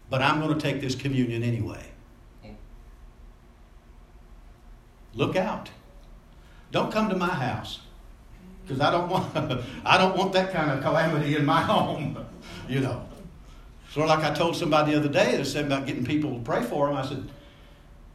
but 0.10 0.22
I'm 0.22 0.40
going 0.40 0.54
to 0.54 0.60
take 0.60 0.80
this 0.80 0.96
communion 0.96 1.44
anyway. 1.44 1.88
Look 5.14 5.36
out. 5.36 5.70
Don't 6.72 6.92
come 6.92 7.10
to 7.10 7.18
my 7.18 7.28
house 7.28 7.81
because 8.72 8.88
I 8.88 8.92
don't 8.92 9.10
want 9.10 9.36
I 9.86 9.98
don't 9.98 10.18
want 10.18 10.34
that 10.34 10.52
kind 10.52 10.72
of 10.72 10.82
calamity 10.82 11.36
in 11.36 11.46
my 11.46 11.62
home, 11.74 12.18
you 12.68 12.80
know. 12.80 13.06
Sort 13.92 14.10
of 14.10 14.18
like 14.18 14.32
I 14.32 14.34
told 14.34 14.56
somebody 14.56 14.94
the 14.94 15.00
other 15.00 15.10
day 15.10 15.36
that 15.36 15.46
said 15.46 15.66
about 15.66 15.86
getting 15.86 16.06
people 16.06 16.38
to 16.38 16.40
pray 16.40 16.64
for 16.64 16.88
them. 16.88 16.96
I 16.96 17.06
said, 17.06 17.28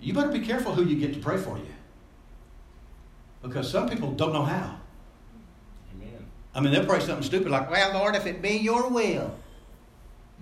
"You 0.01 0.15
better 0.15 0.31
be 0.31 0.41
careful 0.41 0.75
who 0.75 0.85
you 0.85 0.97
get 0.97 1.13
to 1.13 1.21
pray 1.21 1.37
for 1.37 1.59
you." 1.59 1.67
Because 3.43 3.71
some 3.71 3.89
people 3.89 4.13
don't 4.13 4.33
know 4.33 4.43
how. 4.43 4.79
Amen. 5.95 6.27
I 6.55 6.61
mean, 6.61 6.73
they'll 6.73 6.87
pray 6.87 7.01
something 7.01 7.23
stupid 7.23 7.51
like, 7.51 7.71
well, 7.71 7.93
Lord, 7.93 8.17
if 8.17 8.27
it 8.27 8.41
be 8.43 8.57
your 8.57 8.89
will. 8.89 9.35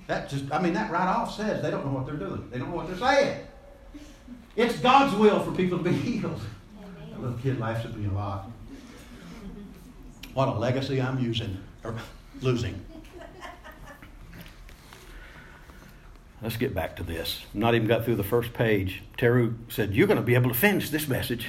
That 0.07 0.29
just, 0.29 0.51
I 0.53 0.61
mean, 0.61 0.75
that 0.75 0.91
right 0.91 1.07
off 1.07 1.35
says 1.35 1.63
they 1.63 1.71
don't 1.71 1.85
know 1.85 1.93
what 1.93 2.07
they're 2.07 2.17
doing. 2.17 2.49
They 2.51 2.59
don't 2.59 2.71
know 2.71 2.77
what 2.77 2.87
they're 2.87 2.97
saying. 2.97 3.47
It's 4.55 4.79
God's 4.79 5.17
will 5.17 5.41
for 5.41 5.51
people 5.53 5.79
to 5.79 5.85
be 5.85 5.93
healed. 5.93 6.41
Amen. 6.79 7.11
That 7.11 7.21
little 7.21 7.39
kid 7.39 7.59
laughs 7.59 7.85
at 7.85 7.97
me 7.97 8.07
a 8.07 8.13
lot. 8.13 8.51
What 10.35 10.49
a 10.49 10.53
legacy 10.53 11.01
I'm 11.01 11.21
using, 11.21 11.59
or 11.85 11.95
losing. 12.43 12.85
Let's 16.43 16.57
get 16.57 16.75
back 16.75 16.97
to 16.97 17.03
this. 17.03 17.43
not 17.55 17.75
even 17.75 17.87
got 17.87 18.05
through 18.05 18.17
the 18.17 18.25
first 18.25 18.53
page. 18.53 19.03
Terry 19.17 19.51
said, 19.69 19.95
You're 19.95 20.09
going 20.09 20.19
to 20.19 20.25
be 20.25 20.35
able 20.35 20.51
to 20.51 20.57
finish 20.57 20.91
this 20.91 21.09
message. 21.09 21.49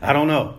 I 0.00 0.12
don't 0.12 0.28
know. 0.28 0.54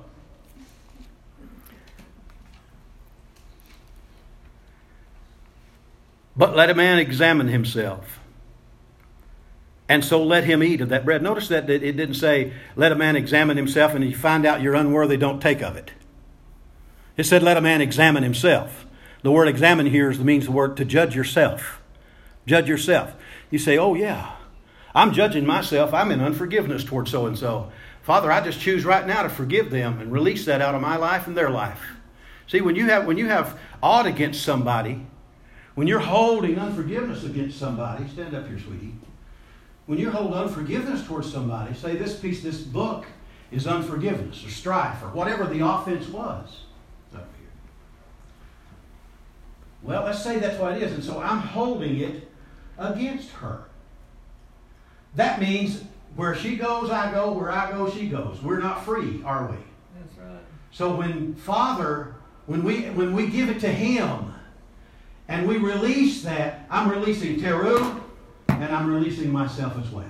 But 6.35 6.55
let 6.55 6.69
a 6.69 6.75
man 6.75 6.99
examine 6.99 7.47
himself. 7.47 8.19
And 9.87 10.03
so 10.03 10.23
let 10.23 10.43
him 10.43 10.63
eat 10.63 10.81
of 10.81 10.89
that 10.89 11.05
bread. 11.05 11.21
Notice 11.21 11.49
that 11.49 11.69
it 11.69 11.79
didn't 11.79 12.15
say, 12.15 12.53
let 12.75 12.91
a 12.91 12.95
man 12.95 13.15
examine 13.15 13.57
himself, 13.57 13.93
and 13.93 14.03
if 14.03 14.11
you 14.11 14.17
find 14.17 14.45
out 14.45 14.61
you're 14.61 14.73
unworthy, 14.73 15.17
don't 15.17 15.41
take 15.41 15.61
of 15.61 15.75
it. 15.75 15.91
It 17.15 17.25
said, 17.25 17.43
let 17.43 17.57
a 17.57 17.61
man 17.61 17.81
examine 17.81 18.23
himself. 18.23 18.85
The 19.21 19.31
word 19.31 19.47
examine 19.47 19.85
here 19.85 20.09
is, 20.09 20.17
the 20.17 20.23
means 20.23 20.45
the 20.45 20.51
word 20.51 20.77
to 20.77 20.85
judge 20.85 21.15
yourself. 21.15 21.81
Judge 22.45 22.67
yourself. 22.67 23.13
You 23.49 23.59
say, 23.59 23.77
oh, 23.77 23.93
yeah, 23.93 24.35
I'm 24.95 25.13
judging 25.13 25.45
myself. 25.45 25.93
I'm 25.93 26.11
in 26.11 26.21
unforgiveness 26.21 26.83
towards 26.83 27.11
so 27.11 27.25
and 27.25 27.37
so. 27.37 27.71
Father, 28.01 28.31
I 28.31 28.41
just 28.41 28.59
choose 28.59 28.83
right 28.83 29.07
now 29.07 29.23
to 29.23 29.29
forgive 29.29 29.69
them 29.69 29.99
and 29.99 30.11
release 30.11 30.45
that 30.45 30.61
out 30.61 30.75
of 30.75 30.81
my 30.81 30.97
life 30.97 31.27
and 31.27 31.37
their 31.37 31.49
life. 31.49 31.81
See, 32.47 32.59
when 32.59 32.75
you 32.75 32.85
have 32.87 33.05
when 33.05 33.17
you 33.17 33.27
have 33.27 33.57
ought 33.81 34.05
against 34.05 34.43
somebody, 34.43 35.05
when 35.75 35.87
you're 35.87 35.99
holding 35.99 36.59
unforgiveness 36.59 37.23
against 37.23 37.57
somebody, 37.57 38.07
stand 38.09 38.35
up 38.35 38.47
here, 38.47 38.59
sweetie. 38.59 38.93
When 39.85 39.97
you 39.97 40.11
hold 40.11 40.33
unforgiveness 40.33 41.05
towards 41.07 41.31
somebody, 41.31 41.73
say 41.73 41.95
this 41.95 42.19
piece, 42.19 42.43
this 42.43 42.59
book 42.59 43.05
is 43.51 43.67
unforgiveness 43.67 44.45
or 44.45 44.49
strife 44.49 45.01
or 45.01 45.07
whatever 45.07 45.45
the 45.45 45.65
offense 45.65 46.07
was. 46.09 46.63
Up 47.13 47.27
here. 47.37 47.49
Well, 49.83 50.03
let's 50.03 50.23
say 50.23 50.39
that's 50.39 50.59
what 50.59 50.77
it 50.77 50.83
is, 50.83 50.93
and 50.93 51.03
so 51.03 51.21
I'm 51.21 51.39
holding 51.39 51.99
it 51.99 52.29
against 52.77 53.29
her. 53.31 53.65
That 55.15 55.41
means 55.41 55.83
where 56.15 56.35
she 56.35 56.55
goes, 56.55 56.89
I 56.89 57.11
go. 57.11 57.33
Where 57.33 57.51
I 57.51 57.71
go, 57.71 57.89
she 57.89 58.07
goes. 58.07 58.41
We're 58.41 58.59
not 58.59 58.85
free, 58.85 59.21
are 59.25 59.47
we? 59.47 59.57
That's 59.99 60.17
right. 60.17 60.41
So 60.71 60.95
when 60.95 61.35
Father, 61.35 62.15
when 62.45 62.63
we 62.63 62.89
when 62.91 63.13
we 63.13 63.27
give 63.27 63.49
it 63.49 63.59
to 63.59 63.69
Him, 63.69 64.33
and 65.27 65.47
we 65.47 65.57
release 65.57 66.23
that, 66.23 66.65
I'm 66.69 66.89
releasing 66.89 67.39
Terry, 67.39 67.75
and 68.47 68.63
I'm 68.63 68.91
releasing 68.91 69.31
myself 69.31 69.77
as 69.77 69.89
well. 69.89 70.05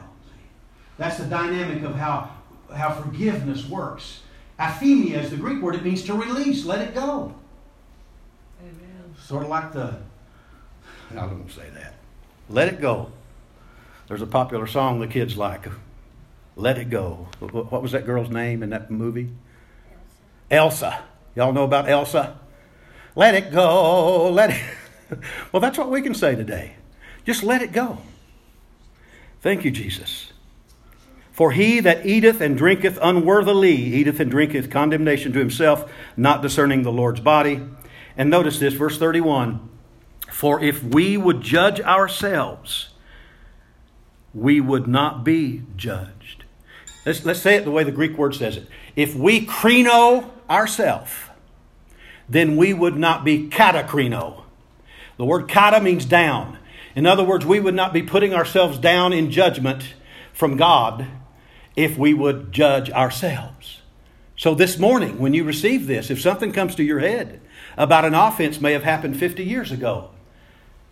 That's 0.97 1.17
the 1.17 1.25
dynamic 1.25 1.83
of 1.83 1.95
how 1.95 2.29
how 2.73 2.93
forgiveness 2.93 3.67
works. 3.67 4.21
Aphiemi 4.59 5.11
is 5.11 5.31
the 5.31 5.37
Greek 5.37 5.61
word. 5.61 5.75
It 5.75 5.83
means 5.83 6.03
to 6.03 6.13
release, 6.13 6.63
let 6.63 6.81
it 6.81 6.93
go. 6.93 7.33
Sort 9.23 9.43
of 9.43 9.49
like 9.49 9.71
the. 9.71 9.95
I 11.11 11.15
don't 11.15 11.49
say 11.49 11.69
that. 11.75 11.95
Let 12.49 12.67
it 12.67 12.81
go. 12.81 13.11
There's 14.07 14.21
a 14.21 14.27
popular 14.27 14.67
song 14.67 14.99
the 14.99 15.07
kids 15.07 15.37
like. 15.37 15.65
Let 16.55 16.77
it 16.77 16.89
go. 16.89 17.27
What 17.39 17.81
was 17.81 17.93
that 17.93 18.05
girl's 18.05 18.29
name 18.29 18.61
in 18.61 18.69
that 18.69 18.91
movie? 18.91 19.29
Elsa. 20.51 20.85
Elsa. 20.85 21.03
Y'all 21.35 21.53
know 21.53 21.63
about 21.63 21.89
Elsa? 21.89 22.39
Let 23.15 23.35
it 23.35 23.51
go. 23.51 24.29
Let 24.29 24.51
it. 24.51 24.61
well, 25.51 25.61
that's 25.61 25.77
what 25.77 25.89
we 25.89 26.01
can 26.01 26.13
say 26.13 26.35
today. 26.35 26.75
Just 27.25 27.43
let 27.43 27.61
it 27.61 27.71
go. 27.71 27.99
Thank 29.41 29.65
you, 29.65 29.71
Jesus. 29.71 30.31
For 31.31 31.51
he 31.51 31.79
that 31.79 32.05
eateth 32.05 32.41
and 32.41 32.55
drinketh 32.55 32.99
unworthily 33.01 33.75
eateth 33.75 34.19
and 34.19 34.29
drinketh 34.29 34.69
condemnation 34.69 35.33
to 35.33 35.39
himself, 35.39 35.91
not 36.15 36.41
discerning 36.41 36.83
the 36.83 36.91
Lord's 36.91 37.19
body. 37.19 37.61
And 38.17 38.29
notice 38.29 38.59
this, 38.59 38.73
verse 38.73 38.97
31 38.97 39.69
For 40.29 40.63
if 40.63 40.83
we 40.83 41.17
would 41.17 41.41
judge 41.41 41.79
ourselves, 41.81 42.89
we 44.33 44.59
would 44.59 44.87
not 44.87 45.23
be 45.23 45.63
judged. 45.75 46.43
Let's, 47.05 47.25
let's 47.25 47.41
say 47.41 47.55
it 47.55 47.65
the 47.65 47.71
way 47.71 47.83
the 47.83 47.91
Greek 47.91 48.17
word 48.17 48.35
says 48.35 48.57
it. 48.57 48.67
If 48.95 49.15
we 49.15 49.45
krino 49.45 50.29
ourselves, 50.49 51.11
then 52.29 52.55
we 52.55 52.73
would 52.73 52.95
not 52.95 53.23
be 53.23 53.49
katakrino. 53.49 54.43
The 55.17 55.25
word 55.25 55.49
kata 55.49 55.81
means 55.81 56.05
down. 56.05 56.57
In 56.95 57.05
other 57.05 57.23
words, 57.23 57.45
we 57.45 57.59
would 57.59 57.75
not 57.75 57.93
be 57.93 58.03
putting 58.03 58.33
ourselves 58.33 58.77
down 58.77 59.13
in 59.13 59.31
judgment 59.31 59.93
from 60.31 60.57
God 60.57 61.07
if 61.75 61.97
we 61.97 62.13
would 62.13 62.51
judge 62.51 62.89
ourselves. 62.91 63.81
So 64.35 64.55
this 64.55 64.77
morning, 64.77 65.19
when 65.19 65.33
you 65.33 65.43
receive 65.43 65.87
this, 65.87 66.09
if 66.09 66.21
something 66.21 66.51
comes 66.51 66.75
to 66.75 66.83
your 66.83 66.99
head 66.99 67.41
about 67.77 68.05
an 68.05 68.13
offense 68.13 68.61
may 68.61 68.73
have 68.73 68.83
happened 68.83 69.17
50 69.17 69.43
years 69.43 69.71
ago, 69.71 70.09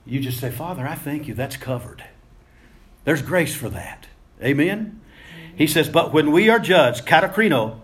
you 0.06 0.20
just 0.20 0.40
say, 0.40 0.50
Father, 0.50 0.88
I 0.88 0.96
thank 0.96 1.28
you. 1.28 1.34
That's 1.34 1.58
covered. 1.58 2.04
There's 3.04 3.22
grace 3.22 3.56
for 3.56 3.70
that. 3.70 4.08
Amen? 4.42 5.00
He 5.56 5.68
says, 5.68 5.90
But 5.90 6.14
when 6.14 6.32
we 6.32 6.50
are 6.50 6.60
judged, 6.60 7.06
katakrino, 7.06 7.80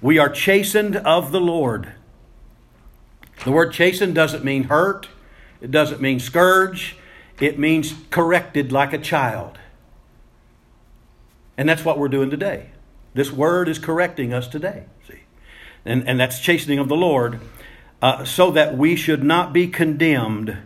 we 0.00 0.18
are 0.18 0.28
chastened 0.28 0.96
of 0.96 1.32
the 1.32 1.40
Lord. 1.40 1.92
The 3.44 3.52
word 3.52 3.72
chastened 3.72 4.14
doesn't 4.14 4.44
mean 4.44 4.64
hurt, 4.64 5.08
it 5.60 5.70
doesn't 5.70 6.00
mean 6.00 6.20
scourge, 6.20 6.96
it 7.40 7.58
means 7.58 7.94
corrected 8.10 8.72
like 8.72 8.92
a 8.92 8.98
child. 8.98 9.58
And 11.56 11.68
that's 11.68 11.84
what 11.84 11.98
we're 11.98 12.08
doing 12.08 12.30
today. 12.30 12.70
This 13.14 13.32
word 13.32 13.68
is 13.68 13.78
correcting 13.78 14.32
us 14.32 14.48
today. 14.48 14.84
See? 15.08 15.20
And, 15.84 16.08
and 16.08 16.20
that's 16.20 16.40
chastening 16.40 16.78
of 16.78 16.88
the 16.88 16.96
Lord, 16.96 17.40
uh, 18.00 18.24
so 18.24 18.50
that 18.50 18.76
we 18.76 18.96
should 18.96 19.22
not 19.22 19.52
be 19.52 19.66
condemned. 19.68 20.56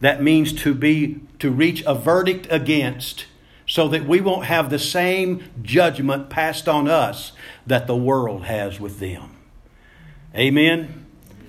That 0.00 0.22
means 0.22 0.52
to 0.62 0.74
be 0.74 1.20
to 1.38 1.50
reach 1.50 1.82
a 1.86 1.94
verdict 1.94 2.46
against, 2.50 3.26
so 3.66 3.88
that 3.88 4.06
we 4.06 4.20
won't 4.20 4.46
have 4.46 4.70
the 4.70 4.78
same 4.78 5.48
judgment 5.62 6.30
passed 6.30 6.68
on 6.68 6.88
us 6.88 7.32
that 7.66 7.86
the 7.86 7.96
world 7.96 8.44
has 8.44 8.78
with 8.78 8.98
them. 8.98 9.36
Amen. 10.34 11.06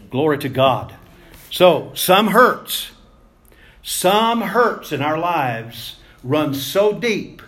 Glory 0.10 0.38
to 0.40 0.50
God. 0.50 0.94
So 1.50 1.92
some 1.94 2.28
hurts, 2.28 2.92
some 3.82 4.42
hurts 4.42 4.92
in 4.92 5.02
our 5.02 5.18
lives 5.18 5.98
run 6.24 6.54
so 6.54 6.94
deep 6.94 7.42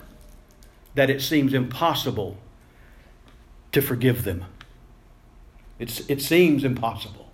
that 0.96 1.10
it 1.10 1.22
seems 1.22 1.54
impossible 1.54 2.38
to 3.72 3.82
forgive 3.82 4.24
them. 4.24 4.46
It's, 5.80 6.02
it 6.10 6.22
seems 6.22 6.64
impossible. 6.64 7.25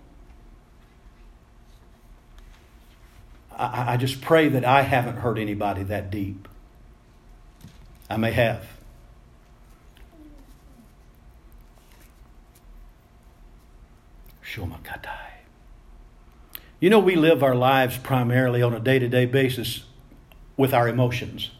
I, 3.58 3.94
I 3.94 3.96
just 3.96 4.20
pray 4.20 4.48
that 4.48 4.64
I 4.64 4.82
haven't 4.82 5.16
hurt 5.16 5.38
anybody 5.38 5.82
that 5.84 6.10
deep. 6.10 6.48
I 8.08 8.16
may 8.16 8.32
have. 8.32 8.66
Shomakatai. 14.44 15.18
You 16.78 16.90
know, 16.90 16.98
we 16.98 17.16
live 17.16 17.42
our 17.42 17.54
lives 17.54 17.96
primarily 17.96 18.60
on 18.60 18.74
a 18.74 18.80
day 18.80 18.98
to 18.98 19.08
day 19.08 19.24
basis 19.24 19.84
with 20.56 20.74
our 20.74 20.88
emotions. 20.88 21.50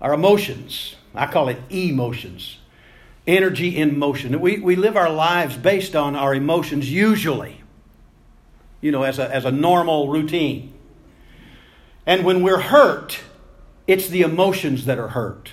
Our 0.00 0.14
emotions, 0.14 0.96
I 1.14 1.26
call 1.26 1.48
it 1.48 1.58
emotions, 1.68 2.58
energy 3.26 3.76
in 3.76 3.98
motion. 3.98 4.40
We, 4.40 4.58
we 4.58 4.76
live 4.76 4.96
our 4.96 5.10
lives 5.10 5.56
based 5.56 5.94
on 5.94 6.16
our 6.16 6.34
emotions 6.34 6.90
usually, 6.90 7.61
you 8.82 8.90
know, 8.90 9.04
as 9.04 9.18
a, 9.18 9.34
as 9.34 9.46
a 9.46 9.50
normal 9.50 10.08
routine. 10.08 10.74
And 12.04 12.24
when 12.24 12.42
we're 12.42 12.60
hurt, 12.60 13.20
it's 13.86 14.08
the 14.08 14.20
emotions 14.22 14.84
that 14.84 14.98
are 14.98 15.08
hurt. 15.08 15.52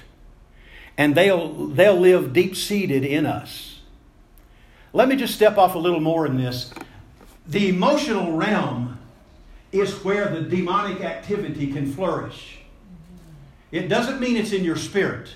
And 0.98 1.16
they'll, 1.16 1.68
they'll 1.68 1.98
live 1.98 2.34
deep 2.34 2.58
seated 2.58 3.06
in 3.06 3.26
us. 3.26 3.80
Let 4.92 5.08
me 5.08 5.16
just 5.16 5.36
step 5.36 5.58
off 5.58 5.76
a 5.76 5.80
little 5.80 6.02
more 6.02 6.26
in 6.26 6.36
this. 6.36 6.74
The 7.48 7.70
emotional 7.70 8.34
realm 8.34 9.00
is 9.72 10.04
where 10.04 10.28
the 10.30 10.42
demonic 10.42 11.02
activity 11.02 11.72
can 11.72 11.92
flourish. 11.94 12.60
It 13.72 13.88
doesn't 13.88 14.20
mean 14.20 14.36
it's 14.36 14.52
in 14.52 14.64
your 14.64 14.76
spirit. 14.76 15.30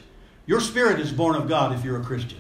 Your 0.48 0.60
spirit 0.60 1.00
is 1.00 1.12
born 1.12 1.36
of 1.36 1.48
God 1.48 1.74
if 1.78 1.86
you're 1.86 2.02
a 2.02 2.04
Christian. 2.04 2.39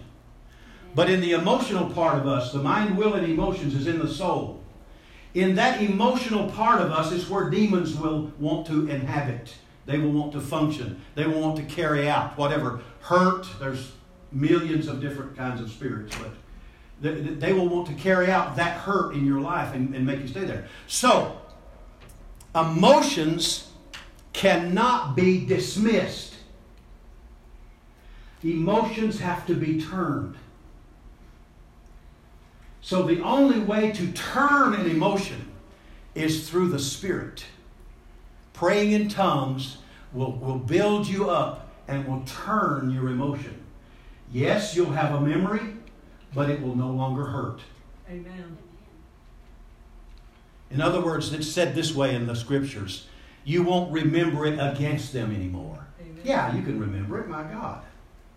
But 0.95 1.09
in 1.09 1.21
the 1.21 1.33
emotional 1.33 1.89
part 1.91 2.17
of 2.17 2.27
us, 2.27 2.51
the 2.51 2.59
mind, 2.59 2.97
will, 2.97 3.13
and 3.13 3.25
emotions 3.25 3.75
is 3.75 3.87
in 3.87 3.99
the 3.99 4.07
soul. 4.07 4.62
In 5.33 5.55
that 5.55 5.81
emotional 5.81 6.49
part 6.51 6.79
of 6.81 6.91
us 6.91 7.11
is 7.11 7.29
where 7.29 7.49
demons 7.49 7.95
will 7.95 8.31
want 8.39 8.67
to 8.67 8.87
inhabit. 8.89 9.55
They 9.85 9.97
will 9.97 10.11
want 10.11 10.31
to 10.33 10.39
function. 10.39 11.01
They 11.15 11.25
will 11.25 11.41
want 11.41 11.57
to 11.57 11.63
carry 11.63 12.07
out 12.07 12.37
whatever 12.37 12.81
hurt. 13.01 13.47
There's 13.59 13.93
millions 14.31 14.87
of 14.87 15.01
different 15.01 15.35
kinds 15.35 15.59
of 15.59 15.69
spirits, 15.69 16.15
but 16.17 16.31
they 17.01 17.51
will 17.51 17.67
want 17.67 17.87
to 17.87 17.93
carry 17.95 18.31
out 18.31 18.55
that 18.55 18.77
hurt 18.77 19.13
in 19.13 19.25
your 19.25 19.41
life 19.41 19.73
and, 19.73 19.93
and 19.95 20.05
make 20.05 20.21
you 20.21 20.27
stay 20.27 20.45
there. 20.45 20.67
So, 20.87 21.41
emotions 22.55 23.71
cannot 24.31 25.15
be 25.15 25.45
dismissed. 25.45 26.35
Emotions 28.43 29.19
have 29.19 29.45
to 29.47 29.55
be 29.55 29.81
turned. 29.81 30.35
So 32.83 33.03
the 33.03 33.21
only 33.21 33.59
way 33.59 33.93
to 33.93 34.11
turn 34.11 34.73
an 34.73 34.89
emotion 34.89 35.49
is 36.13 36.49
through 36.49 36.67
the 36.67 36.79
Spirit. 36.79 37.45
Praying 38.51 38.91
in 38.91 39.07
tongues 39.07 39.77
will, 40.11 40.33
will 40.33 40.59
build 40.59 41.07
you 41.07 41.29
up 41.29 41.71
and 41.87 42.05
will 42.05 42.23
turn 42.25 42.91
your 42.91 43.07
emotion. 43.07 43.55
Yes, 44.33 44.75
you'll 44.75 44.91
have 44.91 45.15
a 45.15 45.21
memory, 45.21 45.61
but 46.35 46.49
it 46.49 46.61
will 46.61 46.75
no 46.75 46.91
longer 46.91 47.23
hurt. 47.23 47.61
Amen. 48.09 48.57
In 50.69 50.81
other 50.81 51.01
words, 51.01 51.31
it's 51.31 51.47
said 51.47 51.75
this 51.75 51.95
way 51.95 52.13
in 52.13 52.27
the 52.27 52.35
scriptures 52.35 53.07
you 53.45 53.63
won't 53.63 53.91
remember 53.91 54.45
it 54.45 54.59
against 54.59 55.13
them 55.13 55.33
anymore. 55.33 55.85
Amen. 56.01 56.21
Yeah, 56.23 56.53
you 56.53 56.63
can 56.63 56.79
remember 56.79 57.19
it, 57.19 57.27
my 57.27 57.43
God. 57.43 57.81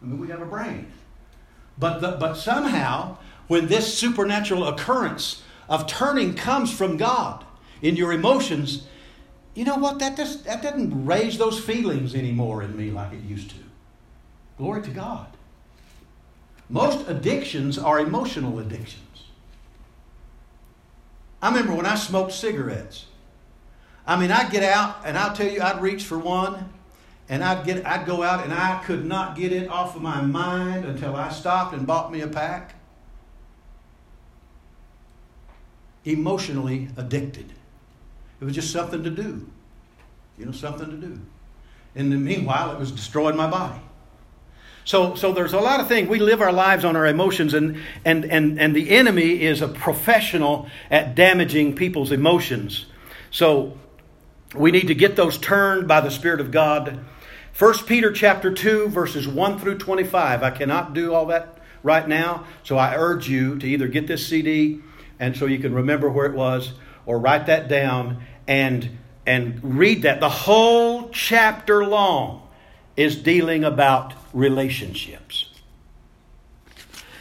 I 0.02 0.04
mean, 0.04 0.18
we 0.18 0.28
have 0.28 0.40
a 0.40 0.46
brain. 0.46 0.90
But, 1.78 2.00
the, 2.00 2.12
but 2.12 2.34
somehow, 2.34 3.18
when 3.48 3.66
this 3.66 3.96
supernatural 3.96 4.66
occurrence 4.66 5.42
of 5.68 5.86
turning 5.86 6.34
comes 6.34 6.72
from 6.72 6.96
God, 6.96 7.44
in 7.82 7.96
your 7.96 8.12
emotions, 8.12 8.86
you 9.54 9.64
know 9.64 9.76
what? 9.76 9.98
That, 9.98 10.16
that 10.16 10.62
doesn't 10.62 11.06
raise 11.06 11.38
those 11.38 11.58
feelings 11.58 12.14
anymore 12.14 12.62
in 12.62 12.76
me 12.76 12.90
like 12.90 13.12
it 13.12 13.22
used 13.22 13.50
to. 13.50 13.56
Glory 14.58 14.82
to 14.82 14.90
God. 14.90 15.26
Most 16.68 17.08
addictions 17.08 17.78
are 17.78 18.00
emotional 18.00 18.58
addictions. 18.58 19.02
I 21.40 21.48
remember 21.48 21.74
when 21.74 21.86
I 21.86 21.94
smoked 21.94 22.32
cigarettes. 22.32 23.06
I 24.06 24.18
mean, 24.18 24.30
I'd 24.30 24.50
get 24.50 24.62
out 24.62 25.02
and 25.04 25.18
I'll 25.18 25.34
tell 25.34 25.50
you, 25.50 25.60
I'd 25.60 25.82
reach 25.82 26.04
for 26.04 26.18
one 26.18 26.70
and 27.28 27.42
I'd 27.42 27.64
get 27.64 27.84
I'd 27.84 28.06
go 28.06 28.22
out 28.22 28.44
and 28.44 28.52
I 28.52 28.82
could 28.84 29.04
not 29.04 29.36
get 29.36 29.52
it 29.52 29.68
off 29.68 29.96
of 29.96 30.02
my 30.02 30.22
mind 30.22 30.84
until 30.84 31.16
I 31.16 31.28
stopped 31.30 31.74
and 31.74 31.86
bought 31.86 32.12
me 32.12 32.20
a 32.20 32.28
pack. 32.28 32.75
Emotionally 36.06 36.88
addicted. 36.96 37.52
It 38.40 38.44
was 38.44 38.54
just 38.54 38.72
something 38.72 39.02
to 39.04 39.10
do. 39.10 39.46
You 40.38 40.46
know, 40.46 40.52
something 40.52 40.88
to 40.88 40.96
do. 40.96 41.20
The 41.94 42.02
meanwhile, 42.02 42.72
it 42.72 42.78
was 42.78 42.90
destroying 42.90 43.36
my 43.36 43.50
body. 43.50 43.80
So, 44.84 45.14
so 45.14 45.32
there's 45.32 45.52
a 45.52 45.60
lot 45.60 45.80
of 45.80 45.88
things. 45.88 46.08
We 46.08 46.20
live 46.20 46.40
our 46.40 46.52
lives 46.52 46.84
on 46.84 46.94
our 46.96 47.06
emotions, 47.06 47.54
and, 47.54 47.82
and, 48.04 48.24
and, 48.24 48.58
and 48.58 48.74
the 48.74 48.90
enemy 48.90 49.42
is 49.42 49.60
a 49.60 49.68
professional 49.68 50.68
at 50.90 51.14
damaging 51.14 51.74
people's 51.74 52.12
emotions. 52.12 52.86
So 53.30 53.76
we 54.54 54.70
need 54.70 54.86
to 54.88 54.94
get 54.94 55.16
those 55.16 55.38
turned 55.38 55.88
by 55.88 56.00
the 56.00 56.10
Spirit 56.10 56.40
of 56.40 56.50
God 56.50 57.04
1 57.58 57.86
Peter 57.86 58.12
chapter 58.12 58.52
2 58.52 58.88
verses 58.88 59.26
1 59.26 59.58
through 59.58 59.78
25. 59.78 60.42
I 60.42 60.50
cannot 60.50 60.92
do 60.92 61.14
all 61.14 61.24
that 61.26 61.58
right 61.82 62.06
now, 62.06 62.44
so 62.62 62.76
I 62.76 62.94
urge 62.96 63.30
you 63.30 63.58
to 63.58 63.66
either 63.66 63.88
get 63.88 64.06
this 64.06 64.26
CD 64.26 64.82
and 65.18 65.36
so 65.36 65.46
you 65.46 65.58
can 65.58 65.74
remember 65.74 66.08
where 66.08 66.26
it 66.26 66.34
was 66.34 66.72
or 67.04 67.18
write 67.18 67.46
that 67.46 67.68
down 67.68 68.22
and 68.46 68.90
and 69.26 69.60
read 69.62 70.02
that. 70.02 70.20
The 70.20 70.28
whole 70.28 71.08
chapter 71.10 71.84
long 71.84 72.48
is 72.96 73.16
dealing 73.16 73.64
about 73.64 74.14
relationships. 74.32 75.50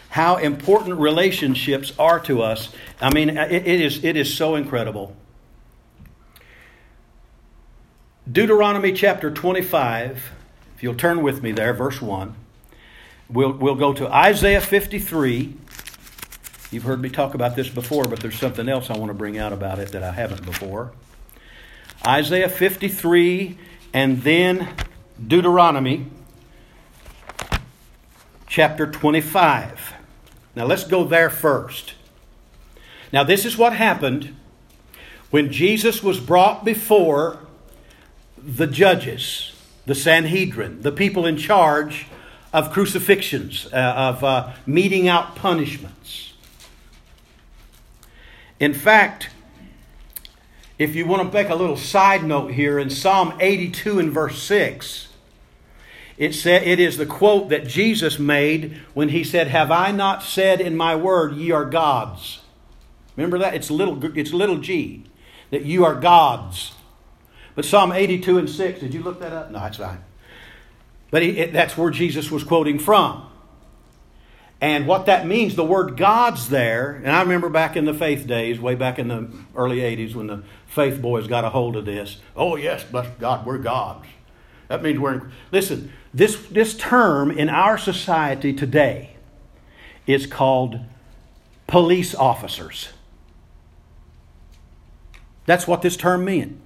How 0.10 0.38
important 0.38 1.00
relationships 1.00 1.92
are 2.00 2.20
to 2.22 2.42
us. 2.42 2.70
I 3.02 3.14
mean, 3.14 3.30
it, 3.32 3.52
it 3.52 3.82
is, 3.82 4.04
it 4.04 4.16
is 4.16 4.34
so 4.34 4.56
incredible. 4.56 5.14
Deuteronomy 8.32 8.94
chapter 8.94 9.30
25, 9.30 10.32
if 10.76 10.84
you'll 10.84 10.96
turn 10.96 11.22
with 11.22 11.44
me 11.44 11.52
there, 11.52 11.74
verse 11.74 12.02
1. 12.02 12.34
We'll, 13.30 13.52
we'll 13.52 13.76
go 13.76 13.94
to 13.94 14.08
Isaiah 14.08 14.62
53. 14.62 15.54
You've 16.76 16.84
heard 16.84 17.02
me 17.02 17.08
talk 17.08 17.36
about 17.36 17.56
this 17.56 17.70
before, 17.70 18.04
but 18.04 18.20
there's 18.20 18.38
something 18.38 18.68
else 18.68 18.90
I 18.90 18.98
want 18.98 19.10
to 19.10 19.14
bring 19.14 19.38
out 19.38 19.54
about 19.54 19.80
it 19.80 19.94
that 19.94 20.04
I 20.04 20.12
haven't 20.12 20.46
before. 20.46 20.92
Isaiah 22.06 22.50
53 22.50 23.58
and 23.94 24.22
then 24.24 24.68
Deuteronomy 25.26 26.08
chapter 28.46 28.92
25. 28.92 29.94
Now 30.58 30.66
let's 30.66 30.84
go 30.84 31.06
there 31.06 31.30
first. 31.30 31.94
Now, 33.14 33.24
this 33.24 33.46
is 33.46 33.58
what 33.58 33.72
happened 33.72 34.36
when 35.30 35.54
Jesus 35.54 36.04
was 36.04 36.20
brought 36.20 36.66
before 36.66 37.40
the 38.38 38.68
judges, 38.68 39.54
the 39.86 39.96
Sanhedrin, 39.96 40.82
the 40.82 40.92
people 40.92 41.26
in 41.26 41.38
charge 41.38 42.08
of 42.52 42.74
crucifixions, 42.74 43.72
uh, 43.72 43.78
of 43.78 44.24
uh, 44.26 44.52
meting 44.66 45.08
out 45.08 45.38
punishments. 45.38 46.34
In 48.60 48.74
fact, 48.74 49.30
if 50.78 50.96
you 50.96 51.06
want 51.06 51.22
to 51.22 51.34
make 51.34 51.50
a 51.50 51.56
little 51.56 51.78
side 51.78 52.24
note 52.24 52.52
here, 52.52 52.80
in 52.80 52.90
Psalm 52.90 53.34
82 53.40 54.00
and 54.00 54.12
verse 54.12 54.42
6, 54.44 55.10
it, 56.18 56.34
said, 56.34 56.64
it 56.64 56.80
is 56.80 56.98
the 56.98 57.06
quote 57.06 57.50
that 57.50 57.68
Jesus 57.68 58.20
made 58.20 58.82
when 58.94 59.10
he 59.10 59.24
said, 59.24 59.48
Have 59.48 59.72
I 59.72 59.92
not 59.92 60.24
said 60.24 60.62
in 60.62 60.76
my 60.76 60.96
word, 60.96 61.36
ye 61.36 61.52
are 61.52 61.66
gods? 61.66 62.40
Remember 63.16 63.38
that? 63.40 63.54
It's 63.54 63.72
little, 63.72 64.18
it's 64.18 64.34
little 64.34 64.58
g, 64.58 65.06
that 65.52 65.64
you 65.64 65.86
are 65.86 65.96
gods. 65.96 66.74
But 67.56 67.66
Psalm 67.66 67.92
82 67.92 68.38
and 68.38 68.50
6, 68.50 68.80
did 68.80 68.94
you 68.94 69.02
look 69.02 69.20
that 69.22 69.32
up? 69.32 69.52
No, 69.52 69.60
that's 69.60 69.78
fine. 69.78 70.04
But 71.12 71.22
he, 71.22 71.38
it, 71.38 71.54
that's 71.54 71.78
where 71.78 71.92
Jesus 71.92 72.30
was 72.30 72.44
quoting 72.44 72.80
from. 72.80 73.30
And 74.66 74.88
what 74.88 75.06
that 75.06 75.28
means, 75.28 75.54
the 75.54 75.64
word 75.64 75.96
God's 75.96 76.50
there, 76.50 76.94
and 76.94 77.12
I 77.12 77.22
remember 77.22 77.50
back 77.50 77.78
in 77.78 77.86
the 77.86 77.94
faith 77.94 78.26
days, 78.26 78.60
way 78.60 78.74
back 78.74 78.98
in 78.98 79.10
the 79.10 79.30
early 79.56 79.78
80s, 79.78 80.16
when 80.16 80.26
the 80.26 80.42
faith 80.66 81.00
boys 81.00 81.28
got 81.28 81.46
a 81.46 81.52
hold 81.52 81.76
of 81.76 81.86
this. 81.86 82.18
Oh, 82.36 82.56
yes, 82.56 82.84
bless 82.84 83.08
God, 83.20 83.46
we're 83.46 83.60
gods. 83.60 84.08
That 84.68 84.82
means 84.82 84.98
we're. 84.98 85.14
In, 85.14 85.32
listen, 85.52 85.94
this, 86.16 86.44
this 86.48 86.76
term 86.76 87.30
in 87.30 87.48
our 87.48 87.78
society 87.78 88.54
today 88.54 89.18
is 90.08 90.26
called 90.26 90.80
police 91.68 92.16
officers. 92.16 92.90
That's 95.46 95.68
what 95.68 95.84
this 95.84 95.96
term 95.96 96.26
meant. 96.26 96.60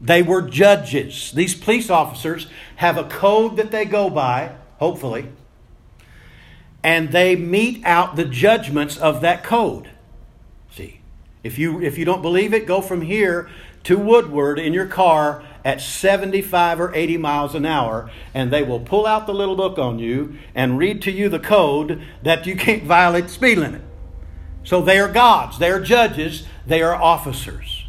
They 0.00 0.22
were 0.22 0.42
judges. 0.42 1.32
These 1.32 1.56
police 1.56 1.90
officers 1.90 2.46
have 2.76 2.96
a 2.96 3.08
code 3.08 3.56
that 3.56 3.72
they 3.72 3.86
go 3.86 4.08
by, 4.08 4.52
hopefully, 4.78 5.32
and 6.82 7.10
they 7.10 7.36
mete 7.36 7.84
out 7.84 8.16
the 8.16 8.24
judgments 8.24 8.96
of 8.96 9.20
that 9.20 9.42
code. 9.42 9.90
See, 10.70 11.00
if 11.42 11.58
you 11.58 11.80
if 11.80 11.98
you 11.98 12.04
don't 12.04 12.22
believe 12.22 12.54
it, 12.54 12.66
go 12.66 12.80
from 12.80 13.02
here 13.02 13.48
to 13.84 13.96
Woodward 13.96 14.58
in 14.58 14.72
your 14.72 14.86
car 14.86 15.42
at 15.64 15.80
75 15.80 16.80
or 16.80 16.94
80 16.94 17.16
miles 17.18 17.54
an 17.54 17.66
hour, 17.66 18.10
and 18.32 18.50
they 18.50 18.62
will 18.62 18.80
pull 18.80 19.06
out 19.06 19.26
the 19.26 19.34
little 19.34 19.56
book 19.56 19.78
on 19.78 19.98
you 19.98 20.36
and 20.54 20.78
read 20.78 21.02
to 21.02 21.10
you 21.10 21.28
the 21.28 21.38
code 21.38 22.02
that 22.22 22.46
you 22.46 22.56
can't 22.56 22.84
violate 22.84 23.24
the 23.24 23.30
speed 23.30 23.58
limit. 23.58 23.82
So 24.64 24.82
they 24.82 24.98
are 24.98 25.10
gods, 25.10 25.58
they 25.58 25.70
are 25.70 25.80
judges, 25.80 26.46
they 26.66 26.82
are 26.82 26.94
officers. 26.94 27.84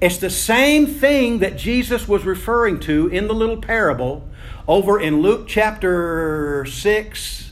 It's 0.00 0.16
the 0.16 0.30
same 0.30 0.86
thing 0.86 1.40
that 1.40 1.58
Jesus 1.58 2.08
was 2.08 2.24
referring 2.24 2.80
to 2.80 3.08
in 3.08 3.28
the 3.28 3.34
little 3.34 3.58
parable 3.58 4.26
over 4.66 4.98
in 4.98 5.20
Luke 5.20 5.46
chapter 5.46 6.64
6, 6.64 7.49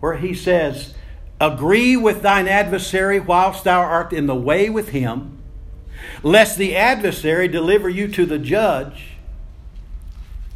where 0.00 0.16
he 0.16 0.34
says, 0.34 0.94
Agree 1.40 1.96
with 1.96 2.20
thine 2.20 2.48
adversary 2.48 3.18
whilst 3.18 3.64
thou 3.64 3.80
art 3.80 4.12
in 4.12 4.26
the 4.26 4.34
way 4.34 4.68
with 4.68 4.90
him, 4.90 5.38
lest 6.22 6.58
the 6.58 6.76
adversary 6.76 7.48
deliver 7.48 7.88
you 7.88 8.08
to 8.08 8.26
the 8.26 8.38
judge, 8.38 9.16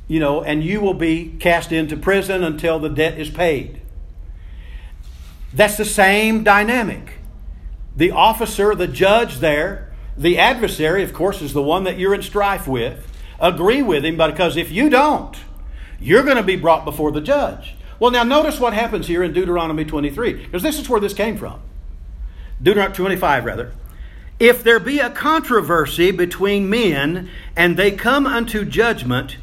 you 0.07 0.21
know, 0.21 0.43
and 0.43 0.63
you 0.63 0.81
will 0.81 0.95
be 0.95 1.37
cast 1.41 1.73
into 1.73 1.97
prison 1.97 2.45
until 2.45 2.79
the 2.79 2.91
debt 2.91 3.19
is 3.19 3.31
paid. 3.31 3.81
That's 5.55 5.77
the 5.77 5.85
same 5.85 6.45
dynamic. 6.45 7.19
The 7.97 8.11
officer, 8.11 8.75
the 8.75 8.89
judge 8.89 9.39
there, 9.39 9.93
the 10.17 10.39
adversary, 10.39 11.03
of 11.03 11.15
course, 11.15 11.41
is 11.41 11.53
the 11.53 11.63
one 11.63 11.85
that 11.85 11.99
you're 11.99 12.15
in 12.15 12.23
strife 12.23 12.69
with. 12.69 13.11
Agree 13.41 13.83
with 13.83 14.05
him, 14.05 14.17
because 14.17 14.57
if 14.57 14.71
you 14.71 14.91
don't, 14.91 15.37
you're 15.99 16.25
going 16.25 16.37
to 16.37 16.43
be 16.43 16.57
brought 16.57 16.85
before 16.85 17.11
the 17.11 17.21
judge. 17.21 17.75
Well, 17.99 18.11
now 18.11 18.25
notice 18.25 18.59
what 18.59 18.73
happens 18.73 19.07
here 19.07 19.23
in 19.23 19.33
Deuteronomy 19.33 19.85
23, 19.85 20.33
because 20.33 20.63
this 20.63 20.79
is 20.79 20.89
where 20.89 21.01
this 21.01 21.15
came 21.15 21.37
from. 21.37 21.61
Deuteronomy 22.63 22.95
25, 22.95 23.45
rather. 23.45 23.73
If 24.41 24.65
there 24.65 24.81
be 24.81 24.99
a 24.99 25.11
controversy 25.11 26.11
between 26.11 26.69
men, 26.69 27.31
and 27.57 27.77
they 27.77 27.93
come 27.93 28.27
unto 28.27 28.65
judgment, 28.65 29.37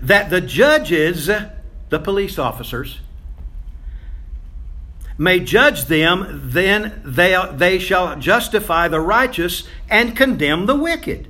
that 0.00 0.30
the 0.30 0.40
judges, 0.40 1.26
the 1.26 1.98
police 1.98 2.38
officers, 2.38 3.00
may 5.18 5.38
judge 5.38 5.84
them, 5.84 6.40
then 6.44 7.00
they, 7.04 7.40
they 7.54 7.78
shall 7.78 8.18
justify 8.18 8.88
the 8.88 9.00
righteous 9.00 9.64
and 9.90 10.16
condemn 10.16 10.66
the 10.66 10.74
wicked. 10.74 11.28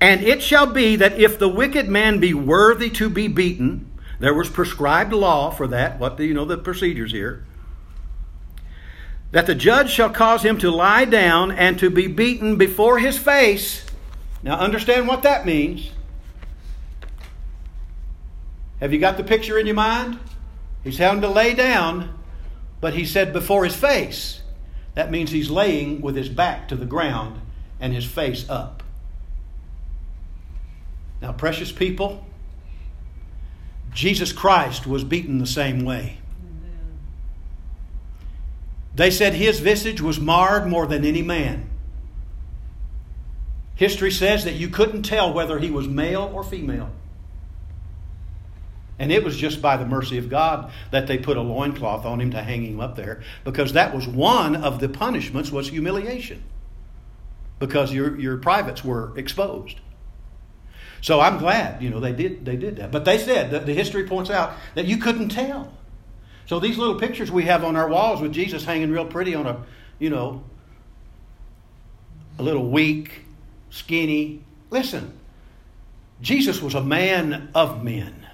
And 0.00 0.22
it 0.22 0.42
shall 0.42 0.66
be 0.66 0.96
that 0.96 1.18
if 1.18 1.38
the 1.38 1.48
wicked 1.48 1.88
man 1.88 2.18
be 2.20 2.34
worthy 2.34 2.90
to 2.90 3.08
be 3.08 3.28
beaten, 3.28 3.90
there 4.18 4.34
was 4.34 4.48
prescribed 4.48 5.12
law 5.12 5.50
for 5.50 5.66
that. 5.68 5.98
What 5.98 6.16
do 6.16 6.24
you 6.24 6.34
know 6.34 6.44
the 6.44 6.58
procedures 6.58 7.12
here? 7.12 7.44
That 9.32 9.46
the 9.46 9.54
judge 9.54 9.90
shall 9.90 10.10
cause 10.10 10.42
him 10.42 10.58
to 10.58 10.70
lie 10.70 11.04
down 11.04 11.52
and 11.52 11.78
to 11.78 11.90
be 11.90 12.06
beaten 12.06 12.56
before 12.56 12.98
his 12.98 13.18
face. 13.18 13.84
Now, 14.42 14.58
understand 14.58 15.08
what 15.08 15.22
that 15.22 15.44
means. 15.44 15.90
Have 18.80 18.92
you 18.92 18.98
got 18.98 19.16
the 19.16 19.24
picture 19.24 19.58
in 19.58 19.66
your 19.66 19.74
mind? 19.74 20.18
He's 20.84 20.98
having 20.98 21.22
to 21.22 21.28
lay 21.28 21.54
down 21.54 22.16
but 22.80 22.94
he 22.94 23.04
said 23.04 23.32
before 23.32 23.64
his 23.64 23.76
face. 23.76 24.42
That 24.94 25.10
means 25.10 25.30
he's 25.30 25.50
laying 25.50 26.00
with 26.00 26.16
his 26.16 26.28
back 26.28 26.68
to 26.68 26.76
the 26.76 26.86
ground 26.86 27.40
and 27.80 27.92
his 27.92 28.04
face 28.04 28.48
up. 28.48 28.82
Now, 31.20 31.32
precious 31.32 31.72
people, 31.72 32.26
Jesus 33.96 34.30
Christ 34.30 34.86
was 34.86 35.04
beaten 35.04 35.38
the 35.38 35.46
same 35.46 35.82
way. 35.82 36.18
They 38.94 39.10
said 39.10 39.32
his 39.32 39.58
visage 39.58 40.02
was 40.02 40.20
marred 40.20 40.68
more 40.68 40.86
than 40.86 41.02
any 41.02 41.22
man. 41.22 41.70
History 43.74 44.10
says 44.10 44.44
that 44.44 44.52
you 44.52 44.68
couldn't 44.68 45.04
tell 45.04 45.32
whether 45.32 45.58
he 45.58 45.70
was 45.70 45.88
male 45.88 46.30
or 46.34 46.44
female. 46.44 46.90
And 48.98 49.10
it 49.10 49.24
was 49.24 49.34
just 49.34 49.62
by 49.62 49.78
the 49.78 49.86
mercy 49.86 50.18
of 50.18 50.28
God 50.28 50.70
that 50.90 51.06
they 51.06 51.16
put 51.16 51.38
a 51.38 51.42
loincloth 51.42 52.04
on 52.04 52.20
him 52.20 52.32
to 52.32 52.42
hang 52.42 52.66
him 52.66 52.80
up 52.80 52.96
there 52.96 53.22
because 53.44 53.72
that 53.72 53.94
was 53.94 54.06
one 54.06 54.56
of 54.56 54.78
the 54.78 54.90
punishments 54.90 55.50
was 55.50 55.70
humiliation 55.70 56.42
because 57.58 57.94
your, 57.94 58.20
your 58.20 58.36
privates 58.36 58.84
were 58.84 59.16
exposed. 59.18 59.80
So 61.06 61.20
I'm 61.20 61.38
glad, 61.38 61.80
you 61.80 61.88
know, 61.88 62.00
they 62.00 62.10
did 62.10 62.44
they 62.44 62.56
did 62.56 62.78
that. 62.78 62.90
But 62.90 63.04
they 63.04 63.16
said 63.16 63.52
that 63.52 63.64
the 63.64 63.72
history 63.72 64.08
points 64.08 64.28
out 64.28 64.54
that 64.74 64.86
you 64.86 64.96
couldn't 64.96 65.28
tell. 65.28 65.72
So 66.46 66.58
these 66.58 66.78
little 66.78 66.96
pictures 66.96 67.30
we 67.30 67.44
have 67.44 67.62
on 67.62 67.76
our 67.76 67.86
walls 67.86 68.20
with 68.20 68.32
Jesus 68.32 68.64
hanging 68.64 68.90
real 68.90 69.04
pretty 69.04 69.32
on 69.32 69.46
a, 69.46 69.64
you 70.00 70.10
know, 70.10 70.42
a 72.40 72.42
little 72.42 72.68
weak, 72.68 73.22
skinny. 73.70 74.42
Listen, 74.70 75.16
Jesus 76.20 76.60
was 76.60 76.74
a 76.74 76.82
man 76.82 77.50
of 77.54 77.84
men. 77.84 78.26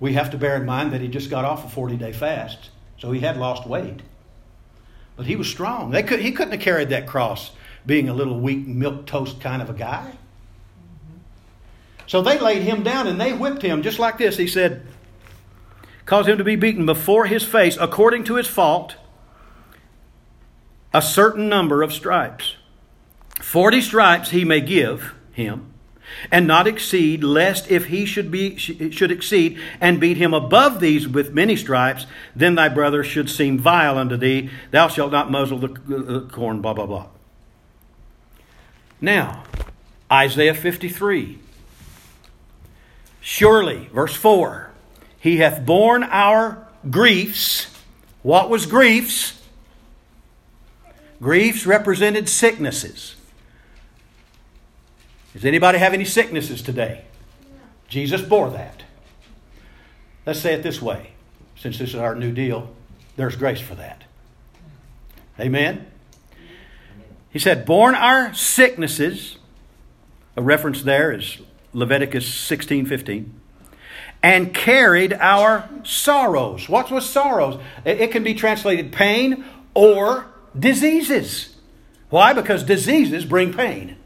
We 0.00 0.14
have 0.14 0.32
to 0.32 0.36
bear 0.36 0.56
in 0.56 0.66
mind 0.66 0.94
that 0.94 1.00
he 1.00 1.06
just 1.06 1.30
got 1.30 1.44
off 1.44 1.64
a 1.64 1.68
40 1.68 1.96
day 1.96 2.12
fast, 2.12 2.70
so 2.98 3.12
he 3.12 3.20
had 3.20 3.36
lost 3.36 3.68
weight. 3.68 4.00
But 5.14 5.26
he 5.26 5.36
was 5.36 5.46
strong. 5.46 5.92
They 5.92 6.02
could, 6.02 6.18
he 6.18 6.32
couldn't 6.32 6.54
have 6.54 6.60
carried 6.60 6.88
that 6.88 7.06
cross 7.06 7.52
being 7.86 8.08
a 8.08 8.14
little 8.14 8.38
weak 8.38 8.66
milk 8.66 9.06
toast 9.06 9.40
kind 9.40 9.62
of 9.62 9.70
a 9.70 9.74
guy. 9.74 10.12
So 12.06 12.22
they 12.22 12.38
laid 12.38 12.62
him 12.62 12.82
down 12.82 13.06
and 13.06 13.20
they 13.20 13.32
whipped 13.32 13.62
him 13.62 13.82
just 13.82 13.98
like 13.98 14.18
this. 14.18 14.36
He 14.36 14.46
said, 14.46 14.86
Cause 16.04 16.28
him 16.28 16.38
to 16.38 16.44
be 16.44 16.54
beaten 16.54 16.86
before 16.86 17.26
his 17.26 17.42
face 17.42 17.76
according 17.80 18.24
to 18.24 18.36
his 18.36 18.46
fault 18.46 18.96
a 20.94 21.02
certain 21.02 21.48
number 21.48 21.82
of 21.82 21.92
stripes. 21.92 22.56
Forty 23.40 23.80
stripes 23.80 24.30
he 24.30 24.44
may 24.44 24.60
give 24.60 25.14
him 25.32 25.72
and 26.30 26.46
not 26.46 26.66
exceed, 26.66 27.24
lest 27.24 27.70
if 27.70 27.86
he 27.86 28.06
should 28.06 28.30
be 28.30 28.56
should 28.56 29.10
exceed 29.10 29.60
and 29.80 30.00
beat 30.00 30.16
him 30.16 30.32
above 30.32 30.80
these 30.80 31.08
with 31.08 31.32
many 31.32 31.56
stripes, 31.56 32.06
then 32.34 32.54
thy 32.54 32.68
brother 32.68 33.02
should 33.02 33.28
seem 33.28 33.58
vile 33.58 33.98
unto 33.98 34.16
thee. 34.16 34.48
Thou 34.70 34.88
shalt 34.88 35.12
not 35.12 35.30
muzzle 35.30 35.58
the, 35.58 35.68
the 35.68 36.28
corn. 36.32 36.60
Blah 36.60 36.74
blah 36.74 36.86
blah. 36.86 37.06
Now, 39.00 39.44
Isaiah 40.10 40.54
fifty 40.54 40.88
three. 40.88 41.38
Surely, 43.20 43.88
verse 43.92 44.14
four, 44.14 44.70
he 45.18 45.38
hath 45.38 45.66
borne 45.66 46.04
our 46.04 46.66
griefs. 46.88 47.74
What 48.22 48.48
was 48.48 48.66
griefs? 48.66 49.42
Griefs 51.20 51.66
represented 51.66 52.28
sicknesses. 52.28 53.16
Does 55.32 55.44
anybody 55.44 55.78
have 55.78 55.92
any 55.92 56.04
sicknesses 56.04 56.62
today? 56.62 57.04
Jesus 57.88 58.22
bore 58.22 58.50
that. 58.50 58.82
Let's 60.24 60.40
say 60.40 60.54
it 60.54 60.62
this 60.62 60.80
way, 60.82 61.12
since 61.56 61.78
this 61.78 61.90
is 61.90 61.94
our 61.94 62.14
new 62.14 62.32
deal, 62.32 62.74
there's 63.16 63.36
grace 63.36 63.60
for 63.60 63.74
that. 63.76 64.04
Amen? 65.38 65.86
He 67.30 67.38
said, 67.38 67.66
Born 67.66 67.94
our 67.94 68.32
sicknesses, 68.34 69.38
a 70.36 70.42
reference 70.42 70.82
there 70.82 71.12
is 71.12 71.38
Leviticus 71.72 72.26
16 72.26 72.86
15, 72.86 73.40
and 74.22 74.54
carried 74.54 75.12
our 75.14 75.68
sorrows. 75.84 76.68
What 76.68 76.90
was 76.90 77.08
sorrows? 77.08 77.60
It 77.84 78.10
can 78.10 78.22
be 78.22 78.34
translated 78.34 78.92
pain 78.92 79.44
or 79.74 80.26
diseases. 80.58 81.56
Why? 82.08 82.32
Because 82.32 82.62
diseases 82.62 83.24
bring 83.24 83.52
pain. 83.52 83.96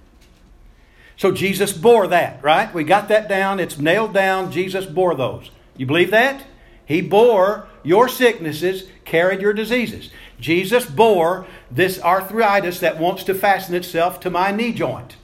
So 1.16 1.32
Jesus 1.32 1.72
bore 1.72 2.06
that, 2.06 2.42
right? 2.42 2.72
We 2.72 2.82
got 2.82 3.08
that 3.08 3.28
down. 3.28 3.60
It's 3.60 3.78
nailed 3.78 4.14
down. 4.14 4.50
Jesus 4.50 4.86
bore 4.86 5.14
those. 5.14 5.50
You 5.76 5.86
believe 5.86 6.10
that? 6.12 6.44
He 6.86 7.02
bore 7.02 7.68
your 7.82 8.08
sicknesses, 8.08 8.84
carried 9.04 9.40
your 9.40 9.52
diseases. 9.52 10.10
Jesus 10.40 10.86
bore 10.86 11.46
this 11.70 12.00
arthritis 12.02 12.80
that 12.80 12.98
wants 12.98 13.24
to 13.24 13.34
fasten 13.34 13.74
itself 13.74 14.20
to 14.20 14.30
my 14.30 14.50
knee 14.50 14.72
joint. 14.72 15.16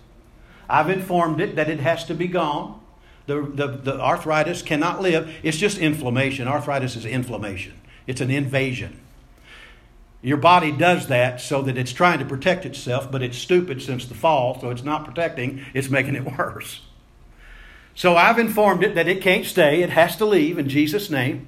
I've 0.69 0.91
informed 0.91 1.41
it 1.41 1.57
that 1.57 1.69
it 1.69 1.81
has 1.81 2.05
to 2.07 2.15
be 2.15 2.27
gone. 2.27 2.81
The, 3.27 3.43
the, 3.43 3.67
the 3.67 4.01
arthritis 4.01 4.63
cannot 4.63 5.01
live. 5.01 5.33
It's 5.43 5.57
just 5.57 5.79
inflammation. 5.79 6.47
Arthritis 6.47 6.97
is 6.97 7.05
inflammation, 7.05 7.75
it's 8.07 8.21
an 8.21 8.31
invasion. 8.31 9.01
Your 10.23 10.39
body 10.39 10.73
does 10.73 11.07
that 11.07 11.41
so 11.41 11.63
that 11.63 11.79
it's 11.79 11.93
trying 11.93 12.19
to 12.19 12.25
protect 12.25 12.67
itself, 12.67 13.13
but 13.13 13.23
it's 13.23 13.39
stupid 13.39 13.81
since 13.81 14.07
the 14.07 14.15
fall, 14.15 14.59
so 14.61 14.71
it's 14.71 14.83
not 14.83 15.05
protecting, 15.05 15.65
it's 15.73 15.89
making 15.89 16.17
it 16.17 16.25
worse. 16.39 16.81
So 17.95 18.17
I've 18.17 18.39
informed 18.39 18.83
it 18.83 18.95
that 18.95 19.09
it 19.09 19.23
can't 19.23 19.47
stay, 19.47 19.83
it 19.83 19.91
has 19.91 20.17
to 20.17 20.27
leave 20.27 20.59
in 20.59 20.69
Jesus' 20.69 21.11
name. 21.11 21.47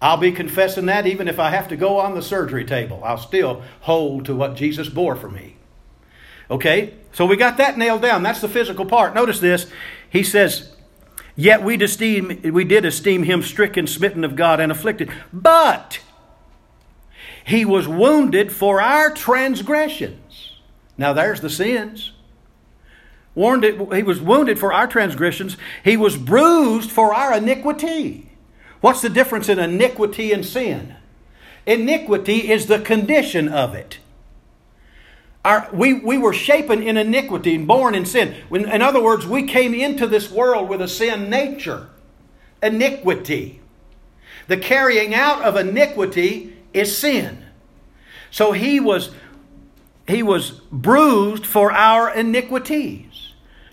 I'll 0.00 0.16
be 0.16 0.32
confessing 0.32 0.86
that 0.86 1.06
even 1.06 1.28
if 1.28 1.38
I 1.38 1.50
have 1.50 1.68
to 1.68 1.76
go 1.76 1.98
on 1.98 2.14
the 2.14 2.22
surgery 2.22 2.64
table. 2.64 3.02
I'll 3.04 3.18
still 3.18 3.62
hold 3.80 4.24
to 4.26 4.34
what 4.34 4.56
Jesus 4.56 4.88
bore 4.88 5.14
for 5.14 5.28
me. 5.28 5.56
Okay? 6.50 6.94
So 7.12 7.26
we 7.26 7.36
got 7.36 7.58
that 7.58 7.76
nailed 7.76 8.02
down. 8.02 8.22
That's 8.22 8.40
the 8.40 8.48
physical 8.48 8.86
part. 8.86 9.14
Notice 9.14 9.40
this. 9.40 9.70
He 10.08 10.22
says, 10.22 10.74
Yet 11.36 11.62
we, 11.62 11.82
esteem, 11.82 12.40
we 12.52 12.64
did 12.64 12.84
esteem 12.84 13.22
him 13.22 13.42
stricken, 13.42 13.86
smitten 13.86 14.24
of 14.24 14.36
God, 14.36 14.60
and 14.60 14.72
afflicted. 14.72 15.10
But 15.32 16.00
he 17.44 17.64
was 17.64 17.86
wounded 17.86 18.52
for 18.52 18.80
our 18.80 19.10
transgressions. 19.10 20.52
Now 20.98 21.12
there's 21.12 21.40
the 21.40 21.50
sins. 21.50 22.12
Wounded, 23.34 23.92
he 23.94 24.02
was 24.02 24.20
wounded 24.20 24.58
for 24.58 24.72
our 24.72 24.86
transgressions. 24.86 25.56
He 25.84 25.96
was 25.96 26.16
bruised 26.16 26.90
for 26.90 27.14
our 27.14 27.36
iniquity. 27.36 28.29
What's 28.80 29.02
the 29.02 29.08
difference 29.08 29.48
in 29.48 29.58
iniquity 29.58 30.32
and 30.32 30.44
sin? 30.44 30.96
Iniquity 31.66 32.50
is 32.50 32.66
the 32.66 32.80
condition 32.80 33.48
of 33.48 33.74
it. 33.74 33.98
Our, 35.44 35.68
we, 35.72 35.94
we 35.94 36.18
were 36.18 36.32
shapen 36.32 36.82
in 36.82 36.96
iniquity 36.96 37.54
and 37.54 37.66
born 37.66 37.94
in 37.94 38.04
sin. 38.04 38.34
When, 38.48 38.68
in 38.68 38.82
other 38.82 39.02
words, 39.02 39.26
we 39.26 39.44
came 39.44 39.74
into 39.74 40.06
this 40.06 40.30
world 40.30 40.68
with 40.68 40.82
a 40.82 40.88
sin 40.88 41.30
nature. 41.30 41.88
Iniquity. 42.62 43.60
The 44.48 44.56
carrying 44.56 45.14
out 45.14 45.42
of 45.42 45.56
iniquity 45.56 46.56
is 46.74 46.96
sin. 46.96 47.44
So 48.30 48.52
he 48.52 48.80
was 48.80 49.10
he 50.08 50.22
was 50.22 50.50
bruised 50.72 51.46
for 51.46 51.70
our 51.70 52.12
iniquities. 52.12 53.32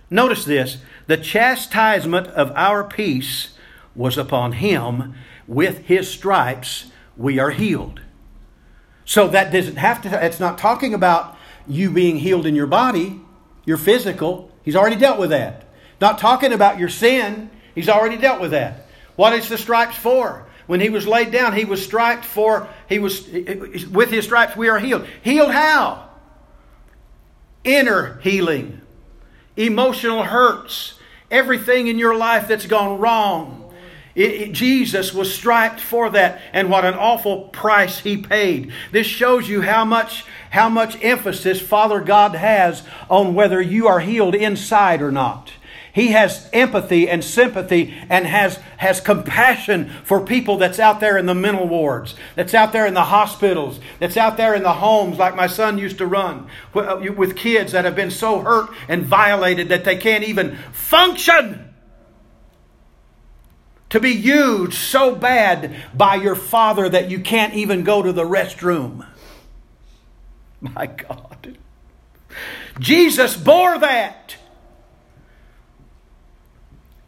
Notice 0.10 0.46
this, 0.46 0.78
the 1.08 1.18
chastisement 1.18 2.28
of 2.28 2.52
our 2.52 2.84
peace 2.84 3.57
was 3.98 4.18
upon 4.18 4.54
him 4.54 5.16
with 5.48 5.80
his 5.80 6.10
stripes 6.10 6.86
we 7.18 7.40
are 7.40 7.50
healed. 7.50 8.00
So 9.04 9.28
that 9.30 9.52
doesn't 9.52 9.78
have 9.78 10.02
to 10.04 10.26
it's 10.26 10.40
not 10.40 10.58
talking 10.58 10.94
about 10.94 11.38
you 11.68 11.92
being 11.92 12.18
healed 12.18 12.46
in 12.46 12.56
your 12.56 12.68
body, 12.68 13.20
your 13.66 13.78
physical. 13.78 14.52
He's 14.64 14.76
already 14.76 14.96
dealt 14.96 15.20
with 15.20 15.32
that. 15.32 15.66
Not 16.00 16.20
talking 16.20 16.54
about 16.54 16.80
your 16.80 16.90
sin. 16.90 17.50
He's 17.74 17.90
already 17.90 18.18
dealt 18.18 18.40
with 18.40 18.52
that. 18.52 18.88
What 19.16 19.34
is 19.34 19.50
the 19.50 19.58
stripes 19.58 19.98
for? 19.98 20.48
When 20.68 20.80
he 20.82 20.90
was 20.90 21.08
laid 21.08 21.32
down, 21.32 21.54
he 21.54 21.66
was 21.66 21.84
striped 21.84 22.26
for, 22.26 22.68
he 22.90 23.00
was, 23.00 23.26
with 23.92 24.12
his 24.12 24.26
stripes 24.26 24.56
we 24.56 24.68
are 24.68 24.80
healed. 24.80 25.08
Healed 25.24 25.52
how? 25.52 26.10
Inner 27.64 28.20
healing, 28.22 28.82
emotional 29.56 30.24
hurts, 30.24 31.00
everything 31.32 31.88
in 31.88 31.98
your 31.98 32.16
life 32.16 32.48
that's 32.48 32.66
gone 32.66 33.00
wrong. 33.00 33.57
It, 34.18 34.32
it, 34.32 34.52
Jesus 34.52 35.14
was 35.14 35.34
striped 35.34 35.80
for 35.80 36.10
that, 36.10 36.42
and 36.52 36.72
what 36.72 36.84
an 36.84 36.96
awful 36.96 37.50
price 37.50 38.00
he 38.00 38.18
paid. 38.18 38.74
This 38.92 39.06
shows 39.06 39.48
you 39.48 39.62
how 39.62 39.86
much 39.86 40.26
how 40.50 40.70
much 40.70 41.02
emphasis 41.04 41.62
Father 41.62 42.02
God 42.02 42.34
has 42.34 42.82
on 43.10 43.36
whether 43.36 43.62
you 43.62 43.88
are 43.88 44.00
healed 44.00 44.34
inside 44.34 45.04
or 45.04 45.12
not. 45.12 45.52
He 45.94 46.10
has 46.10 46.50
empathy 46.54 47.10
and 47.10 47.24
sympathy 47.24 47.94
and 48.10 48.26
has, 48.28 48.58
has 48.78 49.02
compassion 49.02 49.90
for 50.04 50.24
people 50.24 50.58
that's 50.58 50.80
out 50.80 51.00
there 51.00 51.18
in 51.18 51.26
the 51.26 51.34
mental 51.34 51.68
wards, 51.68 52.14
that's 52.36 52.54
out 52.54 52.72
there 52.72 52.86
in 52.86 52.94
the 52.94 53.06
hospitals, 53.06 53.80
that's 54.00 54.16
out 54.16 54.38
there 54.38 54.54
in 54.54 54.62
the 54.62 54.74
homes 54.74 55.18
like 55.18 55.36
my 55.36 55.48
son 55.48 55.80
used 55.80 55.98
to 55.98 56.06
run 56.06 56.48
with 56.74 57.36
kids 57.36 57.72
that 57.72 57.86
have 57.86 57.96
been 57.96 58.12
so 58.12 58.40
hurt 58.42 58.70
and 58.88 59.06
violated 59.06 59.70
that 59.70 59.86
they 59.86 59.98
can't 59.98 60.24
even 60.24 60.56
function. 60.72 61.68
To 63.92 64.00
be 64.00 64.12
used 64.12 64.74
so 64.74 65.16
bad 65.16 65.76
by 65.94 66.16
your 66.16 66.36
father 66.36 66.90
that 66.90 67.10
you 67.10 67.20
can't 67.20 67.54
even 67.54 67.84
go 67.84 68.02
to 68.02 68.12
the 68.12 68.26
restroom. 68.26 69.06
My 70.60 70.88
God. 70.88 71.58
Jesus 72.80 73.36
bore 73.38 73.80
that. 73.80 74.36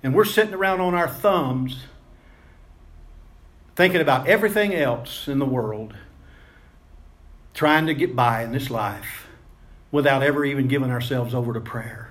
And 0.01 0.15
we're 0.15 0.25
sitting 0.25 0.53
around 0.53 0.79
on 0.79 0.95
our 0.95 1.09
thumbs 1.09 1.83
thinking 3.75 4.01
about 4.01 4.27
everything 4.27 4.73
else 4.73 5.27
in 5.27 5.39
the 5.39 5.45
world, 5.45 5.93
trying 7.53 7.87
to 7.87 7.93
get 7.93 8.15
by 8.15 8.43
in 8.43 8.51
this 8.51 8.69
life. 8.69 9.27
without 9.91 10.23
ever 10.23 10.45
even 10.45 10.67
giving 10.67 10.91
ourselves 10.91 11.33
over 11.33 11.53
to 11.53 11.61
prayer. 11.61 12.09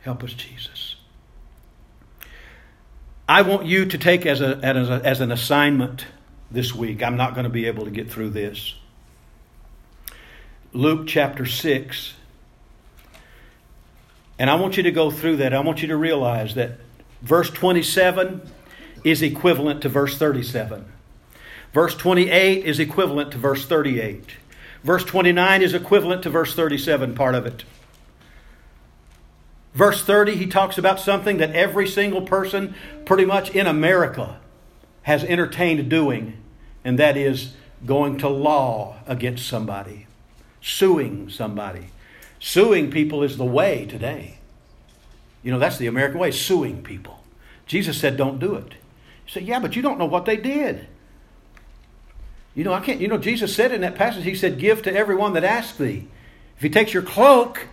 Help 0.00 0.22
us, 0.24 0.32
Jesus. 0.32 0.96
I 3.28 3.42
want 3.42 3.66
you 3.66 3.84
to 3.84 3.98
take 3.98 4.24
as, 4.24 4.40
a, 4.40 4.58
as, 4.62 4.88
a, 4.88 5.02
as 5.04 5.20
an 5.20 5.30
assignment 5.30 6.06
this 6.50 6.74
week. 6.74 7.02
I'm 7.02 7.18
not 7.18 7.34
going 7.34 7.44
to 7.44 7.50
be 7.50 7.66
able 7.66 7.84
to 7.84 7.90
get 7.90 8.10
through 8.10 8.30
this. 8.30 8.74
Luke 10.72 11.06
chapter 11.06 11.44
6. 11.44 12.14
And 14.38 14.48
I 14.48 14.54
want 14.54 14.78
you 14.78 14.82
to 14.84 14.90
go 14.90 15.10
through 15.10 15.36
that. 15.36 15.52
I 15.52 15.60
want 15.60 15.82
you 15.82 15.88
to 15.88 15.96
realize 15.96 16.54
that 16.54 16.78
verse 17.20 17.50
27 17.50 18.40
is 19.04 19.20
equivalent 19.20 19.82
to 19.82 19.90
verse 19.90 20.16
37. 20.16 20.86
Verse 21.74 21.94
28 21.96 22.64
is 22.64 22.80
equivalent 22.80 23.32
to 23.32 23.38
verse 23.38 23.66
38. 23.66 24.24
Verse 24.82 25.04
29 25.04 25.62
is 25.62 25.74
equivalent 25.74 26.22
to 26.22 26.30
verse 26.30 26.54
37, 26.54 27.14
part 27.14 27.34
of 27.34 27.44
it. 27.44 27.64
Verse 29.78 30.02
30, 30.02 30.34
he 30.34 30.48
talks 30.48 30.76
about 30.76 30.98
something 30.98 31.36
that 31.36 31.54
every 31.54 31.86
single 31.86 32.22
person, 32.22 32.74
pretty 33.04 33.24
much 33.24 33.50
in 33.50 33.68
America, 33.68 34.40
has 35.02 35.22
entertained 35.22 35.88
doing, 35.88 36.36
and 36.82 36.98
that 36.98 37.16
is 37.16 37.54
going 37.86 38.18
to 38.18 38.28
law 38.28 38.96
against 39.06 39.46
somebody, 39.46 40.08
suing 40.60 41.30
somebody. 41.30 41.90
Suing 42.40 42.90
people 42.90 43.22
is 43.22 43.36
the 43.36 43.44
way 43.44 43.86
today. 43.86 44.38
You 45.44 45.52
know, 45.52 45.60
that's 45.60 45.78
the 45.78 45.86
American 45.86 46.18
way, 46.18 46.32
suing 46.32 46.82
people. 46.82 47.22
Jesus 47.64 48.00
said, 48.00 48.16
don't 48.16 48.40
do 48.40 48.56
it. 48.56 48.72
He 49.26 49.30
said, 49.30 49.44
yeah, 49.44 49.60
but 49.60 49.76
you 49.76 49.82
don't 49.82 50.00
know 50.00 50.06
what 50.06 50.24
they 50.24 50.38
did. 50.38 50.88
You 52.56 52.64
know, 52.64 52.72
I 52.72 52.80
can't, 52.80 53.00
you 53.00 53.06
know, 53.06 53.18
Jesus 53.18 53.54
said 53.54 53.70
in 53.70 53.82
that 53.82 53.94
passage, 53.94 54.24
He 54.24 54.34
said, 54.34 54.58
Give 54.58 54.82
to 54.82 54.92
everyone 54.92 55.34
that 55.34 55.44
asks 55.44 55.78
thee. 55.78 56.08
If 56.56 56.62
he 56.62 56.68
takes 56.68 56.92
your 56.92 57.04
cloak, 57.04 57.68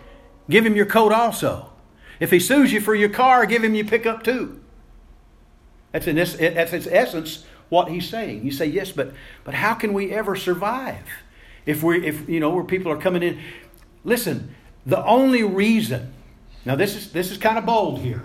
give 0.48 0.64
him 0.64 0.76
your 0.76 0.86
coat 0.86 1.12
also. 1.12 1.72
If 2.20 2.32
he 2.32 2.40
sues 2.40 2.72
you 2.72 2.82
for 2.82 2.96
your 2.96 3.10
car, 3.10 3.46
give 3.46 3.64
him 3.64 3.76
your 3.76 3.86
pickup 3.86 4.24
too. 4.24 4.62
That's 5.92 6.08
in, 6.08 6.16
this, 6.16 6.36
that's 6.36 6.74
its 6.74 6.88
essence 6.88 7.46
what 7.70 7.90
he's 7.90 8.08
saying. 8.08 8.46
You 8.46 8.52
say, 8.52 8.66
yes, 8.66 8.92
but, 8.92 9.14
but 9.44 9.54
how 9.54 9.74
can 9.74 9.94
we 9.94 10.12
ever 10.12 10.36
survive 10.36 11.06
if 11.66 11.84
we 11.84 12.06
if 12.06 12.28
you 12.30 12.40
know 12.40 12.50
where 12.50 12.64
people 12.64 12.92
are 12.92 12.98
coming 12.98 13.24
in? 13.24 13.40
Listen, 14.04 14.54
the 14.86 15.04
only 15.06 15.44
reason 15.44 16.14
now 16.64 16.76
this 16.76 16.96
is 16.96 17.12
this 17.12 17.32
is 17.32 17.38
kind 17.38 17.58
of 17.58 17.66
bold 17.66 18.00
here, 18.00 18.24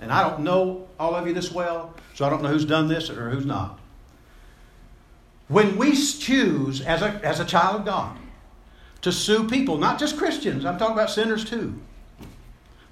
and 0.00 0.12
I 0.12 0.28
don't 0.28 0.40
know 0.40 0.88
all 0.98 1.14
of 1.14 1.26
you 1.26 1.32
this 1.32 1.50
well, 1.50 1.94
so 2.14 2.24
I 2.24 2.30
don't 2.30 2.42
know 2.42 2.48
who's 2.48 2.64
done 2.64 2.88
this 2.88 3.10
or 3.10 3.30
who's 3.30 3.46
not. 3.46 3.78
When 5.48 5.76
we 5.76 5.92
choose 5.94 6.80
as 6.80 7.02
a, 7.02 7.20
as 7.24 7.40
a 7.40 7.44
child 7.44 7.80
of 7.80 7.84
God 7.84 8.16
to 9.02 9.12
sue 9.12 9.48
people, 9.48 9.76
not 9.76 9.98
just 9.98 10.16
Christians, 10.16 10.64
I'm 10.64 10.78
talking 10.78 10.94
about 10.94 11.10
sinners 11.10 11.44
too. 11.44 11.80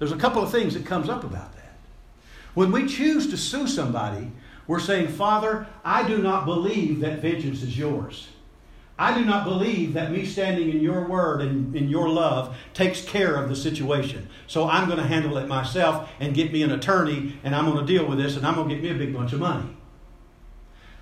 There's 0.01 0.11
a 0.11 0.17
couple 0.17 0.41
of 0.41 0.49
things 0.49 0.73
that 0.73 0.83
comes 0.83 1.09
up 1.09 1.23
about 1.23 1.53
that. 1.53 1.77
When 2.55 2.71
we 2.71 2.87
choose 2.87 3.29
to 3.29 3.37
sue 3.37 3.67
somebody, 3.67 4.31
we're 4.65 4.79
saying, 4.79 5.09
Father, 5.09 5.67
I 5.85 6.07
do 6.07 6.17
not 6.17 6.45
believe 6.45 7.01
that 7.01 7.21
vengeance 7.21 7.61
is 7.61 7.77
yours. 7.77 8.29
I 8.97 9.15
do 9.15 9.23
not 9.23 9.43
believe 9.43 9.93
that 9.93 10.11
me 10.11 10.25
standing 10.25 10.71
in 10.71 10.81
your 10.81 11.07
word 11.07 11.43
and 11.43 11.75
in 11.75 11.87
your 11.87 12.09
love 12.09 12.57
takes 12.73 13.05
care 13.05 13.35
of 13.35 13.47
the 13.47 13.55
situation. 13.55 14.27
So 14.47 14.67
I'm 14.67 14.87
going 14.87 14.97
to 14.97 15.05
handle 15.05 15.37
it 15.37 15.47
myself 15.47 16.09
and 16.19 16.33
get 16.33 16.51
me 16.51 16.63
an 16.63 16.71
attorney 16.71 17.37
and 17.43 17.55
I'm 17.55 17.65
going 17.65 17.85
to 17.85 17.93
deal 17.93 18.07
with 18.07 18.17
this 18.17 18.35
and 18.37 18.43
I'm 18.43 18.55
going 18.55 18.69
to 18.69 18.73
get 18.73 18.83
me 18.83 18.89
a 18.89 18.95
big 18.95 19.13
bunch 19.13 19.33
of 19.33 19.39
money. 19.39 19.69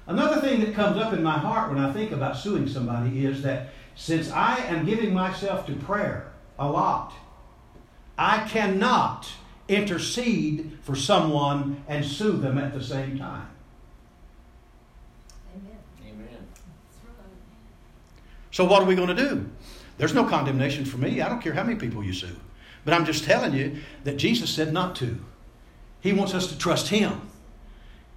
Another 0.08 0.41
thing 0.41 0.60
that 0.60 0.74
comes 0.74 0.97
up 0.97 1.14
in 1.14 1.24
my 1.24 1.38
heart 1.38 1.72
when 1.72 1.80
I 1.80 1.93
think 1.93 2.12
about 2.12 2.36
suing 2.36 2.68
somebody 2.68 3.26
is 3.26 3.43
that 3.43 3.70
since 3.95 4.30
I 4.30 4.58
am 4.58 4.86
giving 4.86 5.14
myself 5.14 5.66
to 5.68 5.74
prayer 5.76 6.34
a 6.58 6.70
lot, 6.70 7.14
I 8.20 8.45
cannot 8.49 9.32
intercede 9.70 10.78
for 10.82 10.93
someone 10.93 11.86
and 11.88 12.03
sue 12.03 12.34
them 12.34 12.57
at 12.57 12.74
the 12.74 12.84
same 12.84 13.17
time. 13.17 13.47
Amen. 15.55 15.78
Amen. 16.05 16.47
So, 18.51 18.65
what 18.65 18.84
are 18.84 18.86
we 18.86 18.95
going 18.95 19.07
to 19.07 19.15
do? 19.15 19.49
There's 19.97 20.13
no 20.13 20.26
condemnation 20.26 20.84
for 20.84 20.97
me. 20.97 21.22
I 21.22 21.30
don't 21.30 21.41
care 21.41 21.53
how 21.53 21.63
many 21.63 21.80
people 21.80 22.03
you 22.03 22.11
sue. 22.11 22.36
But 22.84 22.93
I'm 22.93 23.05
just 23.05 23.24
telling 23.24 23.53
you 23.53 23.78
that 24.03 24.17
Jesus 24.17 24.49
said 24.49 24.74
not 24.74 24.97
to. 24.97 25.17
He 26.01 26.11
wants 26.11 26.34
us 26.34 26.47
to 26.47 26.57
trust 26.57 26.89
Him, 26.89 27.22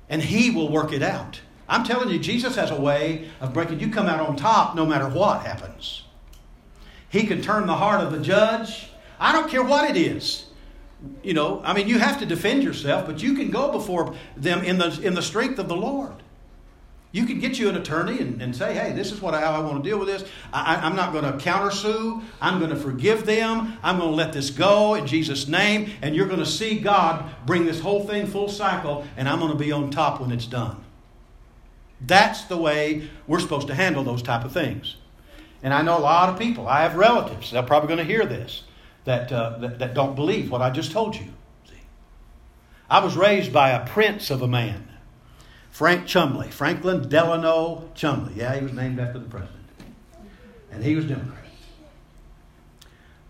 and 0.08 0.20
He 0.20 0.50
will 0.50 0.68
work 0.68 0.92
it 0.92 1.04
out. 1.04 1.40
I'm 1.68 1.84
telling 1.84 2.08
you, 2.08 2.18
Jesus 2.18 2.56
has 2.56 2.72
a 2.72 2.80
way 2.80 3.30
of 3.40 3.54
breaking. 3.54 3.78
You 3.78 3.90
come 3.90 4.06
out 4.06 4.18
on 4.18 4.34
top 4.34 4.74
no 4.74 4.84
matter 4.84 5.08
what 5.08 5.46
happens. 5.46 6.02
He 7.08 7.24
can 7.24 7.40
turn 7.40 7.68
the 7.68 7.76
heart 7.76 8.00
of 8.00 8.10
the 8.10 8.18
judge. 8.18 8.88
I 9.22 9.30
don't 9.30 9.48
care 9.48 9.62
what 9.62 9.88
it 9.88 9.96
is. 9.96 10.46
You 11.22 11.32
know, 11.32 11.62
I 11.64 11.74
mean, 11.74 11.86
you 11.86 12.00
have 12.00 12.18
to 12.18 12.26
defend 12.26 12.64
yourself, 12.64 13.06
but 13.06 13.22
you 13.22 13.34
can 13.34 13.50
go 13.50 13.70
before 13.70 14.16
them 14.36 14.64
in 14.64 14.78
the, 14.78 15.00
in 15.00 15.14
the 15.14 15.22
strength 15.22 15.60
of 15.60 15.68
the 15.68 15.76
Lord. 15.76 16.14
You 17.12 17.24
can 17.26 17.38
get 17.38 17.58
you 17.58 17.68
an 17.68 17.76
attorney 17.76 18.18
and, 18.18 18.42
and 18.42 18.56
say, 18.56 18.74
hey, 18.74 18.92
this 18.92 19.12
is 19.12 19.20
what, 19.20 19.34
how 19.34 19.52
I 19.52 19.60
want 19.60 19.82
to 19.82 19.88
deal 19.88 19.98
with 19.98 20.08
this. 20.08 20.24
I, 20.52 20.76
I'm 20.76 20.96
not 20.96 21.12
going 21.12 21.24
to 21.24 21.32
countersue. 21.32 22.22
I'm 22.40 22.58
going 22.58 22.70
to 22.70 22.76
forgive 22.76 23.24
them. 23.24 23.78
I'm 23.82 23.98
going 23.98 24.10
to 24.10 24.16
let 24.16 24.32
this 24.32 24.50
go 24.50 24.94
in 24.94 25.06
Jesus' 25.06 25.46
name. 25.46 25.90
And 26.02 26.16
you're 26.16 26.26
going 26.26 26.40
to 26.40 26.46
see 26.46 26.80
God 26.80 27.30
bring 27.46 27.64
this 27.64 27.78
whole 27.78 28.04
thing 28.04 28.26
full 28.26 28.48
cycle, 28.48 29.06
and 29.16 29.28
I'm 29.28 29.38
going 29.38 29.52
to 29.52 29.58
be 29.58 29.70
on 29.70 29.90
top 29.90 30.20
when 30.20 30.32
it's 30.32 30.46
done. 30.46 30.82
That's 32.00 32.42
the 32.44 32.56
way 32.56 33.08
we're 33.28 33.40
supposed 33.40 33.68
to 33.68 33.74
handle 33.74 34.02
those 34.02 34.22
type 34.22 34.44
of 34.44 34.52
things. 34.52 34.96
And 35.62 35.72
I 35.72 35.82
know 35.82 35.96
a 35.96 36.00
lot 36.00 36.28
of 36.28 36.38
people, 36.40 36.66
I 36.66 36.82
have 36.82 36.96
relatives, 36.96 37.52
they're 37.52 37.62
probably 37.62 37.88
going 37.88 37.98
to 37.98 38.12
hear 38.12 38.26
this, 38.26 38.64
that, 39.04 39.32
uh, 39.32 39.58
that, 39.58 39.78
that, 39.78 39.94
don't 39.94 40.14
believe 40.14 40.50
what 40.50 40.62
I 40.62 40.70
just 40.70 40.92
told 40.92 41.16
you. 41.16 41.26
See? 41.68 41.74
I 42.88 43.04
was 43.04 43.16
raised 43.16 43.52
by 43.52 43.70
a 43.70 43.86
prince 43.86 44.30
of 44.30 44.42
a 44.42 44.48
man, 44.48 44.88
Frank 45.70 46.06
Chumley, 46.06 46.50
Franklin 46.50 47.08
Delano 47.08 47.90
Chumley. 47.94 48.34
Yeah, 48.36 48.54
he 48.54 48.62
was 48.62 48.72
named 48.72 49.00
after 49.00 49.18
the 49.18 49.28
president. 49.28 49.58
And 50.70 50.84
he 50.84 50.94
was 50.94 51.04
Democrat. 51.04 51.38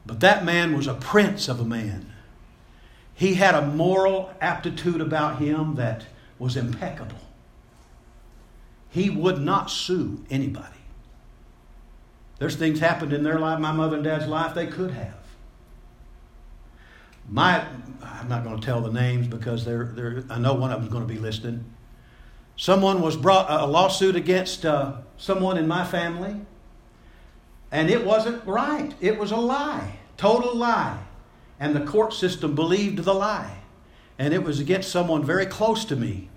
But 0.04 0.20
that 0.20 0.44
man 0.44 0.76
was 0.76 0.86
a 0.86 0.94
prince 0.94 1.48
of 1.48 1.60
a 1.60 1.64
man. 1.64 2.12
He 3.14 3.34
had 3.34 3.54
a 3.54 3.66
moral 3.66 4.32
aptitude 4.40 5.00
about 5.00 5.38
him 5.38 5.76
that 5.76 6.06
was 6.38 6.56
impeccable. 6.56 7.18
He 8.90 9.08
would 9.10 9.40
not 9.40 9.70
sue 9.70 10.24
anybody. 10.28 10.66
There's 12.38 12.56
things 12.56 12.80
happened 12.80 13.12
in 13.12 13.22
their 13.22 13.38
life, 13.38 13.60
my 13.60 13.72
mother 13.72 13.96
and 13.96 14.04
dad's 14.04 14.26
life, 14.26 14.54
they 14.54 14.66
could 14.66 14.90
have. 14.90 15.14
My, 17.28 17.64
I'm 18.02 18.28
not 18.28 18.44
going 18.44 18.58
to 18.58 18.64
tell 18.64 18.80
the 18.80 18.92
names 18.92 19.26
because 19.26 19.64
they're, 19.64 19.84
they're, 19.84 20.24
I 20.28 20.38
know 20.38 20.54
one 20.54 20.70
of 20.70 20.80
them's 20.80 20.92
going 20.92 21.06
to 21.06 21.12
be 21.12 21.20
listening. 21.20 21.64
Someone 22.56 23.00
was 23.00 23.16
brought 23.16 23.50
a 23.50 23.66
lawsuit 23.66 24.16
against 24.16 24.66
uh, 24.66 24.98
someone 25.16 25.56
in 25.56 25.66
my 25.66 25.84
family, 25.84 26.40
and 27.70 27.90
it 27.90 28.04
wasn't 28.04 28.44
right. 28.46 28.92
It 29.00 29.18
was 29.18 29.30
a 29.30 29.36
lie, 29.36 29.98
total 30.16 30.54
lie. 30.54 30.98
And 31.58 31.74
the 31.74 31.80
court 31.80 32.12
system 32.12 32.54
believed 32.54 33.04
the 33.04 33.14
lie. 33.14 33.58
And 34.18 34.34
it 34.34 34.42
was 34.42 34.60
against 34.60 34.90
someone 34.90 35.24
very 35.24 35.46
close 35.46 35.84
to 35.86 35.96
me. 35.96 36.28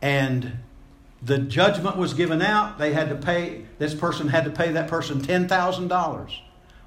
And 0.00 0.58
the 1.20 1.38
judgment 1.38 1.96
was 1.96 2.14
given 2.14 2.42
out. 2.42 2.78
They 2.78 2.92
had 2.92 3.08
to 3.10 3.14
pay, 3.14 3.66
this 3.78 3.94
person 3.94 4.28
had 4.28 4.44
to 4.44 4.50
pay 4.50 4.72
that 4.72 4.88
person 4.88 5.20
$10,000. 5.20 6.36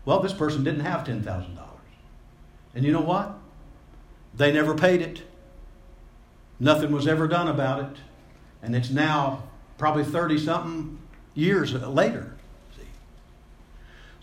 Well, 0.04 0.20
this 0.20 0.34
person 0.34 0.64
didn't 0.64 0.82
have 0.82 1.06
$10,000. 1.06 1.65
And 2.76 2.84
you 2.86 2.92
know 2.92 3.02
what? 3.02 3.36
They 4.36 4.52
never 4.52 4.76
paid 4.76 5.02
it. 5.02 5.24
Nothing 6.60 6.92
was 6.92 7.08
ever 7.08 7.28
done 7.28 7.48
about 7.48 7.80
it. 7.80 7.98
And 8.62 8.76
it's 8.76 8.90
now 8.90 9.44
probably 9.78 10.04
30 10.04 10.38
something 10.40 11.00
years 11.34 11.74
later. 11.74 12.36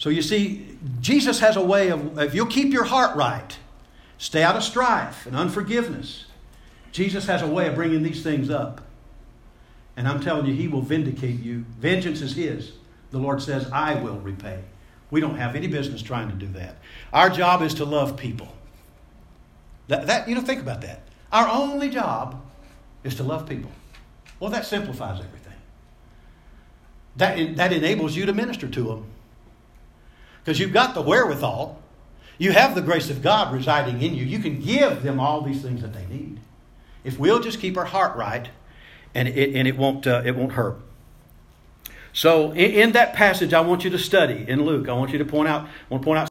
So 0.02 0.10
you 0.10 0.22
see, 0.22 0.76
Jesus 1.00 1.38
has 1.38 1.56
a 1.56 1.62
way 1.62 1.90
of, 1.90 2.18
if 2.18 2.34
you'll 2.34 2.46
keep 2.46 2.72
your 2.72 2.82
heart 2.82 3.16
right, 3.16 3.56
stay 4.18 4.42
out 4.42 4.56
of 4.56 4.64
strife 4.64 5.26
and 5.26 5.36
unforgiveness, 5.36 6.24
Jesus 6.90 7.26
has 7.26 7.40
a 7.40 7.46
way 7.46 7.68
of 7.68 7.76
bringing 7.76 8.02
these 8.02 8.22
things 8.22 8.50
up. 8.50 8.80
And 9.96 10.08
I'm 10.08 10.20
telling 10.20 10.46
you, 10.46 10.54
He 10.54 10.66
will 10.66 10.82
vindicate 10.82 11.40
you. 11.40 11.64
Vengeance 11.78 12.20
is 12.20 12.34
His. 12.34 12.72
The 13.12 13.18
Lord 13.18 13.40
says, 13.42 13.70
I 13.70 13.94
will 13.94 14.18
repay. 14.18 14.64
We 15.12 15.20
don't 15.20 15.36
have 15.36 15.54
any 15.54 15.66
business 15.66 16.00
trying 16.00 16.30
to 16.30 16.34
do 16.34 16.46
that. 16.54 16.76
Our 17.12 17.28
job 17.28 17.60
is 17.60 17.74
to 17.74 17.84
love 17.84 18.16
people. 18.16 18.48
That, 19.88 20.06
that 20.06 20.26
you 20.26 20.34
know, 20.34 20.40
think 20.40 20.62
about 20.62 20.80
that. 20.80 21.02
Our 21.30 21.46
only 21.46 21.90
job 21.90 22.42
is 23.04 23.14
to 23.16 23.22
love 23.22 23.46
people. 23.46 23.70
Well, 24.40 24.48
that 24.50 24.64
simplifies 24.64 25.20
everything. 25.20 25.52
That, 27.16 27.56
that 27.56 27.74
enables 27.74 28.16
you 28.16 28.24
to 28.24 28.32
minister 28.32 28.66
to 28.66 28.84
them. 28.84 29.04
Because 30.42 30.58
you've 30.58 30.72
got 30.72 30.94
the 30.94 31.02
wherewithal. 31.02 31.78
You 32.38 32.52
have 32.52 32.74
the 32.74 32.80
grace 32.80 33.10
of 33.10 33.20
God 33.20 33.52
residing 33.52 34.00
in 34.00 34.14
you. 34.14 34.24
You 34.24 34.38
can 34.38 34.60
give 34.60 35.02
them 35.02 35.20
all 35.20 35.42
these 35.42 35.60
things 35.60 35.82
that 35.82 35.92
they 35.92 36.06
need. 36.06 36.40
If 37.04 37.18
we'll 37.18 37.40
just 37.40 37.60
keep 37.60 37.76
our 37.76 37.84
heart 37.84 38.16
right, 38.16 38.48
and 39.14 39.28
it, 39.28 39.54
and 39.54 39.68
it, 39.68 39.76
won't, 39.76 40.06
uh, 40.06 40.22
it 40.24 40.34
won't 40.34 40.52
hurt. 40.52 40.80
So 42.12 42.52
in, 42.52 42.70
in 42.70 42.92
that 42.92 43.14
passage, 43.14 43.54
I 43.54 43.60
want 43.60 43.84
you 43.84 43.90
to 43.90 43.98
study 43.98 44.44
in 44.46 44.64
Luke. 44.64 44.88
I 44.88 44.92
want 44.92 45.12
you 45.12 45.18
to 45.18 45.24
point 45.24 45.48
out. 45.48 45.62
I 45.62 45.68
want 45.88 46.02
to 46.02 46.06
point 46.06 46.18
out 46.18 46.20